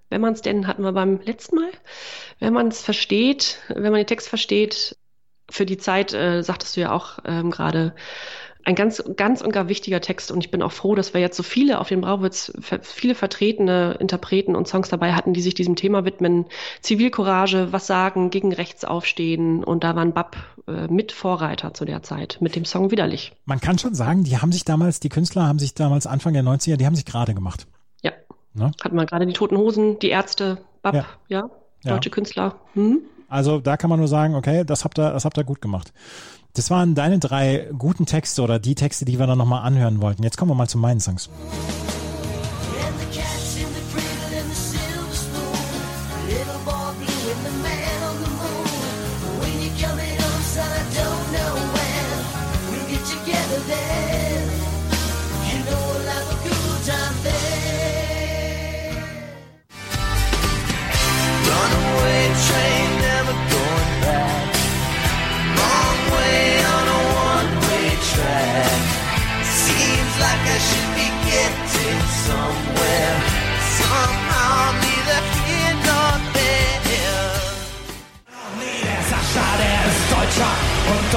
[0.10, 1.70] Wenn man es denn, hatten wir beim letzten Mal,
[2.40, 4.98] wenn man es versteht, wenn man den Text versteht,
[5.50, 7.96] für die Zeit, äh, sagtest du ja auch ähm, gerade,
[8.66, 10.32] ein ganz, ganz und gar wichtiger Text.
[10.32, 12.52] Und ich bin auch froh, dass wir jetzt so viele auf den Brauwitz,
[12.82, 16.46] viele vertretene Interpreten und Songs dabei hatten, die sich diesem Thema widmen.
[16.82, 19.64] Zivilcourage, was sagen, gegen rechts aufstehen.
[19.64, 20.36] Und da waren Bab
[20.68, 23.34] äh, mit Vorreiter zu der Zeit mit dem Song Widerlich.
[23.46, 26.44] Man kann schon sagen, die haben sich damals, die Künstler haben sich damals Anfang der
[26.44, 27.66] 90er, die haben sich gerade gemacht.
[28.02, 28.12] Ja.
[28.54, 28.72] Ne?
[28.84, 31.06] Hatten wir gerade die Toten Hosen, die Ärzte, Bab, Ja.
[31.28, 31.50] ja,
[31.84, 31.92] Ja.
[31.94, 32.56] deutsche Künstler.
[32.74, 33.00] Hm?
[33.30, 35.94] Also da kann man nur sagen, okay, das habt ihr, das habt ihr gut gemacht.
[36.54, 40.24] Das waren deine drei guten Texte oder die Texte, die wir dann nochmal anhören wollten.
[40.24, 41.30] Jetzt kommen wir mal zu meinen Songs.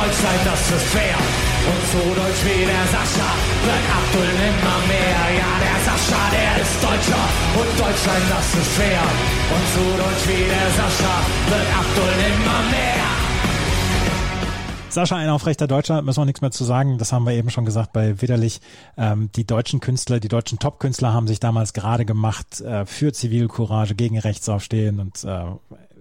[0.02, 1.16] Und Deutschland, das ist fair.
[1.70, 3.30] Und so deutsch wie der Sascha
[3.62, 5.22] wird Abdul nimmer mehr.
[5.38, 7.24] Ja, der Sascha, der ist Deutscher
[7.60, 9.02] und Deutschland, das ist fair.
[9.54, 11.14] Und so deutsch wie der Sascha
[11.50, 13.12] wird Abdul nimmer mehr.
[14.88, 16.98] Sascha, ein aufrechter Deutscher, müssen wir nichts mehr zu sagen.
[16.98, 18.60] Das haben wir eben schon gesagt bei Widerlich.
[18.98, 23.94] Ähm, die deutschen Künstler, die deutschen Top-Künstler haben sich damals gerade gemacht äh, für Zivilcourage,
[23.94, 25.44] gegen Rechtsaufstehen und äh,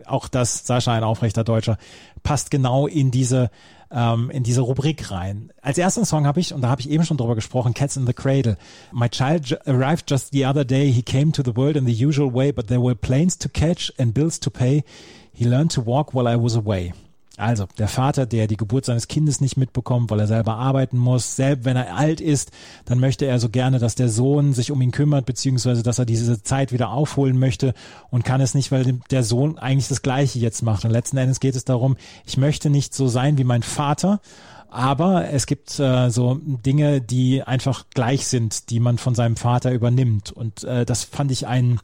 [0.08, 1.78] auch das, Sascha, ein aufrechter Deutscher,
[2.24, 3.50] passt genau in diese
[3.92, 5.52] ähm, in diese Rubrik rein.
[5.62, 8.06] Als ersten Song habe ich, und da habe ich eben schon drüber gesprochen, Cats in
[8.06, 8.58] the Cradle.
[8.92, 10.92] My child arrived just the other day.
[10.92, 13.92] He came to the world in the usual way, but there were planes to catch
[13.98, 14.84] and bills to pay.
[15.34, 16.94] He learned to walk while I was away.
[17.42, 21.36] Also, der Vater, der die Geburt seines Kindes nicht mitbekommt, weil er selber arbeiten muss,
[21.36, 22.52] selbst wenn er alt ist,
[22.86, 26.06] dann möchte er so gerne, dass der Sohn sich um ihn kümmert, beziehungsweise dass er
[26.06, 27.74] diese Zeit wieder aufholen möchte
[28.12, 30.86] und kann es nicht, weil der Sohn eigentlich das Gleiche jetzt macht.
[30.86, 34.22] Und letzten Endes geht es darum, ich möchte nicht so sein wie mein Vater,
[34.70, 39.72] aber es gibt äh, so Dinge, die einfach gleich sind, die man von seinem Vater
[39.72, 40.32] übernimmt.
[40.32, 41.80] Und äh, das fand ich einen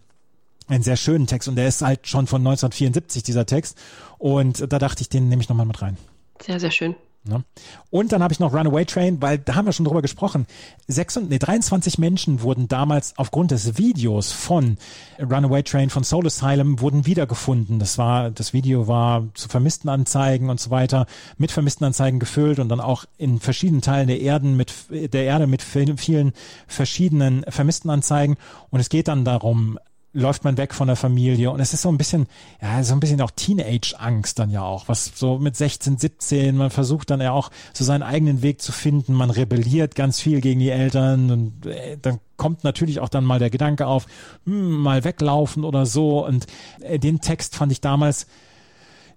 [0.68, 3.78] einen sehr schönen Text und der ist halt schon von 1974, dieser Text.
[4.18, 5.98] Und da dachte ich, den nehme ich nochmal mit rein.
[6.42, 6.96] Sehr, sehr schön.
[7.28, 7.44] Ne?
[7.90, 10.46] Und dann habe ich noch Runaway Train, weil da haben wir schon drüber gesprochen.
[10.88, 14.78] 26, nee, 23 Menschen wurden damals aufgrund des Videos von
[15.20, 17.80] Runaway Train von Soul Asylum wurden wiedergefunden.
[17.80, 21.06] Das war, das Video war zu Vermisstenanzeigen und so weiter
[21.38, 25.62] mit Vermisstenanzeigen gefüllt und dann auch in verschiedenen Teilen der Erden mit der Erde mit
[25.62, 26.34] vielen
[26.68, 28.38] verschiedenen Vermisstenanzeigen.
[28.70, 29.80] Und es geht dann darum,
[30.18, 32.28] läuft man weg von der Familie und es ist so ein bisschen,
[32.62, 36.72] ja, so ein bisschen auch Teenage-Angst dann ja auch, was so mit 16, 17, man
[36.72, 40.60] versucht dann ja auch so seinen eigenen Weg zu finden, man rebelliert ganz viel gegen
[40.60, 44.08] die Eltern und äh, dann kommt natürlich auch dann mal der Gedanke auf,
[44.46, 46.48] hm, mal weglaufen oder so und
[46.82, 48.26] äh, den Text fand ich damals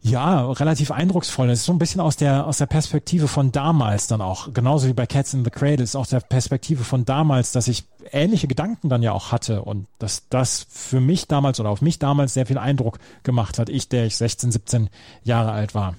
[0.02, 1.48] Ja, relativ eindrucksvoll.
[1.48, 4.54] Das ist so ein bisschen aus der, aus der Perspektive von damals dann auch.
[4.54, 7.84] Genauso wie bei Cats in the Cradle ist auch der Perspektive von damals, dass ich
[8.10, 11.98] ähnliche Gedanken dann ja auch hatte und dass das für mich damals oder auf mich
[11.98, 13.68] damals sehr viel Eindruck gemacht hat.
[13.68, 14.88] Ich, der ich 16, 17
[15.22, 15.96] Jahre alt war.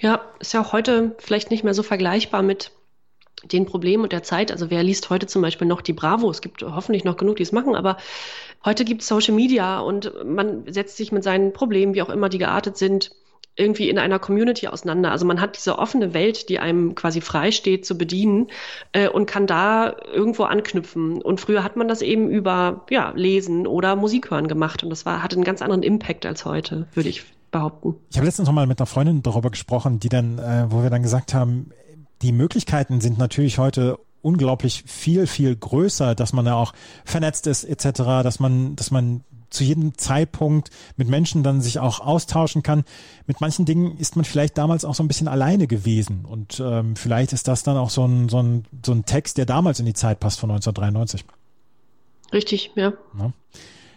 [0.00, 2.72] Ja, ist ja auch heute vielleicht nicht mehr so vergleichbar mit
[3.44, 4.50] den Problemen und der Zeit.
[4.50, 6.30] Also wer liest heute zum Beispiel noch die Bravo?
[6.30, 7.96] Es gibt hoffentlich noch genug, die es machen, aber
[8.64, 12.28] heute gibt es Social Media und man setzt sich mit seinen Problemen, wie auch immer
[12.28, 13.10] die geartet sind,
[13.56, 15.12] irgendwie in einer Community auseinander.
[15.12, 18.48] Also man hat diese offene Welt, die einem quasi frei steht zu bedienen
[18.92, 21.22] äh, und kann da irgendwo anknüpfen.
[21.22, 25.06] Und früher hat man das eben über ja, Lesen oder Musik hören gemacht und das
[25.06, 27.94] war, hatte einen ganz anderen Impact als heute, würde ich behaupten.
[28.10, 30.90] Ich habe letztens noch mal mit einer Freundin darüber gesprochen, die dann, äh, wo wir
[30.90, 31.70] dann gesagt haben,
[32.22, 36.72] die Möglichkeiten sind natürlich heute unglaublich viel, viel größer, dass man ja auch
[37.04, 42.00] vernetzt ist etc., dass man, dass man zu jedem Zeitpunkt mit Menschen dann sich auch
[42.00, 42.84] austauschen kann.
[43.26, 46.96] Mit manchen Dingen ist man vielleicht damals auch so ein bisschen alleine gewesen und ähm,
[46.96, 49.86] vielleicht ist das dann auch so ein, so, ein, so ein Text, der damals in
[49.86, 51.24] die Zeit passt von 1993.
[52.32, 52.92] Richtig, ja.
[53.18, 53.32] Ja.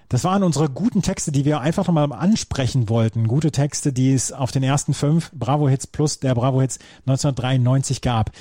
[0.09, 3.27] Das waren unsere guten Texte, die wir einfach nochmal ansprechen wollten.
[3.27, 8.01] Gute Texte, die es auf den ersten fünf Bravo Hits plus der Bravo Hits 1993
[8.01, 8.31] gab.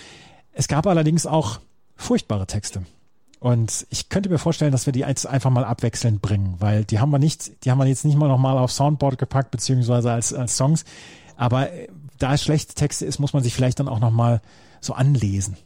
[0.52, 1.58] Es gab allerdings auch
[1.97, 2.82] furchtbare Texte.
[3.39, 7.01] Und ich könnte mir vorstellen, dass wir die jetzt einfach mal abwechselnd bringen, weil die
[7.01, 10.32] haben wir nicht, die haben wir jetzt nicht mal nochmal auf Soundboard gepackt, beziehungsweise als,
[10.32, 10.85] als Songs.
[11.36, 14.40] Aber äh, da es schlechte Texte ist, muss man sich vielleicht dann auch nochmal
[14.81, 15.56] so anlesen.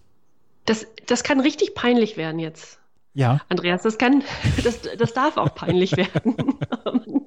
[0.67, 2.79] Das, das kann richtig peinlich werden jetzt.
[3.15, 3.41] Ja.
[3.49, 4.23] Andreas, das kann,
[4.63, 6.37] das, das darf auch peinlich werden.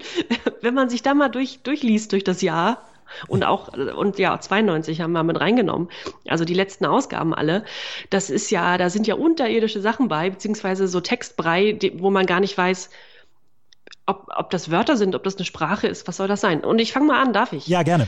[0.62, 2.84] Wenn man sich da mal durch, durchliest durch das Jahr
[3.28, 5.90] und auch, und ja, 92 haben wir mit reingenommen.
[6.28, 7.64] Also die letzten Ausgaben alle.
[8.10, 12.40] Das ist ja, da sind ja unterirdische Sachen bei, beziehungsweise so Textbrei, wo man gar
[12.40, 12.90] nicht weiß,
[14.06, 16.64] ob, ob das Wörter sind, ob das eine Sprache ist, was soll das sein?
[16.64, 17.68] Und ich fange mal an, darf ich?
[17.68, 18.08] Ja, gerne.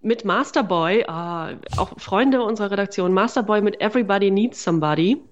[0.00, 5.22] Mit Masterboy, äh, auch Freunde unserer Redaktion, Masterboy mit Everybody Needs Somebody.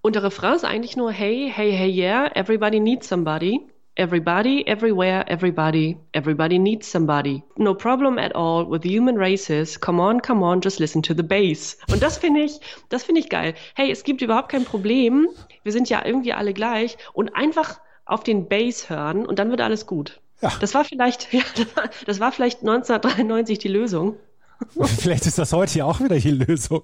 [0.00, 3.60] Und der Refrain ist eigentlich nur Hey, hey, hey, yeah, everybody needs somebody.
[3.98, 7.42] Everybody, everywhere, everybody, everybody needs somebody.
[7.56, 9.76] No problem at all with human races.
[9.76, 11.76] Come on, come on, just listen to the bass.
[11.90, 12.60] Und das finde ich,
[12.90, 13.54] das finde ich geil.
[13.74, 15.26] Hey, es gibt überhaupt kein Problem.
[15.64, 19.60] Wir sind ja irgendwie alle gleich und einfach auf den Bass hören und dann wird
[19.60, 20.20] alles gut.
[20.42, 20.52] Ja.
[20.60, 24.14] Das war vielleicht, ja, das war, das war vielleicht 1993 die Lösung.
[24.98, 26.82] Vielleicht ist das heute ja auch wieder die Lösung.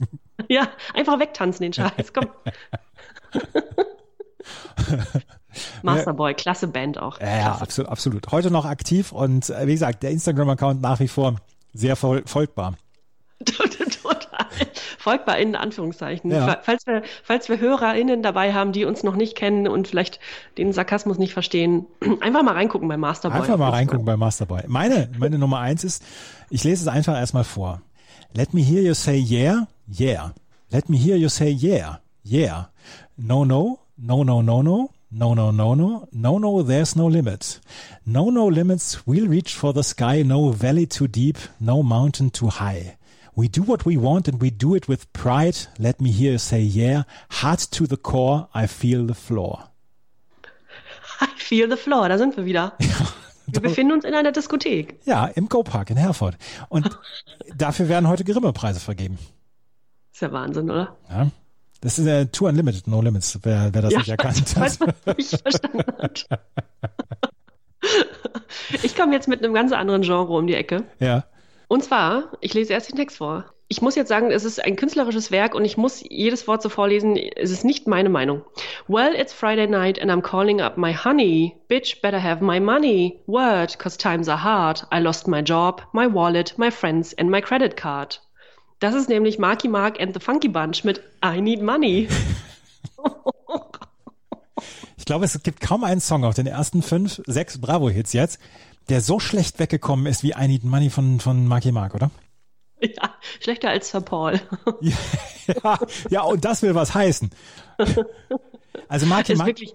[0.48, 2.12] Ja, einfach wegtanzen den Scheiß.
[2.12, 2.28] Komm.
[5.82, 7.20] Masterboy, klasse Band auch.
[7.20, 8.32] Ja, ja, absolut, absolut.
[8.32, 11.36] Heute noch aktiv und äh, wie gesagt, der Instagram-Account nach wie vor
[11.72, 12.74] sehr fol folgbar.
[13.44, 13.84] Total.
[14.98, 16.30] Folgbar in Anführungszeichen.
[16.30, 16.60] Ja.
[16.62, 20.18] Falls, wir, falls wir HörerInnen dabei haben, die uns noch nicht kennen und vielleicht
[20.56, 21.86] den Sarkasmus nicht verstehen,
[22.20, 23.40] einfach mal reingucken bei Masterboy.
[23.40, 24.62] Einfach mal reingucken bei Masterboy.
[24.66, 26.02] Meine, meine Nummer eins ist,
[26.48, 27.82] ich lese es einfach erstmal vor.
[28.32, 30.32] Let me hear you say yeah, yeah.
[30.70, 32.70] Let me hear you say yeah, yeah.
[33.16, 34.90] No, no, no, no, no, no.
[35.16, 37.60] No, no, no, no, no, no, there's no limit.
[38.04, 42.48] No, no limits, we'll reach for the sky, no valley too deep, no mountain too
[42.48, 42.96] high.
[43.36, 45.56] We do what we want and we do it with pride.
[45.78, 49.68] Let me hear you say yeah, heart to the core, I feel the floor.
[51.20, 52.76] I feel the floor, da sind wir wieder.
[53.46, 54.98] wir befinden uns in einer Diskothek.
[55.04, 56.36] Ja, im Go Park in Herford.
[56.68, 56.90] Und
[57.56, 59.20] dafür werden heute Grimme-Preise vergeben.
[60.12, 60.96] Ist ja Wahnsinn, oder?
[61.08, 61.30] Ja.
[61.84, 65.18] Das ist äh, Tour Unlimited, No Limits, wer, wer das nicht erkannt hat.
[65.18, 66.26] nicht verstanden hat.
[68.82, 70.84] Ich komme jetzt mit einem ganz anderen Genre um die Ecke.
[70.98, 71.24] Ja.
[71.68, 73.44] Und zwar, ich lese erst den Text vor.
[73.68, 76.70] Ich muss jetzt sagen, es ist ein künstlerisches Werk und ich muss jedes Wort so
[76.70, 77.16] vorlesen.
[77.16, 78.42] Es ist nicht meine Meinung.
[78.88, 81.56] Well, it's Friday night and I'm calling up my honey.
[81.68, 83.20] Bitch, better have my money.
[83.26, 84.86] Word, cause times are hard.
[84.90, 88.16] I lost my job, my wallet, my friends and my credit card.
[88.80, 92.08] Das ist nämlich Marky Mark and the Funky Bunch mit I Need Money.
[94.96, 98.38] Ich glaube, es gibt kaum einen Song auf den ersten fünf, sechs Bravo-Hits jetzt,
[98.88, 102.10] der so schlecht weggekommen ist wie I Need Money von, von Marky Mark, oder?
[102.80, 104.40] Ja, schlechter als Sir Paul.
[105.62, 105.78] Ja,
[106.08, 107.30] ja, und das will was heißen.
[108.88, 109.74] Also Marky ist Mark, wirklich,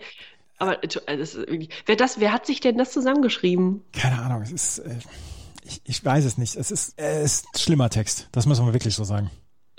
[0.58, 3.84] aber das wirklich, wer das, wer hat sich denn das zusammengeschrieben?
[3.94, 4.96] keine Ahnung, es ist, äh,
[5.70, 6.56] ich, ich weiß es nicht.
[6.56, 8.28] Es ist, äh, es ist ein schlimmer Text.
[8.32, 9.30] Das muss man wirklich so sagen.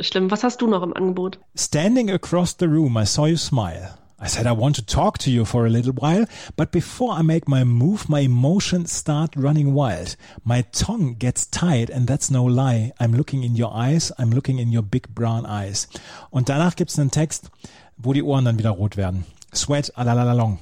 [0.00, 0.30] Schlimm.
[0.30, 1.38] Was hast du noch im Angebot?
[1.54, 3.94] Standing across the room, I saw you smile.
[4.22, 7.22] I said I want to talk to you for a little while, but before I
[7.22, 10.16] make my move, my emotions start running wild.
[10.44, 12.92] My tongue gets tied and that's no lie.
[13.00, 15.88] I'm looking in your eyes, I'm looking in your big brown eyes.
[16.30, 17.50] Und danach gibt's einen Text,
[17.96, 19.24] wo die Ohren dann wieder rot werden.
[19.54, 20.58] Sweat, alalalalong.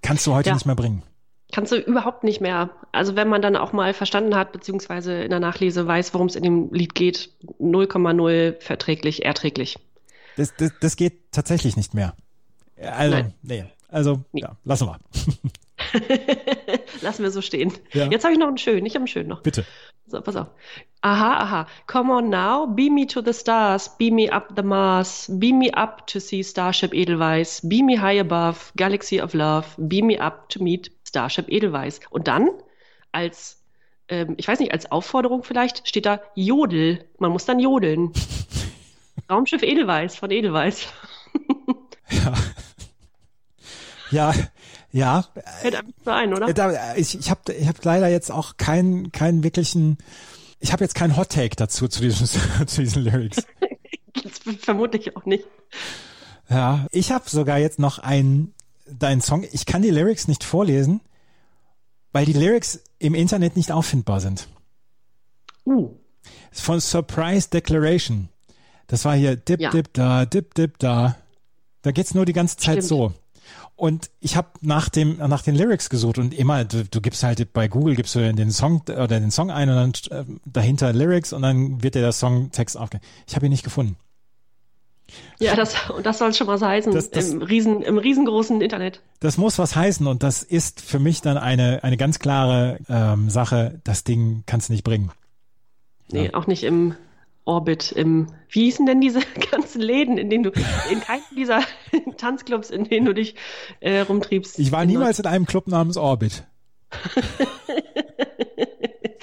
[0.00, 0.54] Kannst du heute Ja.
[0.54, 1.02] nicht mehr bringen.
[1.54, 2.70] Kannst du überhaupt nicht mehr.
[2.90, 6.34] Also wenn man dann auch mal verstanden hat, beziehungsweise in der Nachlese weiß, worum es
[6.34, 9.78] in dem Lied geht, 0,0 verträglich, erträglich.
[10.36, 12.14] Das, das, das geht tatsächlich nicht mehr.
[12.76, 13.34] Also, Nein.
[13.42, 13.64] nee.
[13.88, 14.98] Also, ja, lassen wir.
[17.02, 17.72] Lassen wir so stehen.
[17.92, 18.06] Ja.
[18.06, 18.84] Jetzt habe ich noch einen schönen.
[18.84, 19.42] Ich habe einen schönen noch.
[19.42, 19.64] Bitte.
[20.06, 20.48] So, pass auf.
[21.02, 21.66] Aha, aha.
[21.86, 25.70] Come on now, beam me to the stars, beam me up the Mars, beam me
[25.72, 30.48] up to see Starship Edelweiss, beam me high above, Galaxy of Love, beam me up
[30.48, 32.00] to meet Starship Edelweiss.
[32.10, 32.50] Und dann
[33.12, 33.62] als,
[34.08, 37.04] ähm, ich weiß nicht, als Aufforderung vielleicht steht da Jodel.
[37.18, 38.12] Man muss dann jodeln.
[39.30, 40.88] Raumschiff Edelweiss von Edelweiss.
[44.10, 44.32] Ja,
[44.92, 45.24] ja.
[45.60, 46.48] Fällt einem so ein, oder?
[46.48, 49.98] Äh, ich ich habe ich hab leider jetzt auch keinen keinen wirklichen,
[50.60, 52.26] ich habe jetzt keinen Hot Take dazu zu diesen,
[52.66, 53.44] zu diesen Lyrics.
[54.60, 55.44] Vermutlich auch nicht.
[56.48, 58.54] Ja, ich habe sogar jetzt noch einen,
[58.90, 59.44] deinen Song.
[59.52, 61.00] Ich kann die Lyrics nicht vorlesen,
[62.12, 64.48] weil die Lyrics im Internet nicht auffindbar sind.
[65.66, 65.90] Uh,
[66.52, 68.28] Von Surprise Declaration.
[68.86, 69.70] Das war hier dip, Ja.
[69.70, 71.16] dip, da, dip, dip, da.
[71.82, 72.88] Da geht's nur die ganze Zeit Stimmt.
[72.88, 73.12] so.
[73.76, 77.52] Und ich habe nach dem nach den Lyrics gesucht und immer du, du gibst halt
[77.52, 81.32] bei Google gibst du den Song oder den Song ein und dann äh, dahinter Lyrics
[81.32, 83.00] und dann wird dir der Songtext aufge.
[83.26, 83.96] Ich habe ihn nicht gefunden.
[85.38, 89.00] Ja, das, und das soll schon so heißen Das- das- im, riesen, im riesengroßen Internet.
[89.20, 93.30] Das muss was heißen und das ist für mich dann eine eine ganz klare ähm,
[93.30, 93.80] Sache.
[93.84, 95.10] Das Ding kannst du nicht bringen.
[96.10, 96.94] Nee, auch nicht im
[97.46, 99.20] Orbit, im, wie hießen denn diese
[99.50, 100.50] ganzen Läden, in denen du,
[100.90, 101.60] in keinem dieser
[102.16, 103.34] Tanzclubs, in denen du dich
[103.80, 104.58] äh, rumtriebst.
[104.58, 106.44] Ich war In- niemals in einem Club namens Orbit.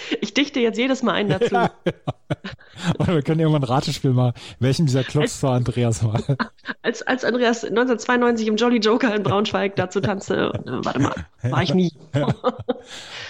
[0.21, 1.55] Ich dichte jetzt jedes Mal ein dazu.
[2.99, 6.21] Oder wir können irgendwann ein Ratespiel machen, welchen dieser Clubs war Andreas war.
[6.81, 11.13] Als, als Andreas 1992 im Jolly Joker in Braunschweig dazu tanzte, äh, warte mal,
[11.43, 11.91] war ich nie.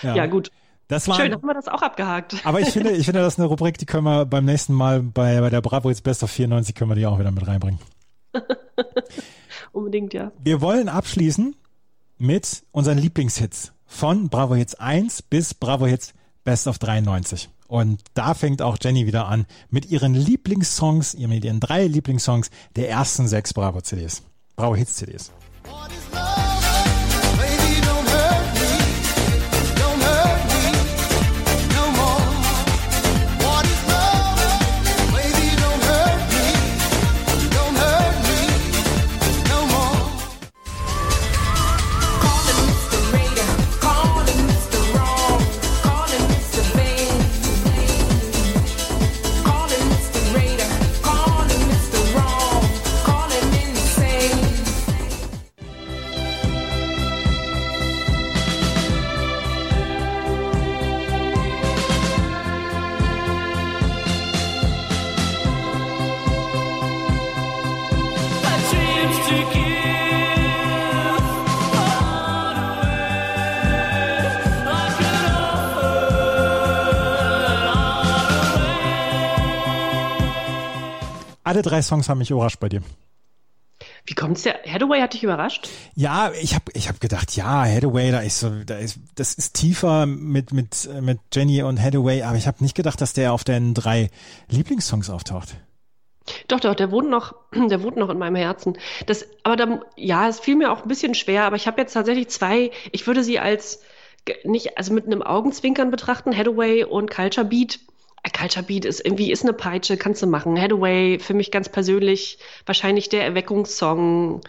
[0.02, 0.52] Ja, gut.
[0.88, 2.36] Das war Schön, haben wir das auch abgehakt.
[2.44, 5.02] Aber ich finde, ich finde, das ist eine Rubrik, die können wir beim nächsten Mal
[5.02, 7.80] bei, bei der Bravo Hits Best of 94 können wir die auch wieder mit reinbringen.
[9.72, 10.32] Unbedingt, ja.
[10.44, 11.56] Wir wollen abschließen
[12.18, 16.14] mit unseren Lieblingshits von Bravo Hits 1 bis Bravo Hits
[16.44, 17.50] Best of 93.
[17.68, 22.90] Und da fängt auch Jenny wieder an mit ihren Lieblingssongs, mit ihren drei Lieblingssongs der
[22.90, 24.24] ersten sechs Bravo CDs.
[24.56, 25.32] Bravo Hits CDs.
[81.52, 82.82] Alle drei Songs haben mich überrascht bei dir.
[84.06, 84.62] Wie kommt's der?
[84.66, 85.68] Hathaway hat dich überrascht?
[85.96, 89.54] Ja, ich habe ich hab gedacht, ja, Hathaway, da ist so, da ist, das ist
[89.56, 93.44] tiefer mit mit mit Jenny und Hathaway, aber ich habe nicht gedacht, dass der auf
[93.44, 94.12] den drei
[94.48, 95.58] Lieblingssongs auftaucht.
[96.48, 98.78] Doch, doch, der wohnt noch, der wohnt noch in meinem Herzen.
[99.06, 101.92] Das, aber da, ja, es fiel mir auch ein bisschen schwer, aber ich habe jetzt
[101.92, 103.82] tatsächlich zwei, ich würde sie als
[104.46, 107.82] nicht, also mit einem Augenzwinkern betrachten, Hathaway und Culture Beat.
[108.30, 110.60] Culture Beat ist irgendwie, ist eine Peitsche, kannst du machen.
[110.60, 114.42] Hathaway, für mich ganz persönlich, wahrscheinlich der Erweckungssong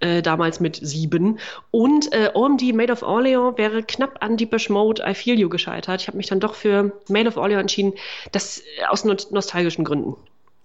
[0.00, 1.38] äh, damals mit sieben.
[1.70, 6.02] Und äh, OMD Made of Orleans wäre knapp an Deepish Mode I Feel You gescheitert.
[6.02, 7.94] Ich habe mich dann doch für Made of Orleans entschieden,
[8.32, 10.16] das äh, aus no nostalgischen Gründen.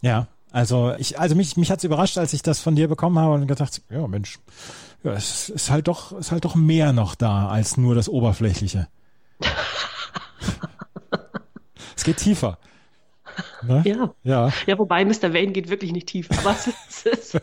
[0.02, 3.36] Ja, also ich, also mich mich hat's überrascht, als ich das von dir bekommen habe
[3.36, 4.40] und gedacht, ja Mensch,
[5.04, 8.88] ja, es ist halt doch, ist halt doch mehr noch da als nur das Oberflächliche.
[12.00, 12.58] es geht tiefer.
[13.62, 13.84] Ne?
[13.86, 14.14] Ja.
[14.24, 15.34] Ja, Ja, wobei Mr.
[15.34, 16.30] Wayne geht wirklich nicht tief.
[16.32, 16.56] Aber
[16.88, 17.40] es ist,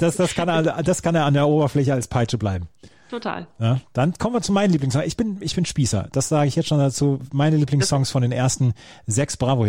[0.00, 2.68] das, das, kann er, das kann er an der Oberfläche als Peitsche bleiben.
[3.08, 3.46] total.
[3.58, 5.06] Ja, dann kommen wir zu meinen Lieblingssongs.
[5.06, 6.08] Ich bin, ich bin Spießer.
[6.12, 7.20] Das sage ich jetzt schon dazu.
[7.32, 8.74] Meine Lieblingssongs von den ersten
[9.06, 9.64] sechs Bravo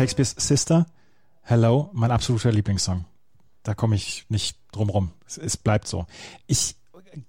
[0.00, 0.86] Shakespeare's Sister,
[1.42, 3.04] Hello, mein absoluter Lieblingssong.
[3.64, 5.10] Da komme ich nicht drum rum.
[5.26, 6.06] Es, es bleibt so.
[6.46, 6.76] Ich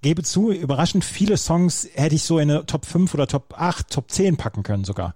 [0.01, 3.89] gebe zu, überraschend viele Songs hätte ich so in eine Top 5 oder Top 8,
[3.89, 5.15] Top 10 packen können sogar.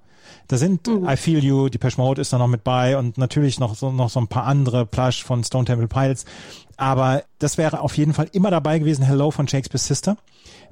[0.50, 3.76] Da sind I Feel You, Depeche Mode ist da noch mit bei und natürlich noch
[3.76, 6.26] so, noch so ein paar andere, Plush von Stone Temple Pilots.
[6.76, 10.18] Aber das wäre auf jeden Fall immer dabei gewesen, Hello von Shakespeare's Sister.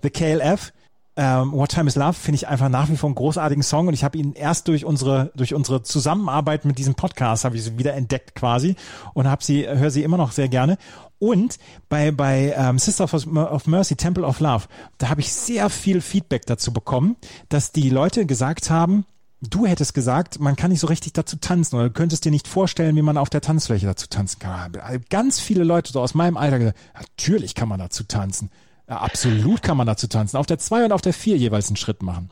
[0.02, 0.74] The KLF,
[1.16, 3.94] ähm, What Time is Love finde ich einfach nach wie vor einen großartigen Song und
[3.94, 7.78] ich habe ihn erst durch unsere durch unsere Zusammenarbeit mit diesem Podcast habe ich sie
[7.78, 8.76] wieder entdeckt quasi
[9.14, 10.78] und habe sie höre sie immer noch sehr gerne
[11.20, 14.66] und bei bei ähm, Sister of, Mercy Temple of Love
[14.98, 17.16] da habe ich sehr viel Feedback dazu bekommen,
[17.50, 19.06] dass die Leute gesagt haben
[19.50, 22.48] Du hättest gesagt, man kann nicht so richtig dazu tanzen oder du könntest dir nicht
[22.48, 24.72] vorstellen, wie man auf der Tanzfläche dazu tanzen kann.
[25.10, 28.52] Ganz viele Leute so aus meinem Alter gesagt, natürlich kann man dazu tanzen.
[28.88, 30.38] Ja, absolut kann man dazu tanzen.
[30.38, 32.30] Auf der 2 und auf der 4 jeweils einen Schritt machen.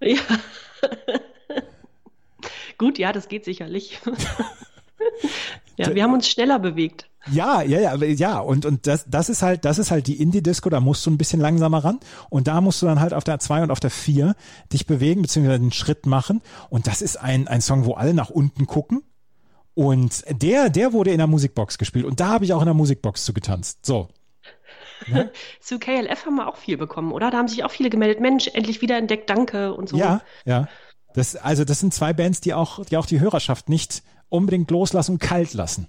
[0.00, 0.18] Ja.
[2.78, 4.00] Gut, ja, das geht sicherlich.
[5.76, 7.08] ja, wir haben uns schneller bewegt.
[7.30, 10.68] Ja, ja, ja, ja, und, und das, das ist halt, das ist halt die Indie-Disco,
[10.68, 12.00] da musst du ein bisschen langsamer ran.
[12.28, 14.34] Und da musst du dann halt auf der 2 und auf der 4
[14.72, 16.42] dich bewegen, beziehungsweise einen Schritt machen.
[16.68, 19.02] Und das ist ein, ein Song, wo alle nach unten gucken.
[19.74, 22.04] Und der, der wurde in der Musikbox gespielt.
[22.04, 23.86] Und da habe ich auch in der Musikbox zu getanzt.
[23.86, 24.08] So.
[25.60, 27.30] Zu KLF haben wir auch viel bekommen, oder?
[27.30, 28.20] Da haben sich auch viele gemeldet.
[28.20, 29.96] Mensch, endlich wieder entdeckt, danke und so.
[29.96, 30.68] Ja, ja.
[31.14, 35.12] Das, also das sind zwei Bands, die auch, die auch die Hörerschaft nicht unbedingt loslassen
[35.12, 35.86] und kalt lassen.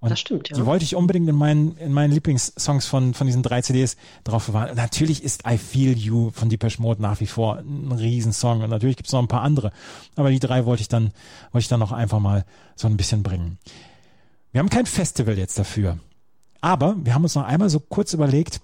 [0.00, 0.56] Und Das stimmt, ja.
[0.56, 4.46] Die wollte ich unbedingt in meinen, in meinen Lieblingssongs von, von diesen drei CDs drauf
[4.46, 4.70] bewahren.
[4.70, 8.62] Und natürlich ist I Feel You von Depeche Mode nach wie vor ein Riesensong.
[8.62, 9.72] Und natürlich gibt es noch ein paar andere.
[10.14, 11.12] Aber die drei wollte ich dann,
[11.52, 12.44] wollte ich dann noch einfach mal
[12.74, 13.58] so ein bisschen bringen.
[14.52, 15.98] Wir haben kein Festival jetzt dafür.
[16.60, 18.60] Aber wir haben uns noch einmal so kurz überlegt,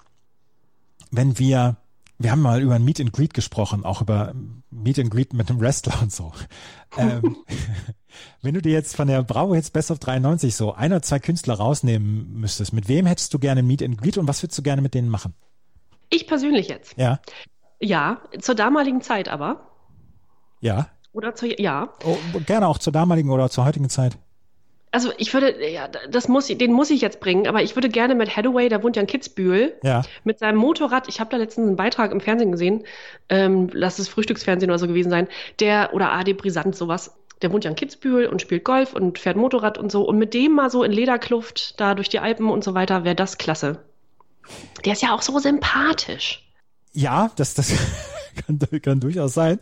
[1.11, 1.77] wenn wir,
[2.19, 4.33] wir haben mal über ein Meet and Greet gesprochen, auch über
[4.71, 6.33] Meet and Greet mit einem Wrestler und so.
[6.97, 7.37] ähm,
[8.43, 11.19] wenn du dir jetzt von der Bravo Hits Best of 93 so ein oder zwei
[11.19, 14.63] Künstler rausnehmen müsstest, mit wem hättest du gerne Meet and Greet und was würdest du
[14.63, 15.35] gerne mit denen machen?
[16.11, 16.97] Ich persönlich jetzt.
[16.97, 17.21] Ja,
[17.81, 19.69] Ja, zur damaligen Zeit aber.
[20.61, 20.89] ja.
[21.15, 21.93] Oder zur, ja.
[22.05, 22.17] Oh,
[22.47, 24.17] gerne auch zur damaligen oder zur heutigen Zeit.
[24.95, 28.15] Also ich würde, ja, das muss den muss ich jetzt bringen, aber ich würde gerne
[28.15, 30.03] mit Hathaway, der wohnt ja in Kitzbühel, Ja.
[30.23, 32.85] mit seinem Motorrad, ich habe da letztens einen Beitrag im Fernsehen gesehen,
[33.31, 35.29] ähm, lass es Frühstücksfernsehen oder so gewesen sein,
[35.61, 39.37] der, oder AD Brisant, sowas, der wohnt ja in Kitzbühel und spielt Golf und fährt
[39.39, 42.63] Motorrad und so und mit dem mal so in Lederkluft da durch die Alpen und
[42.63, 43.83] so weiter, wäre das klasse.
[44.85, 46.47] Der ist ja auch so sympathisch.
[46.93, 47.73] Ja, das, das
[48.47, 49.59] kann, kann durchaus sein.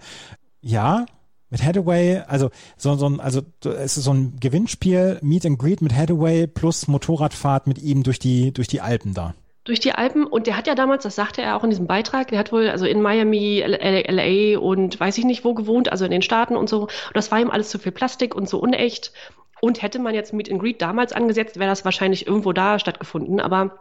[0.60, 1.06] Ja,
[1.50, 5.82] mit Hathaway, also so, so ein, also es ist so ein Gewinnspiel, Meet and Greet
[5.82, 9.34] mit Hathaway plus Motorradfahrt mit ihm durch die, durch die Alpen da.
[9.64, 12.28] durch die Alpen und der hat ja damals, das sagte er auch in diesem Beitrag,
[12.28, 16.10] der hat wohl also in Miami, LA und weiß ich nicht wo gewohnt, also in
[16.10, 16.82] den Staaten und so.
[16.82, 19.12] Und das war ihm alles zu viel Plastik und so unecht.
[19.60, 23.40] Und hätte man jetzt Meet and Greet damals angesetzt, wäre das wahrscheinlich irgendwo da stattgefunden.
[23.40, 23.78] Aber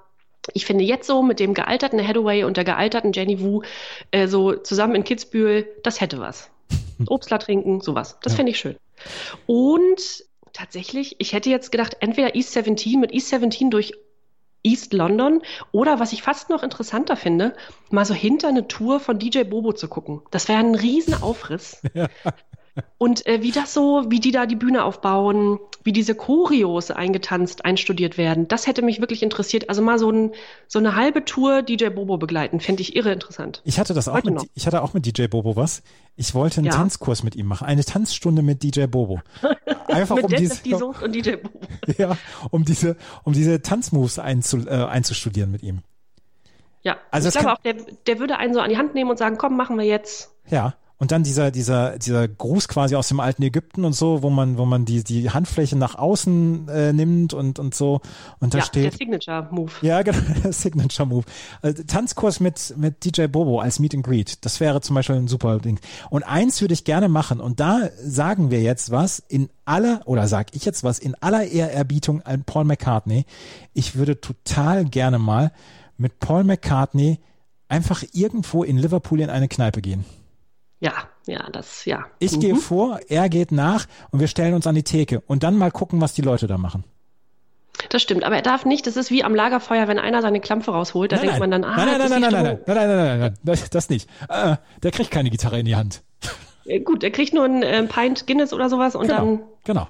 [0.53, 3.61] ich finde jetzt so mit dem gealterten Hathaway und der gealterten Jenny Wu
[4.11, 6.51] äh, so zusammen in Kitzbühel, das hätte was.
[7.07, 8.17] Obstler trinken, sowas.
[8.21, 8.37] Das Ja.
[8.37, 8.75] fände ich schön.
[9.45, 13.93] Und tatsächlich, ich hätte jetzt gedacht, entweder East 17 mit East 17 durch
[14.61, 17.55] East London oder was ich fast noch interessanter finde,
[17.91, 20.21] mal so hinter eine Tour von DJ Bobo zu gucken.
[20.31, 21.81] Das wäre ein Riesenaufriss.
[22.97, 27.65] Und äh, wie das so, wie die da die Bühne aufbauen, wie diese Choreos eingetanzt,
[27.65, 29.69] einstudiert werden, das hätte mich wirklich interessiert.
[29.69, 30.31] Also mal so, ein,
[30.67, 33.61] so eine halbe Tour DJ Bobo begleiten, fände ich irre interessant.
[33.65, 34.45] Ich hatte das auch Heute mit, noch.
[34.53, 35.81] ich hatte auch mit DJ Bobo was.
[36.15, 36.73] Ich wollte einen Ja.
[36.73, 39.21] Tanzkurs mit ihm machen, eine Tanzstunde mit DJ Bobo.
[39.87, 41.59] Einfach um diese, und DJ Bobo.
[41.97, 42.17] ja,
[42.51, 45.79] um diese, um diese Tanzmoves einzu, äh, einzustudieren mit ihm.
[46.81, 47.75] Ja, Also ich glaube auch, der,
[48.07, 50.31] der würde einen so an die Hand nehmen und sagen, komm, machen wir jetzt.
[50.49, 50.75] Ja.
[50.99, 54.57] Und dann dieser, dieser, dieser Gruß quasi aus dem alten Ägypten und so, wo man,
[54.57, 58.01] wo man die, die Handfläche nach außen äh, nimmt und, und so.
[58.41, 58.97] Und da ja, der steht.
[58.97, 59.71] Signature Move.
[59.81, 61.23] Ja, genau, der Signature Move.
[61.61, 64.43] Also, Tanzkurs mit, mit DJ Bobo als Meet and Greet.
[64.43, 65.79] Das wäre zum Beispiel ein super Ding.
[66.09, 67.39] Und eins würde ich gerne machen.
[67.39, 71.45] Und da sagen wir jetzt was in aller, oder sag ich jetzt was, in aller
[71.45, 73.25] Ehrerbietung an Paul McCartney.
[73.73, 75.53] Ich würde total gerne mal
[75.97, 77.19] mit Paul McCartney
[77.69, 80.03] einfach irgendwo in Liverpool in eine Kneipe gehen.
[80.81, 80.93] Ja,
[81.27, 82.05] ja, das, ja.
[82.19, 82.39] Ich Mhm.
[82.39, 85.71] gehe vor, er geht nach und wir stellen uns an die Theke und dann mal
[85.71, 86.83] gucken, was die Leute da machen.
[87.89, 90.71] Das stimmt, aber er darf nicht, das ist wie am Lagerfeuer, wenn einer seine Klampfe
[90.71, 91.49] rausholt, da Nein, denkt nein.
[91.49, 93.89] man dann, ah, nein, nein, nein, nein, nein, nein, nein, nein, nein, nein, nein, das,
[93.89, 94.09] nicht.
[94.27, 96.01] Äh, der kriegt keine Gitarre in die Hand.
[96.65, 99.37] Äh, Gut, er kriegt nur ein äh, Pint Guinness oder sowas und dann.
[99.37, 99.87] Genau, genau.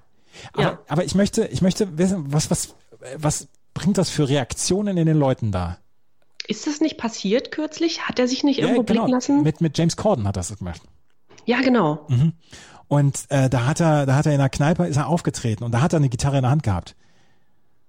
[0.54, 0.80] Aber, Ja.
[0.88, 2.76] aber ich möchte, ich möchte wissen, was, was,
[3.18, 5.78] was bringt das für Reaktionen in den Leuten da?
[6.50, 8.02] Ist das nicht passiert kürzlich?
[8.08, 9.04] Hat er sich nicht irgendwo genau.
[9.04, 9.44] blicken lassen?
[9.44, 10.82] Mit, mit James Corden hat das gemacht.
[11.46, 12.08] ja, genau.
[12.88, 15.72] Und äh, da hat er, da hat er in der Kneipe ist er aufgetreten und
[15.72, 16.96] da hat er eine Gitarre in der Hand gehabt.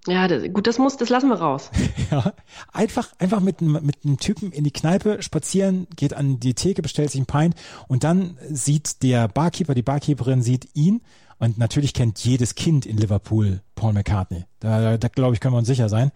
[0.06, 1.70] Ja, das, gut, das muss, das lassen wir raus.
[2.10, 2.32] Ja,
[2.72, 6.82] einfach, einfach mit, einem- mit einem Typen in die Kneipe spazieren, geht an die Theke,
[6.82, 7.54] bestellt sich ein Pint
[7.88, 11.00] und dann sieht der Barkeeper, die Barkeeperin sieht ihn
[11.38, 14.44] und natürlich kennt jedes Kind in Liverpool Paul McCartney.
[14.58, 16.10] Da, da, da glaube ich, können wir uns sicher sein.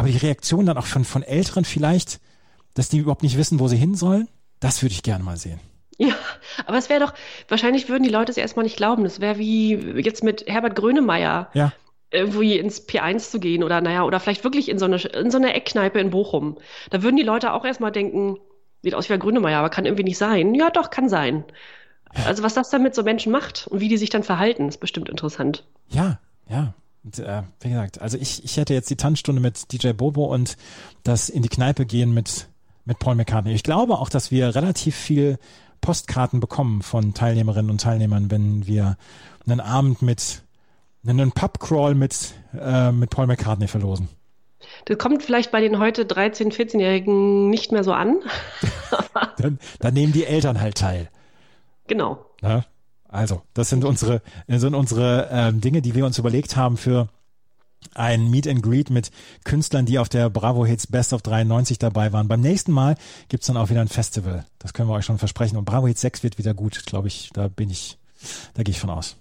[0.00, 2.20] Aber die Reaktion dann auch von, von Älteren vielleicht,
[2.74, 4.28] dass die überhaupt nicht wissen, wo sie hin sollen,
[4.60, 5.60] das würde ich gerne mal sehen.
[5.98, 6.14] Ja,
[6.64, 7.12] aber es wäre doch,
[7.48, 9.04] wahrscheinlich würden die Leute es erstmal nicht glauben.
[9.04, 11.72] Das wäre wie jetzt mit Herbert Grönemeyer Ja,
[12.10, 15.38] irgendwie ins P1 zu gehen oder naja, oder vielleicht wirklich in so eine, in so
[15.38, 16.58] eine Eckkneipe in Bochum.
[16.90, 18.38] Da würden die Leute auch erstmal denken,
[18.82, 20.54] sieht aus wie Herr Grönemeyer, aber kann irgendwie nicht sein.
[20.54, 21.44] Ja, doch, kann sein.
[22.24, 24.78] Also was das dann mit so Menschen macht und wie die sich dann verhalten, ist
[24.78, 25.64] bestimmt interessant.
[25.88, 26.18] Ja,
[26.48, 26.74] ja.
[27.04, 30.56] Und, äh, wie gesagt, also ich, ich hätte jetzt die Tanzstunde mit DJ Bobo und
[31.02, 32.48] das in die Kneipe gehen mit,
[32.84, 33.52] mit Paul McCartney.
[33.52, 35.38] Ich glaube auch, dass wir relativ viel
[35.80, 38.96] Postkarten bekommen von Teilnehmerinnen und Teilnehmern, wenn wir
[39.46, 40.42] einen Abend mit,
[41.06, 44.08] einen Pubcrawl mit, äh, mit Paul McCartney verlosen.
[44.84, 48.20] Das kommt vielleicht bei den heute 13-, 14-Jährigen nicht mehr so an.
[49.38, 51.08] Dann, dann nehmen die Eltern halt teil.
[51.86, 52.26] Genau.
[52.42, 52.64] Ne?
[53.10, 57.08] Also, das sind unsere, sind unsere ähm, Dinge, die wir uns überlegt haben für
[57.94, 59.10] ein Meet and Greet mit
[59.44, 62.28] Künstlern, die auf der Bravo Hits Best of 93 dabei waren.
[62.28, 62.96] Beim nächsten Mal
[63.28, 64.44] gibt's dann auch wieder ein Festival.
[64.58, 65.56] Das können wir euch schon versprechen.
[65.56, 67.30] Und Bravo Hits 6 wird wieder gut, glaube ich.
[67.32, 67.98] Da bin ich,
[68.54, 69.16] da gehe ich von aus.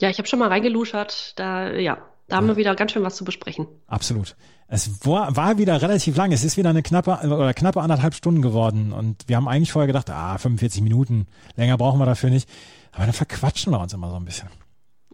[0.00, 1.38] Ja, ich habe schon mal reingeluschert.
[1.38, 1.98] Da, ja,
[2.32, 3.66] da haben wir wieder ganz schön was zu besprechen.
[3.86, 4.36] Absolut.
[4.66, 6.32] Es war, war wieder relativ lang.
[6.32, 8.90] Es ist wieder eine knappe oder knappe anderthalb Stunden geworden.
[8.92, 11.26] Und wir haben eigentlich vorher gedacht, ah, 45 Minuten.
[11.56, 12.48] Länger brauchen wir dafür nicht.
[12.90, 14.48] Aber dann verquatschen wir uns immer so ein bisschen.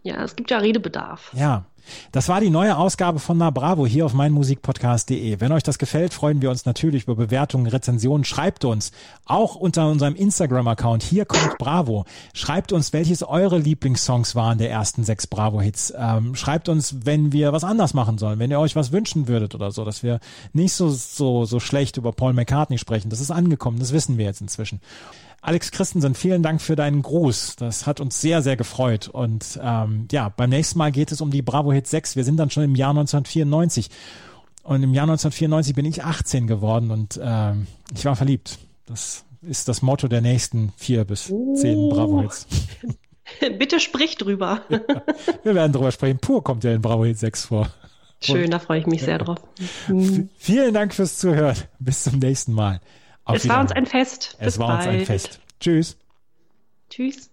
[0.01, 1.33] Ja, es gibt ja Redebedarf.
[1.35, 1.65] Ja,
[2.11, 5.39] das war die neue Ausgabe von Na Bravo hier auf meinmusikpodcast.de.
[5.39, 8.23] Wenn euch das gefällt, freuen wir uns natürlich über Bewertungen, Rezensionen.
[8.23, 8.91] Schreibt uns
[9.25, 11.03] auch unter unserem Instagram-Account.
[11.03, 12.05] Hier kommt Bravo.
[12.33, 15.93] Schreibt uns, welches eure Lieblingssongs waren der ersten sechs Bravo-Hits.
[15.97, 19.55] Ähm, schreibt uns, wenn wir was anders machen sollen, wenn ihr euch was wünschen würdet
[19.55, 20.19] oder so, dass wir
[20.53, 23.09] nicht so, so, so schlecht über Paul McCartney sprechen.
[23.09, 24.81] Das ist angekommen, das wissen wir jetzt inzwischen.
[25.41, 27.55] Alex Christensen, vielen Dank für deinen Gruß.
[27.57, 29.07] Das hat uns sehr, sehr gefreut.
[29.07, 32.15] Und ähm, ja, beim nächsten Mal geht es um die Bravo Hit 6.
[32.15, 33.89] Wir sind dann schon im Jahr 1994.
[34.63, 38.59] Und im Jahr 1994 bin ich 18 geworden und ähm, ich war verliebt.
[38.85, 42.45] Das ist das Motto der nächsten vier bis zehn Bravo Hits.
[43.57, 44.61] Bitte sprich drüber.
[45.43, 46.19] Wir werden drüber sprechen.
[46.19, 47.69] Pur kommt ja in Bravo Hit 6 vor.
[48.21, 49.37] Schön, da freue ich mich sehr drauf.
[50.37, 51.55] Vielen Dank fürs Zuhören.
[51.79, 52.81] Bis zum nächsten Mal.
[53.29, 54.35] Auf Es war uns ein Fest.
[54.39, 55.05] Es Bis war uns ein bald.
[55.05, 55.39] Fest.
[55.59, 55.97] Tschüss.
[56.89, 57.29] Tschüss.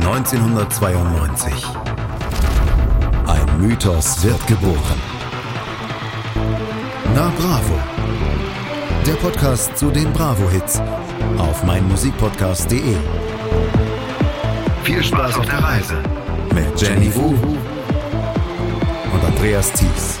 [0.00, 1.52] 1992.
[3.28, 5.00] Ein Mythos wird geboren.
[7.14, 7.78] Na Bravo.
[9.06, 10.80] Der Podcast zu den Bravo-Hits
[11.38, 12.96] auf meinmusikpodcast.de.
[14.82, 16.02] Viel Spaß auf der Reise
[16.52, 17.26] mit Jenny Wu
[19.12, 20.18] und Andreas Thies.